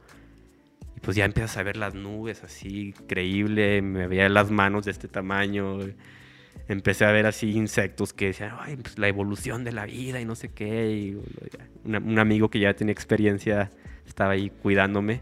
[0.95, 4.91] y pues ya empiezas a ver las nubes así, increíble, me veía las manos de
[4.91, 5.79] este tamaño,
[6.67, 10.25] empecé a ver así insectos que decían, ay, pues la evolución de la vida y
[10.25, 11.17] no sé qué, y
[11.85, 13.71] un amigo que ya tenía experiencia
[14.05, 15.21] estaba ahí cuidándome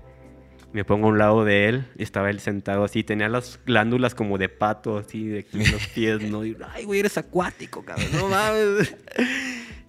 [0.73, 4.15] me pongo a un lado de él y estaba él sentado así, tenía las glándulas
[4.15, 6.45] como de pato, así, de aquí en los pies, ¿no?
[6.45, 8.95] Y, ay, güey, eres acuático, cabrón, no mames.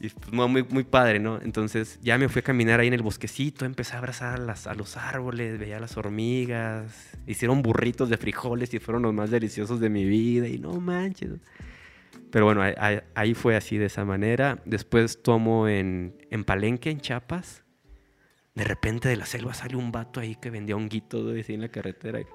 [0.02, 1.40] Y pues muy, padre, ¿no?
[1.40, 4.96] Entonces ya me fui a caminar ahí en el bosquecito, empecé a abrazar a, los
[4.96, 9.90] árboles, veía a las hormigas, hicieron burritos de frijoles y fueron los más deliciosos de
[9.90, 11.30] mi vida y no manches.
[12.32, 12.62] Pero bueno,
[13.14, 14.60] ahí, fue así de esa manera.
[14.64, 17.62] Después tomo en, en Palenque, en Chiapas,
[18.56, 21.68] de repente de la selva sale un vato ahí que vendía honguitos decía en la
[21.68, 22.20] carretera.
[22.20, 22.26] Y,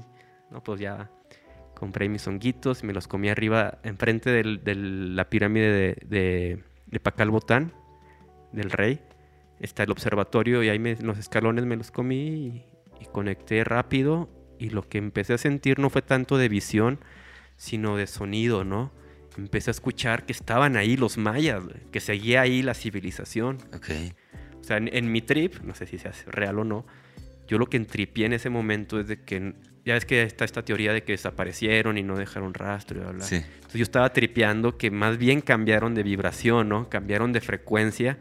[0.50, 1.10] no, pues ya
[1.74, 7.00] compré mis honguitos y me los comí arriba, enfrente de la pirámide de, de, de
[7.00, 7.72] Pacalbotán,
[8.52, 9.00] del rey.
[9.60, 12.64] Está el observatorio y ahí me, los escalones me los comí y,
[13.00, 14.28] y conecté rápido.
[14.58, 17.00] Y lo que empecé a sentir no fue tanto de visión,
[17.56, 18.92] sino de sonido, ¿no?
[19.36, 21.62] Empecé a escuchar que estaban ahí los mayas,
[21.92, 23.58] que seguía ahí la civilización.
[23.74, 24.12] Okay.
[24.60, 26.86] O sea, en, mi trip, no sé si sea real o no,
[27.48, 29.54] yo lo que entripié en ese momento es de que,
[29.90, 33.10] ya ves que está esta teoría de que desaparecieron y no dejaron rastro y bla,
[33.10, 33.24] bla.
[33.24, 33.34] Sí.
[33.34, 36.88] Entonces yo estaba tripeando que más bien cambiaron de vibración, ¿no?
[36.88, 38.16] Cambiaron de frecuencia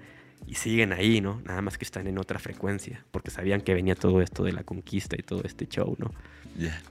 [0.47, 1.43] y siguen ahí, ¿no?
[1.45, 4.63] Nada más que están en otra frecuencia, porque sabían que venía todo esto de la
[4.63, 6.11] conquista y todo este show, ¿no?
[6.57, 6.81] Ya.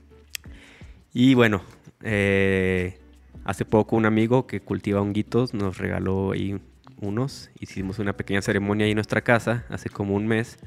[1.13, 1.61] Y bueno,
[2.01, 2.99] eh,
[3.43, 6.57] hace poco un amigo que cultiva honguitos nos regaló ahí
[7.01, 10.57] unos, hicimos una pequeña ceremonia ahí en nuestra casa hace como un mes.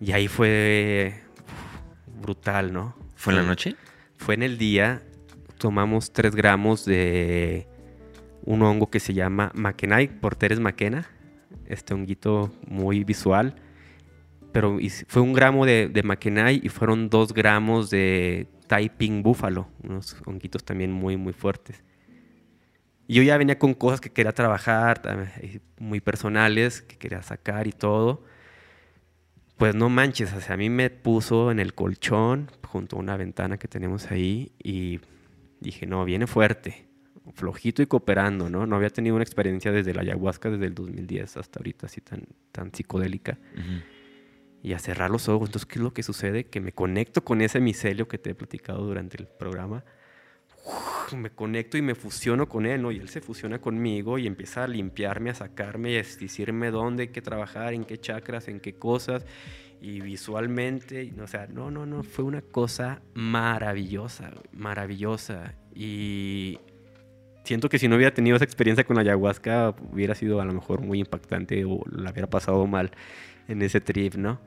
[0.00, 1.20] Y ahí fue
[2.22, 2.96] brutal, ¿no?
[3.16, 3.76] ¿Fue en la noche?
[4.16, 5.02] Fue en el día.
[5.58, 7.66] Tomamos 3 gramos de
[8.44, 11.06] un hongo que se llama Makenai, Porteres Makena.
[11.66, 13.56] Este honguito muy visual.
[14.52, 14.78] Pero
[15.08, 19.68] fue un gramo de, de y fueron 2 gramos de Taiping Búfalo.
[19.82, 21.82] Unos honguitos también muy, muy fuertes.
[23.06, 25.02] Y yo ya venía con cosas que quería trabajar,
[25.78, 28.24] muy personales, que quería sacar y todo.
[29.62, 33.16] Pues no manches, o sea, a mí me puso en el colchón junto a una
[33.16, 34.98] ventana que tenemos ahí y
[35.60, 36.88] dije, no, viene fuerte,
[37.34, 38.66] flojito y cooperando, ¿no?
[38.66, 42.24] No había tenido una experiencia desde la ayahuasca, desde el 2010 hasta ahorita, así tan,
[42.50, 43.38] tan psicodélica.
[44.64, 45.50] Y a cerrar los ojos.
[45.50, 46.42] Entonces, ¿qué es lo que sucede?
[46.42, 49.84] Que me conecto con ese micelio que te he platicado durante el programa
[51.16, 52.92] me conecto y me fusiono con él, ¿no?
[52.92, 57.08] Y él se fusiona conmigo y empieza a limpiarme, a sacarme, a decirme dónde hay
[57.08, 59.26] que trabajar, en qué chakras, en qué cosas.
[59.80, 65.54] Y visualmente, o sea, no, no, no, fue una cosa maravillosa, maravillosa.
[65.74, 66.60] Y
[67.44, 70.82] siento que si no hubiera tenido esa experiencia con ayahuasca, hubiera sido a lo mejor
[70.82, 72.92] muy impactante o la hubiera pasado mal
[73.48, 74.40] en ese trip, ¿no?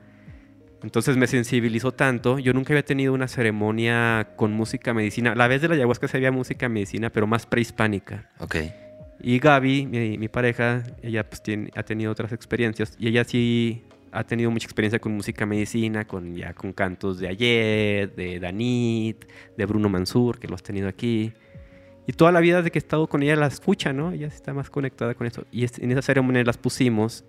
[0.86, 2.38] Entonces me sensibilizó tanto.
[2.38, 5.34] Yo nunca había tenido una ceremonia con música medicina.
[5.34, 8.30] La vez de la ayahuasca se había música medicina, pero más prehispánica.
[8.38, 8.54] Ok.
[9.20, 13.82] Y Gaby, mi, pareja, ella pues tiene, ha tenido otras experiencias y ella sí
[14.12, 19.24] ha tenido mucha experiencia con música medicina, con ya con cantos de Ayed, de Danit,
[19.56, 21.32] de Bruno Mansur, que lo has tenido aquí.
[22.06, 24.12] Y toda la vida desde que he estado con ella la escucha, ¿no?
[24.12, 25.46] Ella está más conectada con eso.
[25.50, 27.24] Y en esa ceremonia las pusimos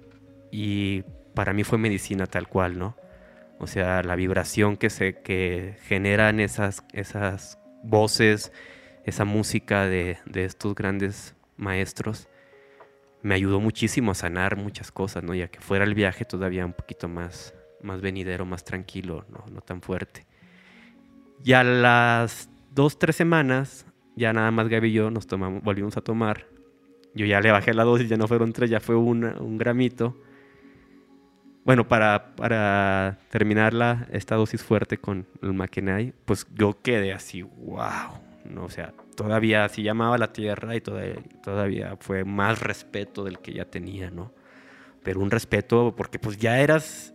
[0.51, 1.01] y
[1.34, 2.95] para mí fue medicina tal cual, ¿no?
[3.59, 8.51] O sea, la vibración que se que generan esas, esas voces,
[9.05, 12.27] esa música de, de estos grandes maestros,
[13.23, 15.34] me ayudó muchísimo a sanar muchas cosas, ¿no?
[15.34, 19.61] Ya que fuera el viaje todavía un poquito más, más venidero, más tranquilo, no, no
[19.61, 20.25] tan fuerte.
[21.43, 23.85] Y a las dos, tres semanas,
[24.15, 26.45] ya nada más Gaby y yo nos tomamos, volvimos a tomar.
[27.15, 30.15] Yo ya le bajé la dosis, ya no fueron tres, ya fue un gramito.
[31.68, 37.41] Bueno, para, para terminar la, esta dosis fuerte con el Maquenay, pues yo quedé así,
[37.41, 38.22] wow.
[38.45, 38.64] ¿no?
[38.64, 43.52] O sea, todavía así llamaba la tierra y todavía, todavía fue más respeto del que
[43.52, 44.31] ya tenía, ¿no?
[45.03, 47.14] Pero un respeto porque pues ya eras,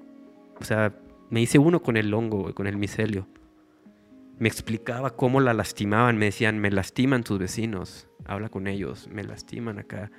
[0.61, 0.93] o sea,
[1.31, 3.27] me hice uno con el hongo, con el micelio
[4.39, 6.19] me explicaba cómo la lastimaban.
[6.19, 10.11] Me decían, me lastiman tus vecinos, habla con ellos, me lastiman acá.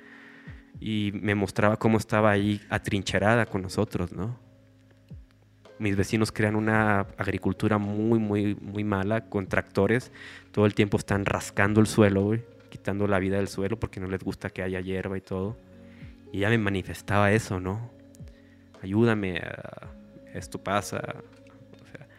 [0.80, 4.38] Y me mostraba cómo estaba ahí atrincherada con nosotros, ¿no?
[5.78, 10.12] Mis vecinos crean una agricultura muy, muy, muy mala con tractores.
[10.52, 12.36] Todo el tiempo están rascando el suelo,
[12.70, 15.56] quitando la vida del suelo porque no les gusta que haya hierba y todo.
[16.32, 17.90] Y ya me manifestaba eso, ¿no?
[18.82, 19.40] Ayúdame,
[20.32, 21.00] esto pasa,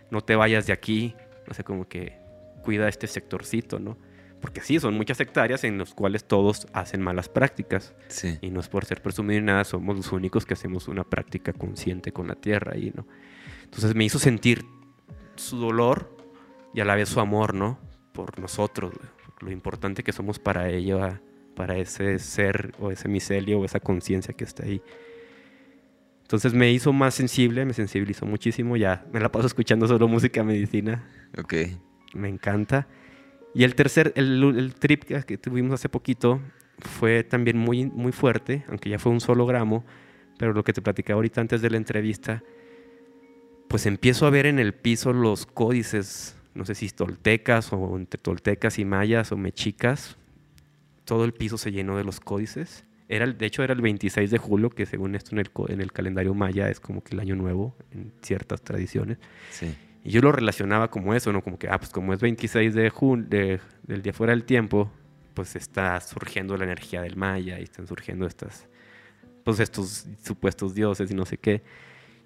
[0.10, 1.15] no te vayas de aquí
[1.48, 2.18] no sé, como que
[2.64, 3.98] cuida este sectorcito, ¿no?
[4.46, 7.96] Porque sí, son muchas hectáreas en las cuales todos hacen malas prácticas.
[8.10, 8.38] Sí.
[8.42, 11.52] Y no es por ser presumido ni nada, somos los únicos que hacemos una práctica
[11.52, 13.08] consciente con la tierra ahí, ¿no?
[13.64, 14.64] Entonces me hizo sentir
[15.36, 16.16] su dolor
[16.76, 17.80] y a la vez su amor, ¿no?
[18.14, 18.94] Por nosotros,
[19.40, 21.24] lo importante que somos para ella,
[21.56, 24.80] para ese ser o ese micelio o esa conciencia que está ahí.
[26.22, 28.78] Entonces me hizo más sensible, me sensibilizó muchísimo.
[28.78, 31.10] Ya me la paso escuchando solo música medicina.
[31.36, 31.56] Ok.
[32.14, 32.88] Me encanta.
[33.56, 36.41] Y el tercer, el, trip que tuvimos hace poquito
[36.77, 39.86] fue también muy, muy fuerte, aunque ya fue un solo gramo.
[40.38, 42.44] Pero lo que te platicaba ahorita antes de la entrevista,
[43.69, 48.22] pues empiezo a ver en el piso los códices, no sé si toltecas o entre
[48.22, 50.18] toltecas y mayas o mexicas.
[51.06, 54.38] Todo el piso se llenó de los códices era, de hecho, era el 26 de
[54.38, 57.36] julio, que según esto en el, en el calendario maya es como que el año
[57.36, 59.19] nuevo en ciertas tradiciones.
[59.52, 59.76] Sí.
[60.06, 61.41] Y yo lo relacionaba como eso, ¿no?
[61.41, 64.91] Como que, ah, pues como es 26 de julio, de, del día fuera del tiempo,
[65.34, 68.68] pues está surgiendo la energía del maya y están surgiendo estas,
[69.44, 71.64] pues estos supuestos dioses y no sé qué.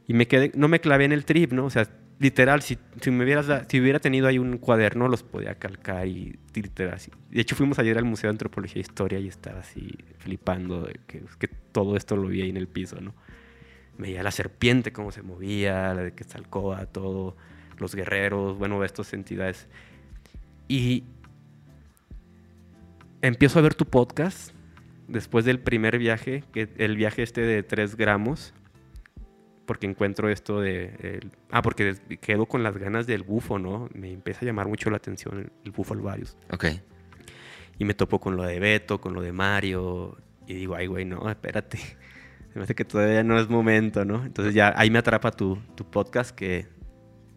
[0.07, 1.64] Y me quedé, no me clavé en el trip, ¿no?
[1.64, 1.88] O sea,
[2.19, 6.38] literal, si, si, me hubieras, si hubiera tenido ahí un cuaderno, los podía calcar y
[6.53, 7.11] literal así.
[7.30, 10.99] De hecho, fuimos ayer al Museo de Antropología e Historia y estaba así flipando de
[11.07, 13.14] que, que todo esto lo vi ahí en el piso, ¿no?
[13.97, 17.38] Veía la serpiente, cómo se movía, la de que Quetzalcóatl, todo,
[17.80, 19.68] los guerreros, bueno, estas entidades.
[20.68, 21.03] Y
[23.22, 24.53] empiezo a ver tu podcast
[25.07, 28.53] después del primer viaje, que el viaje este de 3 gramos
[29.69, 31.30] porque encuentro esto de...
[31.51, 33.88] ah, porque quedo con las ganas del bufo, ¿no?
[33.93, 36.35] Me empieza a llamar mucho la atención el, bufo alvarius.
[36.51, 36.65] Ok.
[37.77, 41.06] Y me topo con lo de Beto, con lo de Mario, y digo, ay, güey,
[41.06, 41.77] no, espérate.
[42.51, 44.26] Se me hace que todavía no es momento, ¿no?
[44.26, 46.65] Entonces ya ahí me atrapa tu, tu podcast que,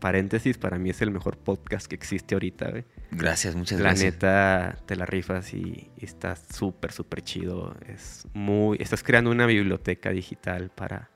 [0.03, 2.85] paréntesis, para mí es el mejor podcast que existe ahorita, güey.
[3.12, 4.05] Gracias, muchas la gracias.
[4.05, 7.74] La neta, te la rifas y, y está súper, súper chido.
[7.89, 8.77] Es muy...
[8.81, 11.09] Estás creando una biblioteca digital para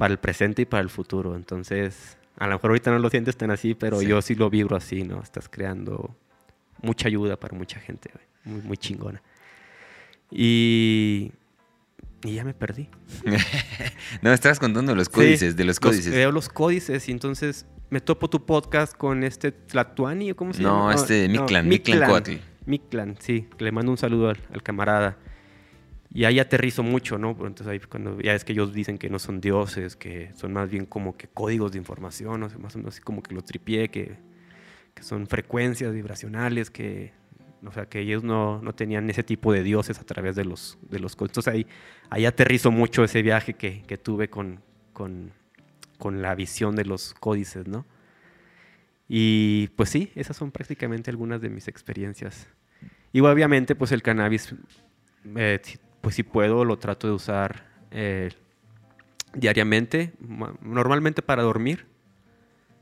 [0.00, 1.36] para el presente y para el futuro.
[1.36, 4.74] Entonces, a lo mejor ahorita no lo sientes tan así, pero yo sí lo vibro
[4.74, 5.22] así, ¿no?
[5.22, 6.16] Estás creando
[6.80, 8.10] mucha ayuda para mucha gente,
[8.44, 9.22] muy, muy chingona.
[10.30, 11.32] Y,
[12.24, 12.88] y ya me perdí.
[14.22, 16.14] no, estabas contando los códices, de los códices.
[16.14, 20.78] veo los códices y entonces me topo tu podcast con este Tlatuani, ¿cómo se llama?
[20.78, 22.24] No, este Mictlan, Mictlan,
[22.66, 25.16] Mictlan, sí, le mando un saludo al camarada.
[26.12, 27.30] Y ahí aterrizo mucho, ¿no?
[27.30, 30.68] Entonces ahí cuando ya es que ellos dicen que no son dioses, que son más
[30.68, 33.42] bien como que códigos de información, o sea, más o menos así como que lo
[33.42, 34.16] tripié, que,
[34.94, 37.12] que son frecuencias vibracionales, que,
[37.64, 40.78] o sea, que ellos no, no, tenían ese tipo de dioses a través de los,
[40.82, 41.66] de los Entonces ahí,
[42.08, 44.60] ahí aterrizo mucho ese viaje que, que tuve con,
[44.92, 45.32] con,
[46.00, 47.86] con, la visión de los códices, ¿no?
[49.08, 52.48] Y pues sí, esas son prácticamente algunas de mis experiencias.
[53.12, 54.54] Y obviamente pues el cannabis...
[55.36, 55.60] Eh,
[56.00, 58.30] pues si puedo lo trato de usar eh,
[59.34, 60.14] diariamente,
[60.62, 61.86] normalmente para dormir.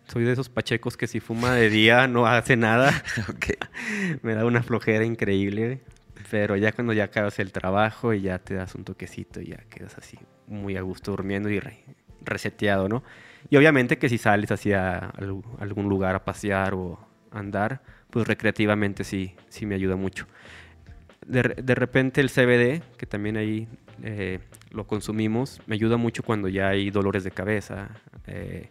[0.07, 3.03] Soy de esos pachecos que si fuma de día no hace nada.
[4.23, 5.83] Me da una flojera increíble.
[6.31, 9.97] Pero ya cuando ya acabas el trabajo y ya te das un toquecito, ya quedas
[9.97, 11.61] así muy a gusto durmiendo y
[12.29, 13.03] reseteado, ¿no?
[13.51, 14.99] Y obviamente que si sales hacia
[15.59, 16.99] algún lugar a pasear o
[17.31, 20.27] andar, pues recreativamente sí, sí me ayuda mucho
[21.29, 23.69] de, repente el CBD, que también ahí
[24.03, 24.41] eh,
[24.71, 27.91] lo consumimos, me ayuda mucho cuando ya hay dolores de cabeza.
[28.27, 28.71] Eh,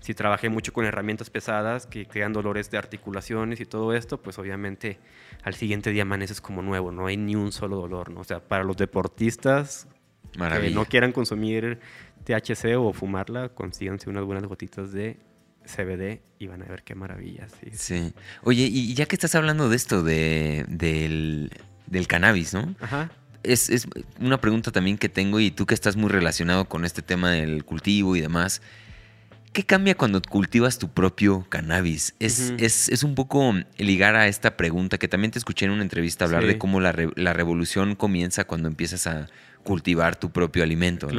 [0.00, 4.38] si trabajé mucho con herramientas pesadas que crean dolores de articulaciones y todo esto, pues
[4.38, 4.98] obviamente
[5.42, 8.20] al siguiente día amaneces como nuevo, no hay ni un solo dolor, ¿no?
[8.20, 9.86] O sea, para los deportistas
[10.32, 11.80] que no quieran consumir
[12.24, 15.18] THC o fumarla, consíganse unas buenas gotitas de
[15.64, 17.46] CBD y van a ver qué maravilla.
[17.60, 17.70] Sí.
[17.72, 18.12] Sí.
[18.42, 21.50] Oye, y ya que estás hablando de esto, de, del,
[21.86, 22.74] del cannabis, ¿no?
[22.80, 23.10] Ajá.
[23.42, 23.86] Es, es
[24.20, 27.64] una pregunta también que tengo y tú que estás muy relacionado con este tema del
[27.64, 28.60] cultivo y demás.
[29.52, 32.14] ¿Qué cambia cuando cultivas tu propio cannabis?
[32.20, 35.82] Es, es, es un poco ligar a esta pregunta que también te escuché en una
[35.82, 36.48] entrevista hablar Sí.
[36.48, 39.26] de cómo la, re- la revolución comienza cuando empiezas a
[39.64, 41.06] cultivar tu propio alimento.
[41.08, 41.12] ¿no?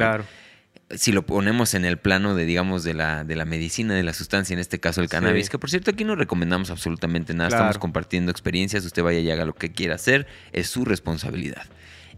[0.94, 4.12] Si lo ponemos en el plano de, digamos, de la, de la medicina, de la
[4.12, 5.10] sustancia, en este caso el Sí.
[5.12, 7.64] cannabis, que por cierto aquí no recomendamos absolutamente nada, Claro.
[7.64, 11.64] estamos compartiendo experiencias, usted vaya y haga lo que quiera hacer, es su responsabilidad.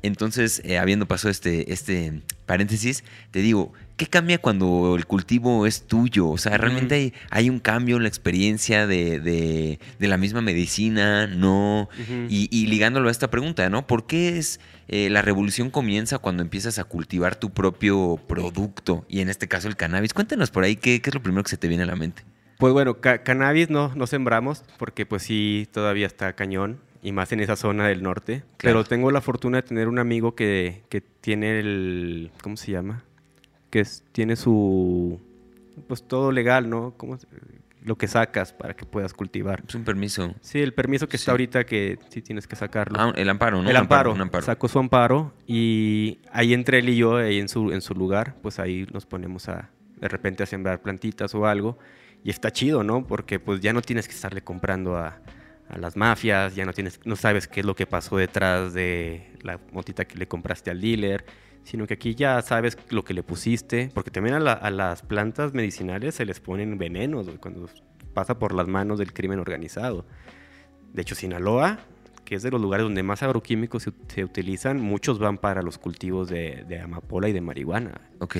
[0.02, 5.86] Entonces, eh, habiendo pasado este, este paréntesis, te digo, ¿qué cambia cuando el cultivo es
[5.86, 6.28] tuyo?
[6.28, 10.40] O sea, ¿realmente hay, hay un cambio en la experiencia de, de- de la misma
[10.40, 11.26] medicina?
[11.26, 11.88] ¿No?
[12.28, 13.86] Y, y ligándolo a esta pregunta, ¿no?
[13.86, 19.04] ¿Por qué es eh, la revolución comienza cuando empiezas a cultivar tu propio producto?
[19.08, 20.12] Y en este caso el cannabis.
[20.14, 22.22] Cuéntanos por ahí qué, qué es lo primero que se te viene a la mente.
[22.58, 27.32] Pues bueno, ca- cannabis no, no sembramos porque pues sí, todavía está cañón y más
[27.32, 28.42] en esa zona del norte.
[28.56, 28.78] Claro.
[28.80, 33.04] Pero tengo la fortuna de tener un amigo que, que tiene el, ¿cómo se llama?
[33.74, 35.20] Que es- tiene su,
[35.88, 36.94] pues todo legal, ¿no?
[36.96, 37.18] ¿Cómo
[37.82, 39.64] lo que sacas para que puedas cultivar.
[39.66, 40.32] Es un permiso.
[40.42, 41.22] Sí, el permiso que Sí.
[41.22, 42.96] está ahorita que sí tienes que sacarlo.
[43.00, 43.68] Ah, el amparo, ¿no?
[43.68, 44.46] el amparo, Un amparo.
[44.46, 48.36] sacó su amparo y ahí entre él y yo, ahí en su, en su lugar,
[48.42, 49.70] pues ahí nos ponemos a
[50.00, 51.76] de repente a sembrar plantitas o algo
[52.22, 53.06] y está chido, ¿no?
[53.08, 55.20] Porque pues ya no tienes que estarle comprando a,
[55.68, 59.32] a las mafias, ya no tienes, no sabes qué es lo que pasó detrás de
[59.42, 61.24] la motita que le compraste al dealer,
[61.64, 65.02] sino que aquí ya sabes lo que le pusiste, porque también a, la- a las
[65.02, 67.68] plantas medicinales se les ponen venenos cuando
[68.12, 70.06] pasa por las manos del crimen organizado.
[70.92, 71.80] De hecho, Sinaloa,
[72.24, 75.78] que es de los lugares donde más agroquímicos se, se utilizan, muchos van para los
[75.78, 78.00] cultivos de, de amapola y de marihuana.
[78.20, 78.36] Ok.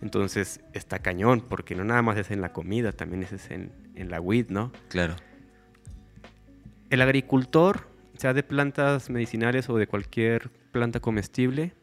[0.00, 4.08] Entonces está cañón, porque no nada más es en la comida, también es en, en
[4.10, 4.72] la weed, ¿no?
[4.88, 5.16] Claro.
[6.88, 11.74] El agricultor, sea de plantas medicinales o de cualquier planta comestible,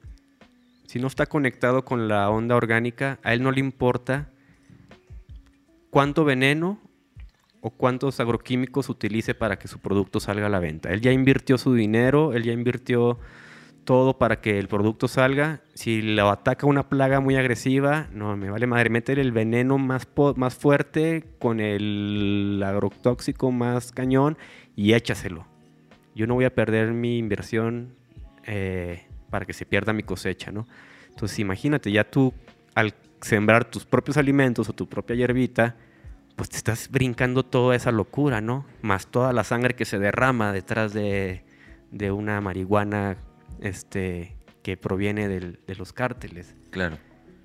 [0.87, 4.29] si no está conectado con la onda orgánica, a él no le importa
[5.89, 6.79] cuánto veneno
[7.59, 10.89] o cuántos agroquímicos utilice para que su producto salga a la venta.
[10.89, 13.19] Él ya invirtió su dinero, él ya invirtió
[13.83, 15.61] todo para que el producto salga.
[15.73, 18.89] Si lo ataca una plaga muy agresiva, no, me vale madre.
[18.89, 20.07] Meter el veneno más,
[20.37, 24.37] más fuerte con el agrotóxico más cañón
[24.75, 25.45] y échaselo.
[26.15, 27.93] Yo no voy a perder mi inversión
[28.45, 30.67] eh, para que se pierda mi cosecha, ¿no?
[31.09, 32.33] Entonces imagínate, ya tú
[32.75, 35.75] al sembrar tus propios alimentos o tu propia hierbita,
[36.35, 38.65] pues te estás brincando toda esa locura, ¿no?
[38.83, 41.43] Más toda la sangre que se derrama detrás de,
[41.91, 43.17] de una marihuana
[43.61, 46.55] este, que proviene del- de los cárteles.
[46.69, 46.99] Claro.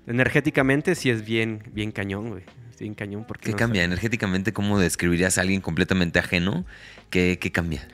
[0.05, 2.43] Energéticamente sí es bien, bien cañón, güey.
[2.79, 3.45] Bien cañón porque...
[3.45, 3.83] ¿Qué no cambia?
[3.83, 6.65] Energéticamente, ¿cómo describirías a alguien completamente ajeno?
[7.09, 7.87] ¿Qué, qué cambia?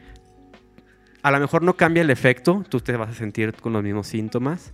[1.30, 4.08] A lo mejor no cambia el efecto, tú te vas a sentir con los mismos
[4.08, 4.74] síntomas.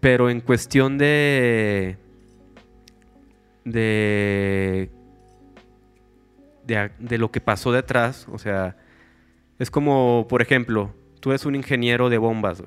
[0.00, 1.98] Pero en cuestión de.
[3.66, 4.90] de.
[6.64, 8.78] de, lo que pasó detrás, o sea,
[9.58, 12.62] es como, por ejemplo, tú eres un ingeniero de bombas,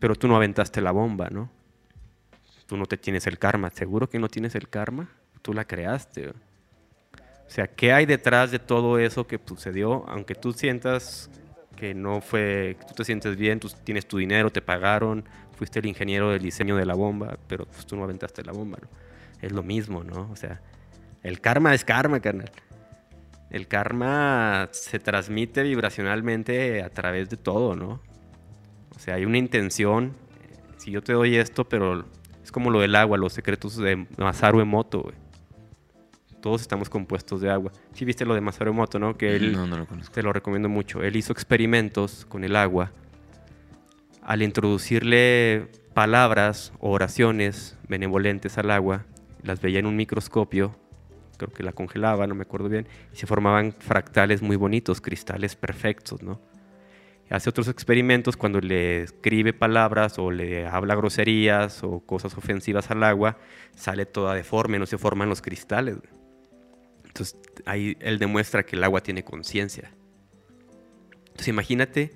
[0.00, 1.52] pero tú no aventaste la bomba, ¿no?
[2.66, 5.08] Tú no te tienes el karma, seguro que no tienes el karma,
[5.40, 6.32] tú la creaste.
[7.48, 10.04] O sea, ¿qué hay detrás de todo eso que sucedió?
[10.06, 11.30] Aunque tú sientas
[11.76, 15.24] que no fue, tú te sientes bien, tú tienes tu dinero, te pagaron,
[15.56, 18.78] fuiste el ingeniero del diseño de la bomba, pero pues tú no aventaste la bomba,
[18.82, 18.88] ¿no?
[19.40, 20.28] Es lo mismo, ¿no?
[20.30, 20.60] O sea,
[21.22, 22.50] el karma es karma, carnal.
[23.50, 28.02] El karma se transmite vibracionalmente a través de todo, ¿no?
[28.94, 30.12] O sea, hay una intención.
[30.76, 32.04] Si yo te doy esto, pero
[32.42, 35.27] es como lo del agua, los secretos de Masaru Emoto, güey.
[36.40, 37.72] Todos estamos compuestos de agua.
[37.92, 39.16] Sí viste lo de Masaru Emoto, ¿no?
[39.16, 40.12] Que él, No, no lo conozco.
[40.14, 41.02] te lo recomiendo mucho.
[41.02, 42.92] Él hizo experimentos con el agua.
[44.22, 49.04] Al introducirle palabras o oraciones benevolentes al agua,
[49.42, 50.76] las veía en un microscopio,
[51.38, 55.56] creo que la congelaba, no me acuerdo bien, y se formaban fractales muy bonitos, cristales
[55.56, 56.40] perfectos, ¿no?
[57.30, 63.02] Hace otros experimentos cuando le escribe palabras o le habla groserías o cosas ofensivas al
[63.04, 63.36] agua,
[63.76, 65.96] sale toda deforme, no se forman los cristales.
[67.08, 67.36] Entonces
[67.66, 69.90] ahí él demuestra que el agua tiene conciencia.
[71.26, 72.12] Entonces imagínate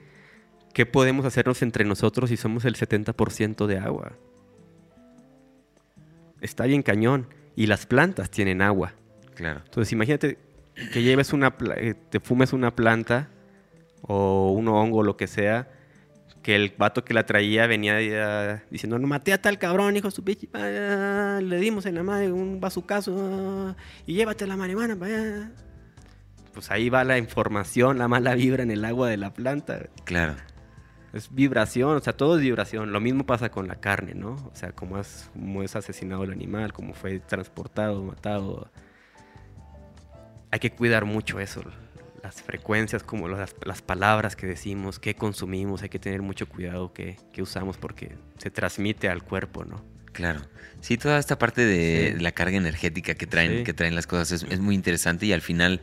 [0.72, 4.12] qué podemos hacernos entre nosotros si somos el 70% de agua.
[6.40, 7.28] Está bien cañón.
[7.54, 8.94] Y las plantas tienen agua.
[9.34, 9.60] Claro.
[9.64, 10.38] Entonces imagínate
[10.92, 13.28] que lleves una, eh, te fumes una planta
[14.00, 15.68] o un hongo, lo que sea,
[16.42, 20.08] que el vato que la traía venía eh, diciendo, no maté a tal cabrón, hijo
[20.08, 24.56] de su pinche, ah, le dimos en la madre un bazucazo ah, y llévate la
[24.56, 25.50] marihuana para allá.
[26.52, 29.86] Pues ahí va la información, la mala vibra en el agua de la planta.
[30.04, 30.34] Claro.
[31.12, 32.92] Es vibración, o sea, todo es vibración.
[32.92, 34.32] Lo mismo pasa con la carne, ¿no?
[34.32, 38.70] O sea, como es, como es asesinado el animal, cómo fue transportado, matado.
[40.50, 41.62] Hay que cuidar mucho eso,
[42.22, 46.92] las frecuencias, como las, las, palabras que decimos, qué consumimos, hay que tener mucho cuidado
[46.92, 49.84] que, que, usamos porque se transmite al cuerpo, ¿no?
[50.12, 50.40] Claro.
[50.80, 54.46] Sí, toda esta parte de la carga energética que traen, que traen las cosas es,
[54.50, 55.80] es, muy interesante y al final,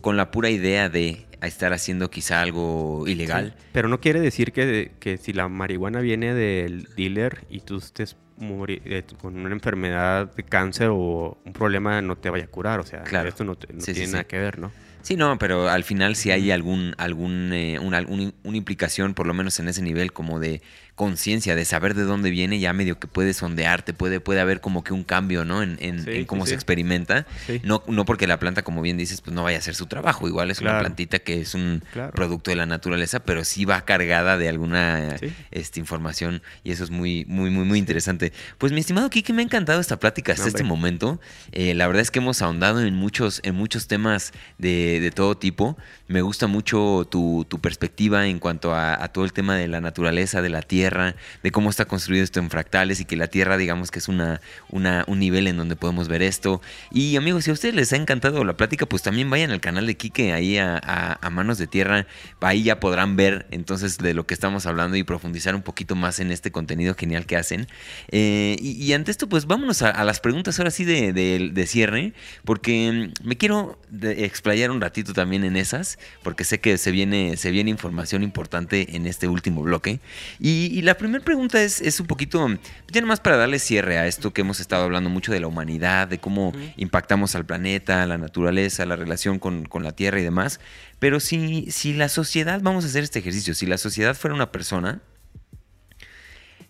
[0.00, 3.54] con la pura idea de estar haciendo quizá algo ilegal.
[3.56, 7.78] Sí, pero no quiere decir que, que, si la marihuana viene del dealer y tú
[7.78, 12.80] estés eh, con una enfermedad de cáncer o un problema no te vaya a curar.
[12.80, 13.28] O sea, claro.
[13.28, 14.72] esto no, no tiene nada que ver, ¿no?
[15.04, 19.34] Sí, no, pero al final si hay algún, algún, eh, una, una, implicación, por lo
[19.34, 20.62] menos en ese nivel, como de
[20.94, 24.84] conciencia, de saber de dónde viene, ya medio que puede sondearte, puede, puede haber como
[24.84, 25.62] que un cambio, ¿no?
[25.62, 27.26] En, en, cómo se experimenta.
[27.62, 30.28] No, no porque la planta, como bien dices, pues no vaya a hacer su trabajo.
[30.28, 31.82] Igual es una plantita que es un
[32.14, 35.16] producto de la naturaleza, pero sí va cargada de alguna
[35.50, 38.32] este, información y eso es muy, muy, muy, muy interesante.
[38.58, 41.20] Pues mi estimado Kiki, me ha encantado esta plática hasta este momento.
[41.52, 45.36] Eh, la verdad es que hemos ahondado en muchos, en muchos temas de de, todo
[45.36, 45.76] tipo.
[46.08, 50.48] Me gusta mucho tu, perspectiva en cuanto a, todo el tema de la naturaleza, de
[50.48, 53.98] la tierra, de cómo está construido esto en fractales y que la tierra, digamos que
[53.98, 54.40] es una,
[54.70, 56.60] un nivel en donde podemos ver esto.
[56.90, 59.86] Y amigos, si a ustedes les ha encantado la plática, pues también vayan al canal
[59.86, 62.06] de Quique ahí a, Manos de Tierra.
[62.40, 66.20] Ahí ya podrán ver entonces de lo que estamos hablando y profundizar un poquito más
[66.20, 67.66] en este contenido genial que hacen.
[68.10, 72.12] Eh, y, ante esto, pues vámonos a, las preguntas ahora sí de, de cierre,
[72.44, 77.50] porque me quiero explayar un ratito también en esas, porque sé que se viene, se
[77.50, 80.00] viene información importante en este último bloque.
[80.38, 82.46] Y, la primera pregunta es, es un poquito,
[82.88, 86.08] ya más para darle cierre a esto que hemos estado hablando mucho de la humanidad,
[86.08, 90.60] de cómo impactamos al planeta, la naturaleza, la relación con, con la Tierra y demás.
[90.98, 94.52] Pero si, si la sociedad, vamos a hacer este ejercicio, si la sociedad fuera una
[94.52, 95.00] persona,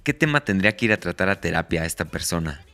[0.02, 2.64] ¿qué tema tendría que ir a tratar a terapia a esta persona?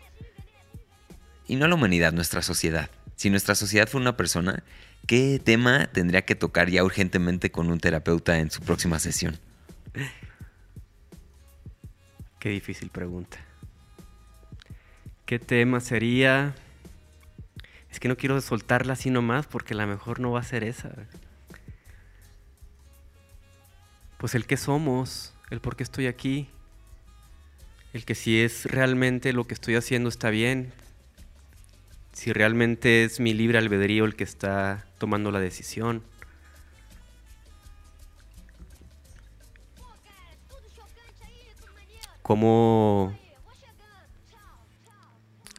[1.46, 2.90] Y no a la humanidad, nuestra sociedad.
[3.16, 4.62] Si nuestra sociedad fuera una persona,
[5.06, 9.38] ¿Qué tema tendría que tocar ya urgentemente con un terapeuta en su próxima sesión?
[12.40, 13.36] Qué difícil pregunta.
[15.26, 16.54] ¿Qué tema sería?
[17.90, 20.90] Es que no quiero soltarla así nomás porque la mejor no va a ser esa.
[24.16, 26.48] Pues el que somos, el por qué estoy aquí,
[27.92, 30.72] el que si es realmente lo que estoy haciendo está bien,
[32.14, 36.02] si realmente es mi libre albedrío el que está tomando la decisión.
[42.30, 43.18] ¿Cómo...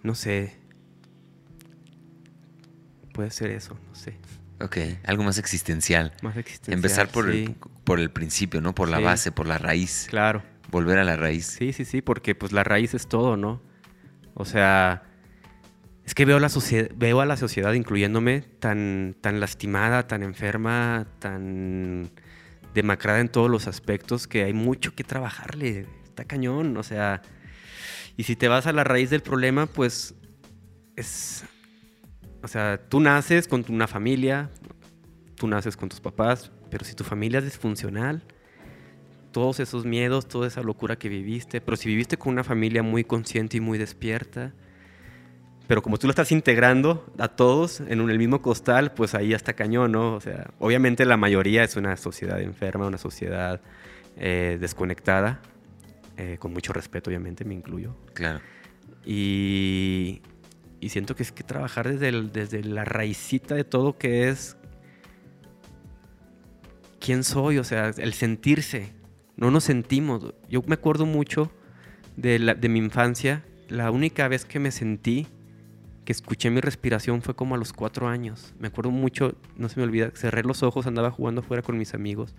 [0.03, 0.55] No sé.
[3.13, 4.17] Puede ser eso, no sé.
[4.61, 6.13] Ok, algo más existencial.
[6.21, 6.77] Más existencial.
[6.77, 8.73] Empezar por, el, por el principio, ¿no?
[8.73, 10.07] Por la base, por la raíz.
[10.09, 10.43] Claro.
[10.69, 11.47] Volver a la raíz.
[11.47, 13.61] Sí, sí, sí, porque pues la raíz es todo, ¿no?
[14.33, 15.03] O sea,
[16.05, 16.49] es que veo, la
[16.95, 22.11] veo a la sociedad, incluyéndome, tan, tan lastimada, tan enferma, tan
[22.73, 25.99] demacrada en todos los aspectos que hay mucho que trabajarle.
[26.11, 27.21] Está cañón, o sea.
[28.17, 30.13] Y si te vas a la raíz del problema, pues
[30.97, 31.45] es.
[32.43, 34.49] O sea, tú naces con una familia,
[35.35, 38.23] tú naces con tus papás, pero si tu familia es disfuncional,
[39.31, 43.05] todos esos miedos, toda esa locura que viviste, pero si viviste con una familia muy
[43.05, 44.53] consciente y muy despierta,
[45.67, 49.53] pero como tú lo estás integrando a todos en el mismo costal, pues ahí está
[49.53, 50.15] cañón, ¿no?
[50.15, 53.61] O sea, obviamente la mayoría es una sociedad enferma, una sociedad
[54.17, 55.39] eh, desconectada,
[56.21, 57.95] eh, con mucho respeto, obviamente, me incluyo.
[58.13, 58.41] Claro.
[59.03, 60.21] Y,
[60.79, 64.55] y siento que es que trabajar desde, desde la raicita de todo que es
[66.99, 68.93] quién soy, o sea, el sentirse.
[69.35, 70.35] No nos sentimos.
[70.47, 71.51] Yo me acuerdo mucho
[72.17, 73.43] de, la, de mi infancia.
[73.67, 75.25] La única vez que me sentí
[76.05, 78.53] que escuché mi respiración fue como a los cuatro años.
[78.59, 81.95] Me acuerdo mucho, no se me olvida, cerré los ojos, andaba jugando afuera con mis
[81.95, 82.35] amigos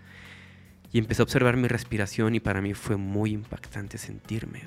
[0.93, 4.65] y empecé a observar mi respiración y para mí fue muy impactante sentirme.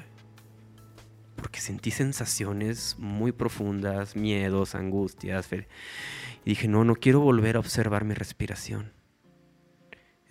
[1.35, 5.47] Porque sentí sensaciones muy profundas, miedos, angustias.
[5.53, 8.91] Y dije, no, no quiero volver a observar mi respiración.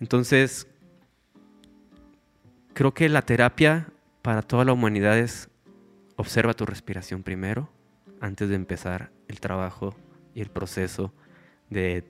[0.01, 0.67] Entonces,
[2.73, 3.87] creo que la terapia
[4.21, 5.49] para toda la humanidad es
[6.17, 7.69] observa tu respiración primero
[8.19, 9.95] antes de empezar el trabajo
[10.33, 11.13] y el proceso
[11.69, 12.05] de,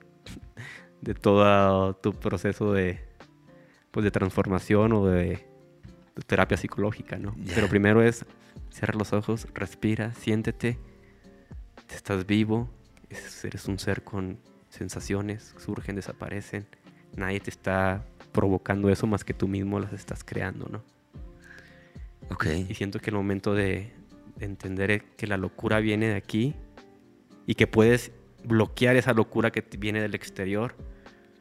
[1.02, 3.05] de todo tu proceso de,
[3.90, 5.46] pues de transformación o de
[6.26, 7.34] terapia psicológica, ¿no?
[7.54, 8.24] Pero primero es
[8.70, 10.78] cerrar los ojos, respira, siéntete,
[11.94, 12.70] estás vivo,
[13.10, 14.38] eres un ser con
[14.68, 16.66] sensaciones, surgen, desaparecen,
[17.14, 20.82] nadie te está provocando eso más que tú mismo las estás creando, ¿no?
[22.30, 22.46] Ok.
[22.68, 23.92] Y siento que el momento de,
[24.36, 26.54] de entender que la locura viene de aquí
[27.46, 28.12] y que puedes
[28.44, 30.74] bloquear esa locura que viene del exterior,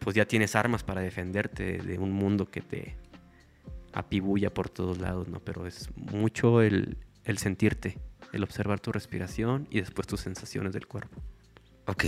[0.06, 2.96] pues ya tienes armas para defenderte de un mundo que te
[3.92, 5.40] apibulla por todos lados, ¿no?
[5.40, 7.98] Pero es mucho el, el sentirte,
[8.32, 11.22] el observar tu respiración y después tus sensaciones del cuerpo.
[11.88, 12.06] Ok,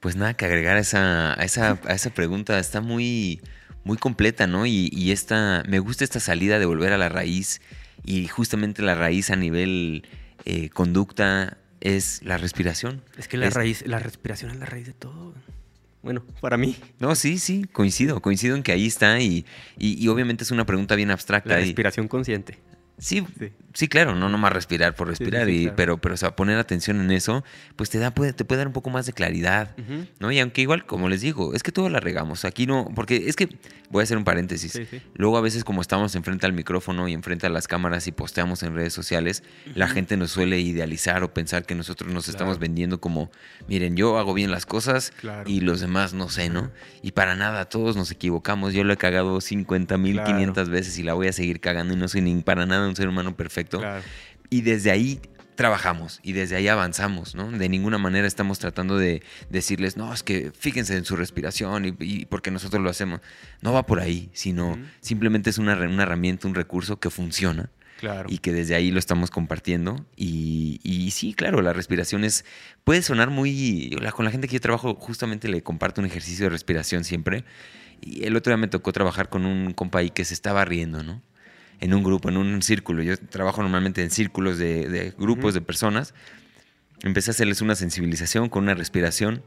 [0.00, 3.40] pues nada que agregar a esa, a esa, a esa pregunta, está muy,
[3.84, 4.66] muy completa, ¿no?
[4.66, 7.60] Y, y esta, me gusta esta salida de volver a la raíz
[8.04, 10.08] y justamente la raíz a nivel
[10.44, 13.02] eh, conducta es la respiración.
[13.16, 15.34] Es que la Es- raíz, la respiración es la raíz de todo.
[16.02, 19.46] Bueno, para mí, No, sí, sí, coincido, coincido en que ahí está y,
[19.78, 21.50] y- y obviamente es una pregunta bien abstracta.
[21.54, 22.58] la y- respiración consciente.
[22.98, 23.52] Sí, Sí.
[23.74, 25.76] sí, claro, no nomás respirar por sí, respirar, sí, y, claro.
[25.76, 27.42] pero, pero o sea, poner atención en eso,
[27.76, 29.74] pues te, da, puede, te puede dar un poco más de claridad.
[30.20, 30.30] ¿no?
[30.30, 32.44] Y aunque igual, como les digo, es que todo la regamos.
[32.44, 33.48] Aquí no, porque es que,
[33.90, 34.80] voy a hacer un paréntesis.
[35.14, 38.62] Luego a veces como estamos enfrente al micrófono y enfrente a las cámaras y posteamos
[38.62, 39.42] en redes sociales,
[39.74, 43.30] la gente nos suele idealizar o pensar que nosotros nos estamos vendiendo como,
[43.68, 45.48] miren, yo hago bien las cosas Claro.
[45.48, 46.70] y los demás no sé, ¿no?
[47.02, 48.72] Y para nada, todos nos equivocamos.
[48.72, 50.28] Yo lo he cagado 50 mil, Claro.
[50.32, 52.96] 500 veces y la voy a seguir cagando y no soy ni para nada un
[52.96, 53.78] ser humano perfecto.
[53.78, 54.02] Claro.
[54.50, 55.20] Y desde ahí
[55.54, 57.50] trabajamos y desde ahí avanzamos, ¿no?
[57.50, 61.94] De ninguna manera estamos tratando de decirles, no, es que fíjense en su respiración y,
[62.00, 63.20] y porque nosotros lo hacemos.
[63.60, 67.70] No va por ahí, sino simplemente es una, her- una herramienta, un recurso que funciona
[68.00, 68.28] Claro.
[68.28, 70.04] y que desde ahí lo estamos compartiendo.
[70.16, 72.44] Y, y sí, claro, la respiración es,
[72.82, 76.50] puede sonar muy, con la gente que yo trabajo justamente le comparto un ejercicio de
[76.50, 77.44] respiración siempre.
[78.00, 81.04] Y el otro día me tocó trabajar con un compa ahí que se estaba riendo,
[81.04, 81.22] ¿no?
[81.82, 83.02] En un grupo, en un círculo.
[83.02, 85.54] Yo trabajo normalmente en círculos de, de grupos Ujú.
[85.54, 86.14] de personas.
[87.02, 89.42] Empecé a hacerles una sensibilización con una respiración.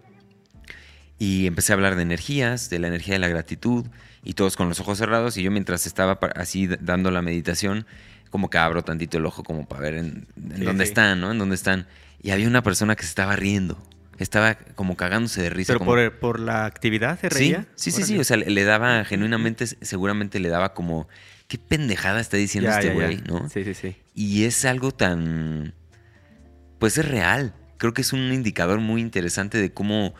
[1.17, 3.85] Y empecé a hablar de energías, de la energía de la gratitud,
[4.23, 5.37] y todos con los ojos cerrados.
[5.37, 7.85] Y yo mientras estaba así dando la meditación,
[8.29, 10.89] como que abro tantito el ojo como para ver en, en Sí, dónde sí.
[10.89, 11.31] están, ¿no?
[11.31, 11.87] En dónde están.
[12.21, 13.81] Y había una persona que se estaba riendo.
[14.17, 15.67] Estaba como cagándose de risa.
[15.71, 17.65] Pero como- por, por la actividad se Sí, reía.
[17.75, 18.13] sí, sí, sí.
[18.13, 18.21] Órale.
[18.21, 21.07] O sea, le daba genuinamente, seguramente le daba como,
[21.47, 23.49] qué pendejada está diciendo Ya, este güey, ¿no?
[23.49, 23.95] Sí, sí, sí.
[24.13, 25.73] Y es algo tan,
[26.79, 27.53] pues es real.
[27.77, 30.13] Creo que es un indicador muy interesante de cómo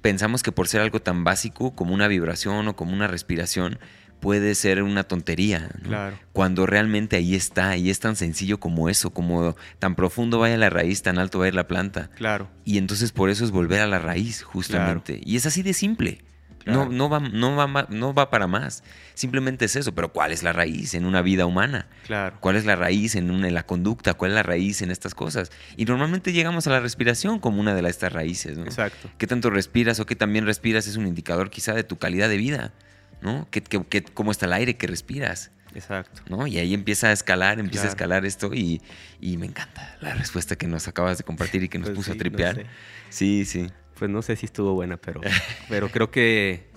[0.00, 3.78] pensamos que por ser algo tan básico como una vibración o como una respiración
[4.20, 5.70] puede ser una tontería.
[5.82, 5.88] ¿no?
[5.88, 6.18] Claro.
[6.32, 10.70] Cuando realmente ahí está y es tan sencillo como eso, como tan profundo vaya la
[10.70, 12.10] raíz, tan alto va a ir la planta.
[12.16, 12.48] Claro.
[12.64, 15.20] Y entonces por eso es volver a la raíz, justamente.
[15.24, 16.24] Y es así de simple.
[16.68, 16.84] Claro.
[16.90, 18.82] No, no, va, no, va, no va para más.
[19.14, 19.94] Simplemente es eso.
[19.94, 21.86] Pero ¿cuál es la raíz en una vida humana?
[22.06, 22.36] Claro.
[22.40, 24.14] ¿Cuál es la raíz en, una, en la conducta?
[24.14, 25.50] ¿Cuál es la raíz en estas cosas?
[25.76, 28.58] Y normalmente llegamos a la respiración como una de las- estas raíces.
[28.58, 28.64] ¿no?
[28.64, 29.10] Exacto.
[29.18, 32.36] ¿Qué tanto respiras o qué también respiras es un indicador quizá de tu calidad de
[32.36, 32.72] vida?
[33.22, 33.48] ¿no?
[33.50, 35.50] ¿Qué, qué- qué- cómo está el aire que respiras?
[35.74, 36.22] Exacto.
[36.28, 36.46] ¿no?
[36.46, 38.80] Y ahí empieza a escalar, empieza a escalar esto y,
[39.20, 42.12] y me encanta la respuesta que nos acabas de compartir y que nos Pues puso
[42.12, 42.64] sí, a tripear.
[43.10, 43.70] Sí, sí.
[43.98, 45.20] Pues no sé si estuvo buena, pero,
[45.68, 46.68] pero creo que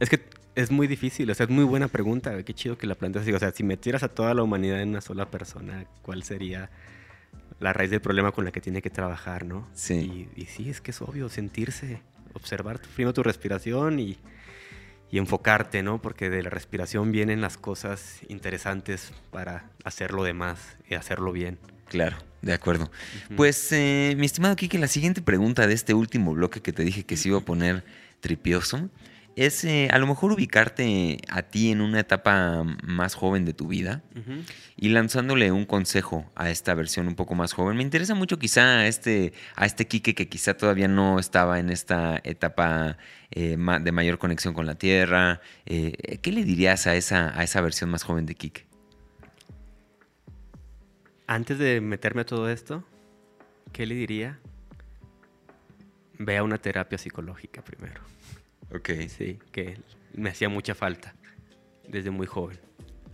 [0.00, 0.20] es que
[0.54, 2.42] es muy difícil, o sea, es muy buena pregunta.
[2.42, 3.32] Qué chido que la planteas así.
[3.32, 6.70] O sea, si metieras a toda la humanidad en una sola persona, ¿cuál sería
[7.60, 9.68] la raíz del problema con la que tiene que trabajar, no?
[9.74, 10.28] Sí.
[10.36, 12.00] Y, y sí, es que es obvio, sentirse,
[12.34, 14.18] observar primero tu respiración y,
[15.12, 16.00] y enfocarte, ¿no?
[16.00, 20.58] Porque de la respiración vienen las cosas interesantes para hacer lo demás
[20.88, 21.58] y hacerlo bien.
[21.88, 22.90] Claro, de acuerdo.
[23.36, 27.04] Pues, eh, mi estimado Kike, la siguiente pregunta de este último bloque que te dije
[27.04, 27.84] que se iba a poner
[28.20, 28.88] tripioso
[29.36, 33.68] es eh, a lo mejor ubicarte a ti en una etapa más joven de tu
[33.68, 34.02] vida
[34.76, 37.76] y lanzándole un consejo a esta versión un poco más joven.
[37.76, 41.70] Me interesa mucho quizá a este, a este Quique que quizá todavía no estaba en
[41.70, 42.98] esta etapa
[43.30, 45.40] eh, de mayor conexión con la tierra.
[45.66, 48.66] Eh, ¿Qué le dirías a esa, a esa versión más joven de Quique?
[51.26, 52.84] Antes de meterme a todo esto,
[53.72, 54.38] ¿qué le diría?
[56.18, 58.02] Ve a una terapia psicológica primero.
[58.74, 58.90] Ok.
[59.08, 59.78] Sí, que
[60.14, 61.14] me hacía mucha falta
[61.88, 62.58] desde muy joven.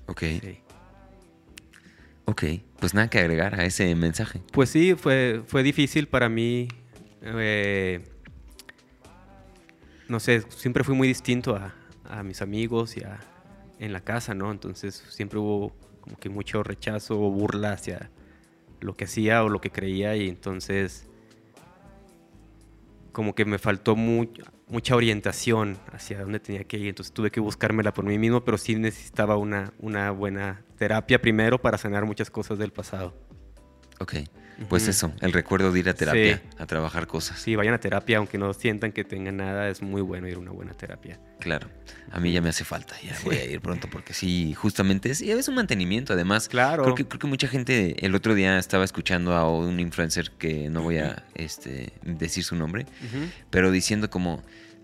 [0.06, 0.60] Ok, Sí.
[2.24, 2.44] ok.
[2.80, 4.40] Pues nada que agregar a ese mensaje.
[4.52, 6.68] Pues sí, fue, fue difícil para mí.
[7.22, 8.00] eh,
[10.08, 11.74] no sé, siempre fui muy distinto a,
[12.08, 13.20] a mis amigos y a,
[13.78, 14.50] en la casa, ¿no?
[14.50, 18.10] Entonces siempre hubo como que mucho rechazo o burla hacia
[18.80, 21.06] lo que hacía o lo que creía y entonces
[23.12, 27.40] como que me faltó mucho, mucha orientación hacia dónde tenía que ir, entonces tuve que
[27.40, 32.30] buscármela por mí mismo, pero sí necesitaba una, una buena terapia primero para sanar muchas
[32.30, 33.14] cosas del pasado.
[34.00, 34.14] Ok.
[34.68, 37.38] Pues eso, el recuerdo de ir a terapia, a trabajar cosas.
[37.38, 40.38] Sí, vayan a terapia, aunque no sientan que tengan nada, es muy bueno ir a
[40.38, 41.20] una buena terapia.
[41.38, 41.68] Claro,
[42.10, 45.20] a mí ya me hace falta, ya voy a ir pronto, porque sí, justamente es,
[45.20, 46.48] es un mantenimiento, además.
[46.48, 46.82] Claro.
[46.82, 50.68] Creo que, creo que mucha gente, el otro día estaba escuchando a un influencer que
[50.70, 52.86] no voy a este, decir su nombre,
[53.50, 54.42] pero diciendo como,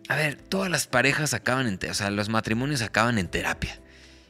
[0.09, 3.81] a ver, todas las parejas acaban en, o sea, los matrimonios acaban en terapia.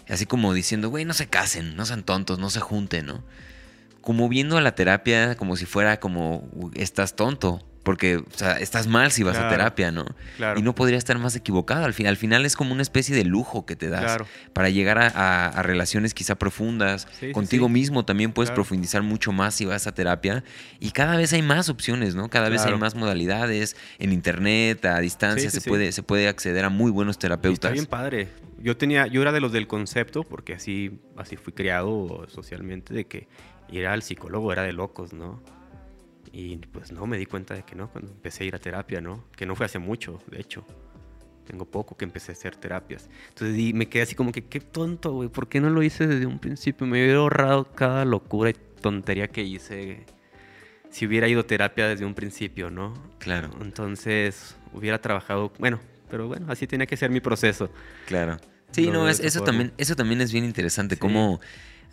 [0.08, 3.24] Así como diciendo, güey, no se casen, no sean tontos, no se junten, ¿no?
[4.04, 7.60] Como viendo a la terapia como si fuera como estás tonto.
[7.84, 10.06] Porque, o sea, estás mal si vas a terapia, ¿no?
[10.38, 10.58] Claro.
[10.58, 11.84] Y no podría estar más equivocado.
[11.84, 14.16] Al, fin, al final es como una especie de lujo que te das
[14.54, 17.06] para llegar a, relaciones quizá profundas.
[17.34, 20.44] Contigo mismo también puedes profundizar mucho más si vas a terapia.
[20.80, 22.30] Y cada vez hay más opciones, ¿no?
[22.30, 23.76] Cada vez hay más modalidades.
[23.98, 27.70] En internet, a distancia, se, Puede, se puede acceder a muy buenos terapeutas.
[27.70, 28.28] está bien padre.
[28.62, 33.04] Yo, tenía, yo era de los del concepto, porque así, así fui criado socialmente, de
[33.06, 33.28] que
[33.80, 35.42] ir al psicólogo era de locos, ¿no?
[36.32, 39.00] Y pues no, me di cuenta de que no, cuando empecé a ir a terapia,
[39.00, 39.24] ¿no?
[39.36, 40.64] Que no fue hace mucho, de hecho.
[41.46, 43.08] Tengo poco que empecé a hacer terapias.
[43.28, 45.28] Entonces me quedé así como que, qué tonto, güey.
[45.28, 46.86] ¿Por qué no lo hice desde un principio?
[46.86, 50.06] Me hubiera ahorrado cada locura y tontería que hice
[50.90, 52.94] si hubiera ido a terapia desde un principio, ¿no?
[53.18, 53.50] Claro.
[53.60, 57.70] Entonces hubiera trabajado, bueno, pero bueno, así tiene que ser mi proceso.
[58.06, 58.38] Claro.
[58.70, 61.40] Sí, no, eso, también, eso también es bien interesante, cómo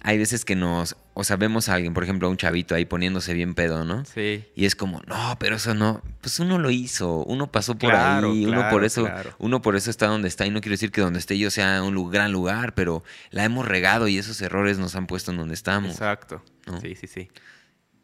[0.03, 2.85] hay veces que nos, o sea, vemos a alguien, por ejemplo, a un chavito ahí
[2.85, 4.03] poniéndose bien pedo, ¿no?
[4.05, 4.43] Sí.
[4.55, 8.45] Y es como, no, pero eso no, pues uno lo hizo, uno pasó por ahí,
[8.45, 9.07] uno por eso,
[9.37, 10.45] uno por eso está donde está.
[10.45, 13.67] Y no quiero decir que donde esté yo sea un gran lugar, pero la hemos
[13.67, 15.91] regado y esos errores nos han puesto en donde estamos.
[15.91, 16.43] Exacto.
[16.81, 17.29] Sí, sí, sí.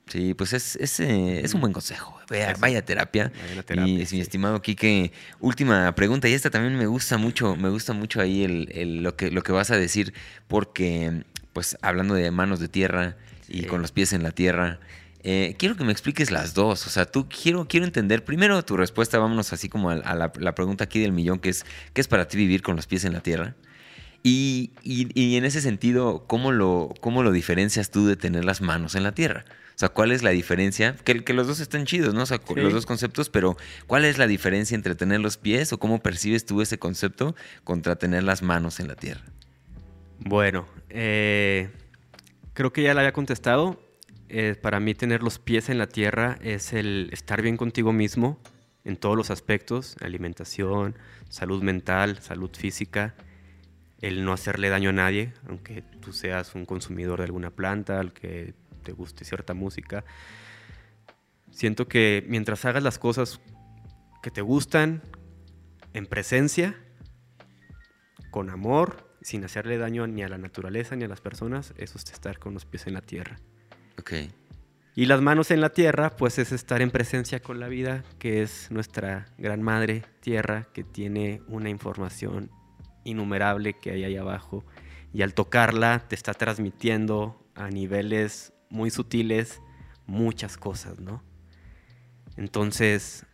[0.08, 2.18] Sí, pues es, es, eh, es un buen consejo.
[2.30, 3.32] Vaya, vaya terapia.
[3.50, 3.94] Vaya terapia.
[3.94, 8.22] Y mi estimado Quique, última pregunta, y esta también me gusta mucho, me gusta mucho
[8.22, 10.14] ahí el, lo, que, lo que vas a decir,
[10.48, 11.26] porque
[11.58, 13.18] pues hablando de manos de tierra
[13.48, 14.80] y con los pies en la tierra,
[15.24, 16.86] eh, quiero que me expliques las dos.
[16.86, 20.84] O sea, tú quiero, quiero entender primero tu respuesta, vámonos así como a, la, pregunta
[20.84, 23.22] aquí del millón, que es, ¿qué es para ti vivir con los pies en la
[23.22, 23.56] tierra?
[24.22, 29.02] Y, en ese sentido, ¿cómo lo, ¿cómo lo diferencias tú de tener las manos en
[29.02, 29.44] la tierra?
[29.50, 30.96] O sea, ¿cuál es la diferencia?
[31.06, 32.22] Que, que los dos están chidos, ¿no?
[32.22, 33.58] O sea, los dos conceptos, pero
[33.88, 37.96] ¿cuál es la diferencia entre tener los pies o cómo percibes tú ese concepto contra
[37.96, 39.24] tener las manos en la tierra?
[40.20, 41.70] Bueno, eh,
[42.54, 43.80] creo que ya la había contestado.
[44.30, 48.40] Eh, para mí tener los pies en la tierra es el estar bien contigo mismo
[48.84, 50.96] en todos los aspectos, alimentación,
[51.30, 53.16] salud mental, salud física,
[54.02, 58.14] el no hacerle daño a nadie, aunque tú seas un consumidor de alguna planta, al
[58.14, 58.54] que
[58.84, 60.06] te guste cierta música.
[61.52, 63.40] Siento que mientras hagas las cosas
[64.22, 65.02] que te gustan,
[65.94, 66.76] en presencia,
[68.30, 72.10] con amor, sin hacerle daño ni a la naturaleza ni a las personas, eso es
[72.14, 73.36] estar con los pies en la tierra.
[74.00, 74.14] Ok.
[74.96, 78.42] Y las manos en la tierra, pues es estar en presencia con la vida, que
[78.42, 82.52] es nuestra gran madre tierra, que tiene una información
[83.04, 84.64] innumerable que hay ahí abajo.
[85.12, 89.62] Y al tocarla te está transmitiendo a niveles muy sutiles
[90.06, 91.22] muchas cosas, ¿no?
[92.38, 93.26] Entonces,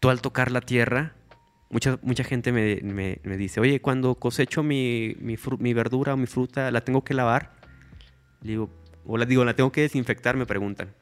[0.00, 1.14] tú al tocar la tierra,
[1.76, 2.80] Mucha, mucha gente me,
[3.22, 7.12] me, dice, oye, cuando cosecho mi, mi, mi, verdura o mi fruta, ¿la tengo que
[7.12, 7.52] lavar?
[8.40, 8.70] Le digo,
[9.04, 10.38] o la digo, ¿la tengo que desinfectar?
[10.38, 10.94] Me preguntan.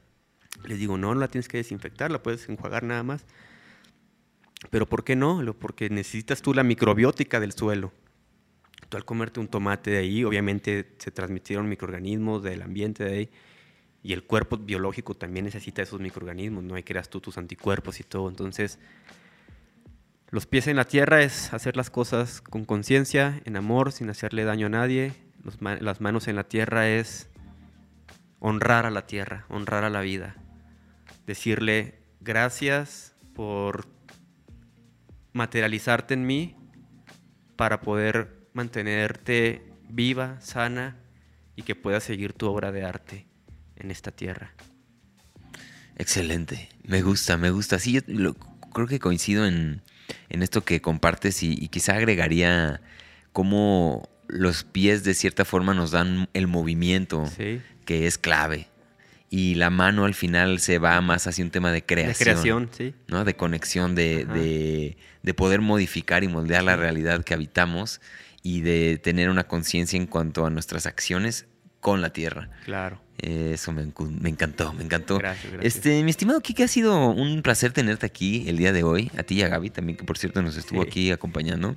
[0.67, 3.25] Les digo, no, no la tienes que desinfectar, la puedes enjuagar nada más.
[4.71, 5.41] Pero ¿por qué no?
[5.61, 7.93] Porque necesitas tú la microbiótica del suelo.
[8.89, 13.31] Tú al comerte un tomate de ahí, obviamente se transmitieron microorganismos del ambiente de ahí.
[14.03, 16.75] Y el cuerpo biológico también necesita esos microorganismos, ¿no?
[16.75, 18.29] Hay creas tú tus anticuerpos y todo.
[18.29, 18.81] Entonces,
[20.31, 24.45] los pies en la tierra es hacer las cosas con conciencia, en amor, sin hacerle
[24.45, 25.13] daño a nadie.
[25.61, 27.29] las manos en la tierra es
[28.41, 30.37] honrar a la tierra, honrar a la vida.
[31.27, 33.87] Decirle gracias por
[35.33, 36.57] materializarte en mí
[37.57, 40.97] para poder mantenerte viva, sana
[41.57, 43.27] y que puedas seguir tu obra de arte
[43.77, 44.53] en esta tierra.
[45.97, 47.79] Excelente, me gusta, me gusta.
[47.79, 48.35] Sí, yo
[48.73, 49.81] creo que coincido en,
[50.29, 52.81] en esto que compartes y, quizá agregaría
[53.33, 57.25] cómo los pies de cierta forma nos dan el movimiento
[57.85, 58.69] que es clave.
[59.31, 62.13] Y la mano al final se va más hacia un tema de creación.
[62.13, 62.95] De creación, sí.
[63.09, 63.25] ¿no?
[63.25, 68.01] De conexión, de, de, poder modificar y moldear la realidad que habitamos
[68.43, 71.47] y de tener una conciencia en cuanto a nuestras acciones
[71.85, 72.49] con la tierra.
[72.65, 72.99] Claro.
[73.19, 75.19] Eso me, encantó, me encantó.
[75.19, 75.77] Gracias, gracias.
[75.77, 79.11] Este, mi estimado Kike, ha sido un placer tenerte aquí el día de hoy.
[79.19, 80.89] A ti y a Gaby también, que por cierto nos estuvo Sí.
[80.89, 81.77] aquí acompañando.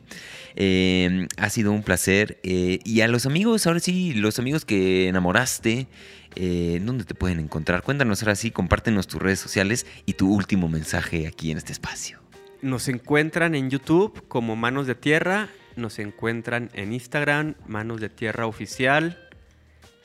[0.55, 2.39] Eh, ha sido un placer.
[2.43, 5.88] eh, y a los amigos, ahora sí, los amigos que enamoraste,
[6.35, 7.84] eh, ¿dónde te pueden encontrar?
[7.84, 12.19] Cuéntanos ahora sí, compártenos tus redes sociales y tu último mensaje aquí en este espacio.
[12.61, 18.47] Nos encuentran en YouTube como Manos de Tierra, nos encuentran en Instagram, Manos de Tierra
[18.47, 19.26] Oficial,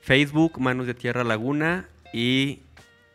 [0.02, 2.60] Facebook, Manos de Tierra Laguna y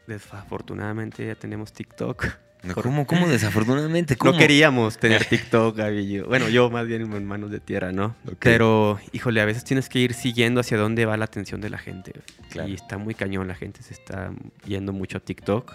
[0.07, 2.26] desafortunadamente ya tenemos TikTok.
[2.64, 4.15] No, ¿Cómo, cómo desafortunadamente?
[4.15, 4.31] ¿Cómo?
[4.31, 6.26] No queríamos tener TikTok, Gaby yo.
[6.27, 8.15] Bueno, yo más bien en Manos de Tierra, ¿no?
[8.39, 11.77] Pero, híjole, a veces tienes que ir siguiendo hacia dónde va la atención de la
[11.77, 12.14] gente.
[12.49, 12.69] Claro.
[12.69, 14.31] Y está muy cañón, la gente se está
[14.65, 15.73] yendo mucho a TikTok.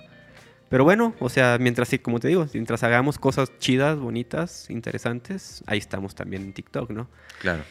[0.70, 5.62] Pero bueno, o sea, mientras, sí, como te digo, mientras hagamos cosas chidas, bonitas, interesantes,
[5.66, 7.08] ahí estamos también en TikTok, ¿no?
[7.40, 7.64] Claro.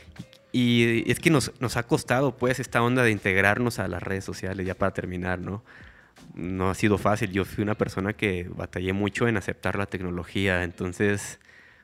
[0.51, 4.25] Y es que nos, nos ha costado, pues, esta onda de integrarnos a las redes
[4.25, 5.63] sociales, ya para terminar, ¿no?
[6.33, 7.31] No ha sido fácil.
[7.31, 10.63] Yo fui una persona que batallé mucho en aceptar la tecnología.
[10.63, 11.39] Entonces,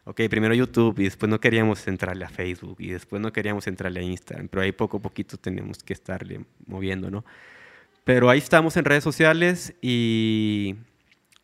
[0.06, 3.99] ok, primero YouTube y después no queríamos entrarle a Facebook y después no queríamos entrarle
[4.02, 4.48] a Instagram.
[4.48, 7.26] Pero ahí poco a poquito tenemos que estarle moviendo, ¿no?
[8.03, 10.76] Pero ahí estamos en redes sociales y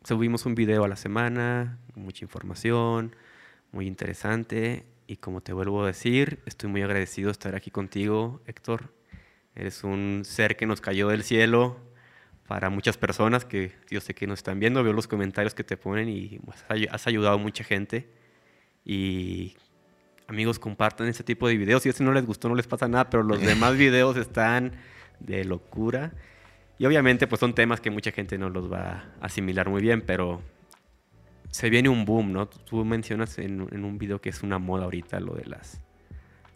[0.02, 3.14] subimos un video a la semana, mucha información,
[3.70, 4.86] muy interesante.
[5.06, 8.92] Y como te vuelvo a decir, estoy muy agradecido de estar aquí contigo, Héctor.
[9.54, 11.76] Eres un ser que nos cayó del cielo
[12.46, 14.82] para muchas personas que yo sé que nos están viendo.
[14.82, 18.08] Veo los comentarios que te ponen y has ay- has ayudado a mucha gente.
[18.84, 19.56] Y
[20.26, 21.82] amigos, compartan este tipo de videos.
[21.82, 24.72] Si este no les gustó, no les pasa nada, pero los demás videos están
[25.20, 26.12] de locura.
[26.78, 30.00] Y obviamente, pues son temas que mucha gente no los va a asimilar muy bien,
[30.00, 30.42] pero
[31.54, 32.48] se viene un boom, ¿no?
[32.48, 35.80] Tú mencionas en, un video que es una moda ahorita lo de las,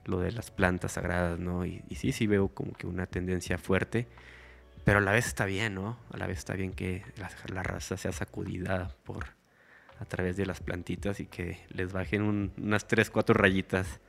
[0.05, 1.65] lo de las plantas sagradas, ¿no?
[1.65, 4.09] Y, y sí, sí veo como que una tendencia fuerte,
[4.85, 5.99] pero a la vez está bien, ¿no?
[6.11, 9.27] A la vez está bien que la, la raza sea sacudida por
[10.01, 14.01] a través de las plantitas y que les bajen un- unas tres, cuatro rayitas.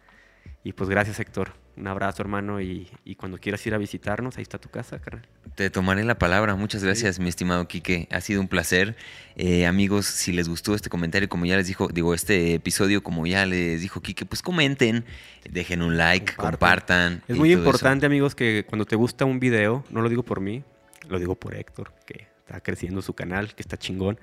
[0.63, 1.53] Y pues gracias, Héctor.
[1.79, 2.59] Un abrazo, hermano.
[2.59, 5.25] Y, y cuando quieras ir a visitarnos, ahí está tu casa, carnal.
[5.55, 6.55] Te tomaré la palabra.
[6.55, 8.07] Muchas gracias, mi estimado Quique.
[8.11, 8.97] Ha sido un placer.
[9.37, 13.25] Eh, amigos, si les gustó este comentario, como ya les dijo, digo, este episodio, como
[13.25, 15.05] ya les dijo Quique, pues comenten,
[15.49, 17.19] dejen un like, Compartan.
[17.19, 17.23] compartan.
[17.29, 17.59] Es muy eso.
[17.59, 20.63] importante, amigos, que cuando te gusta un video, no lo digo por mí,
[21.07, 24.19] lo digo por Héctor, que está creciendo su canal, que está chingón.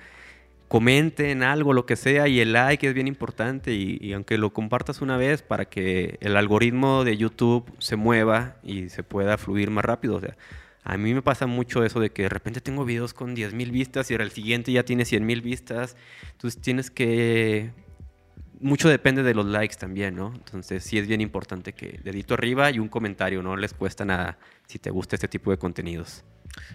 [0.69, 3.73] Comenten algo, lo que sea, y el like es bien importante.
[3.73, 8.89] Y, aunque lo compartas una vez para que el algoritmo de YouTube se mueva y
[8.89, 10.17] se pueda fluir más rápido.
[10.17, 10.37] O sea,
[10.83, 13.71] a mí me pasa mucho eso de que de repente tengo videos con 10 mil
[13.71, 15.97] vistas y el siguiente ya tiene 100 mil vistas.
[16.33, 17.71] Entonces tienes que
[18.61, 20.33] mucho depende de los likes también, ¿no?
[20.35, 24.39] Entonces sí es bien importante que dedito arriba y un comentario, no les cuesta nada
[24.67, 26.25] si te gusta este tipo de contenidos.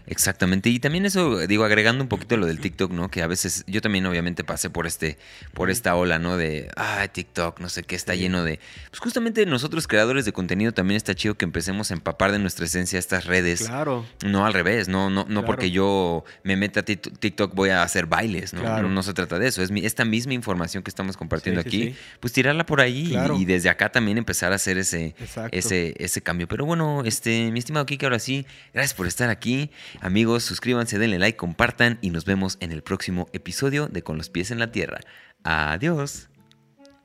[0.07, 0.69] Exactamente.
[0.69, 3.09] Y también eso, digo, agregando un poquito lo del TikTok, ¿no?
[3.09, 5.17] Que a veces, yo también obviamente pasé por este,
[5.53, 6.37] por esta ola, ¿no?
[6.37, 8.59] De, ah, TikTok, no sé qué, está lleno de.
[8.89, 12.65] Pues justamente nosotros, creadores de contenido, también está chido que empecemos a empapar de nuestra
[12.65, 13.61] esencia estas redes.
[13.67, 14.05] Claro.
[14.25, 15.45] No al revés, no, no, no Claro.
[15.45, 18.61] porque yo me meta a Tik- TikTok voy a hacer bailes, ¿no?
[18.61, 18.83] Claro.
[18.83, 19.61] No, no se trata de eso.
[19.61, 21.95] Es mi- esta misma información que estamos compartiendo Sí, aquí, sí.
[22.19, 25.57] pues tirarla por ahí y- desde acá también empezar a hacer ese, Exacto.
[25.57, 26.47] ese, ese cambio.
[26.47, 29.70] Pero bueno, este, mi estimado Kike, ahora sí, gracias por estar aquí.
[29.99, 34.29] Amigos, suscríbanse, denle like, compartan y nos vemos en el próximo episodio de Con los
[34.29, 34.99] pies en la tierra.
[35.43, 36.29] Adiós.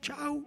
[0.01, 0.46] Chao.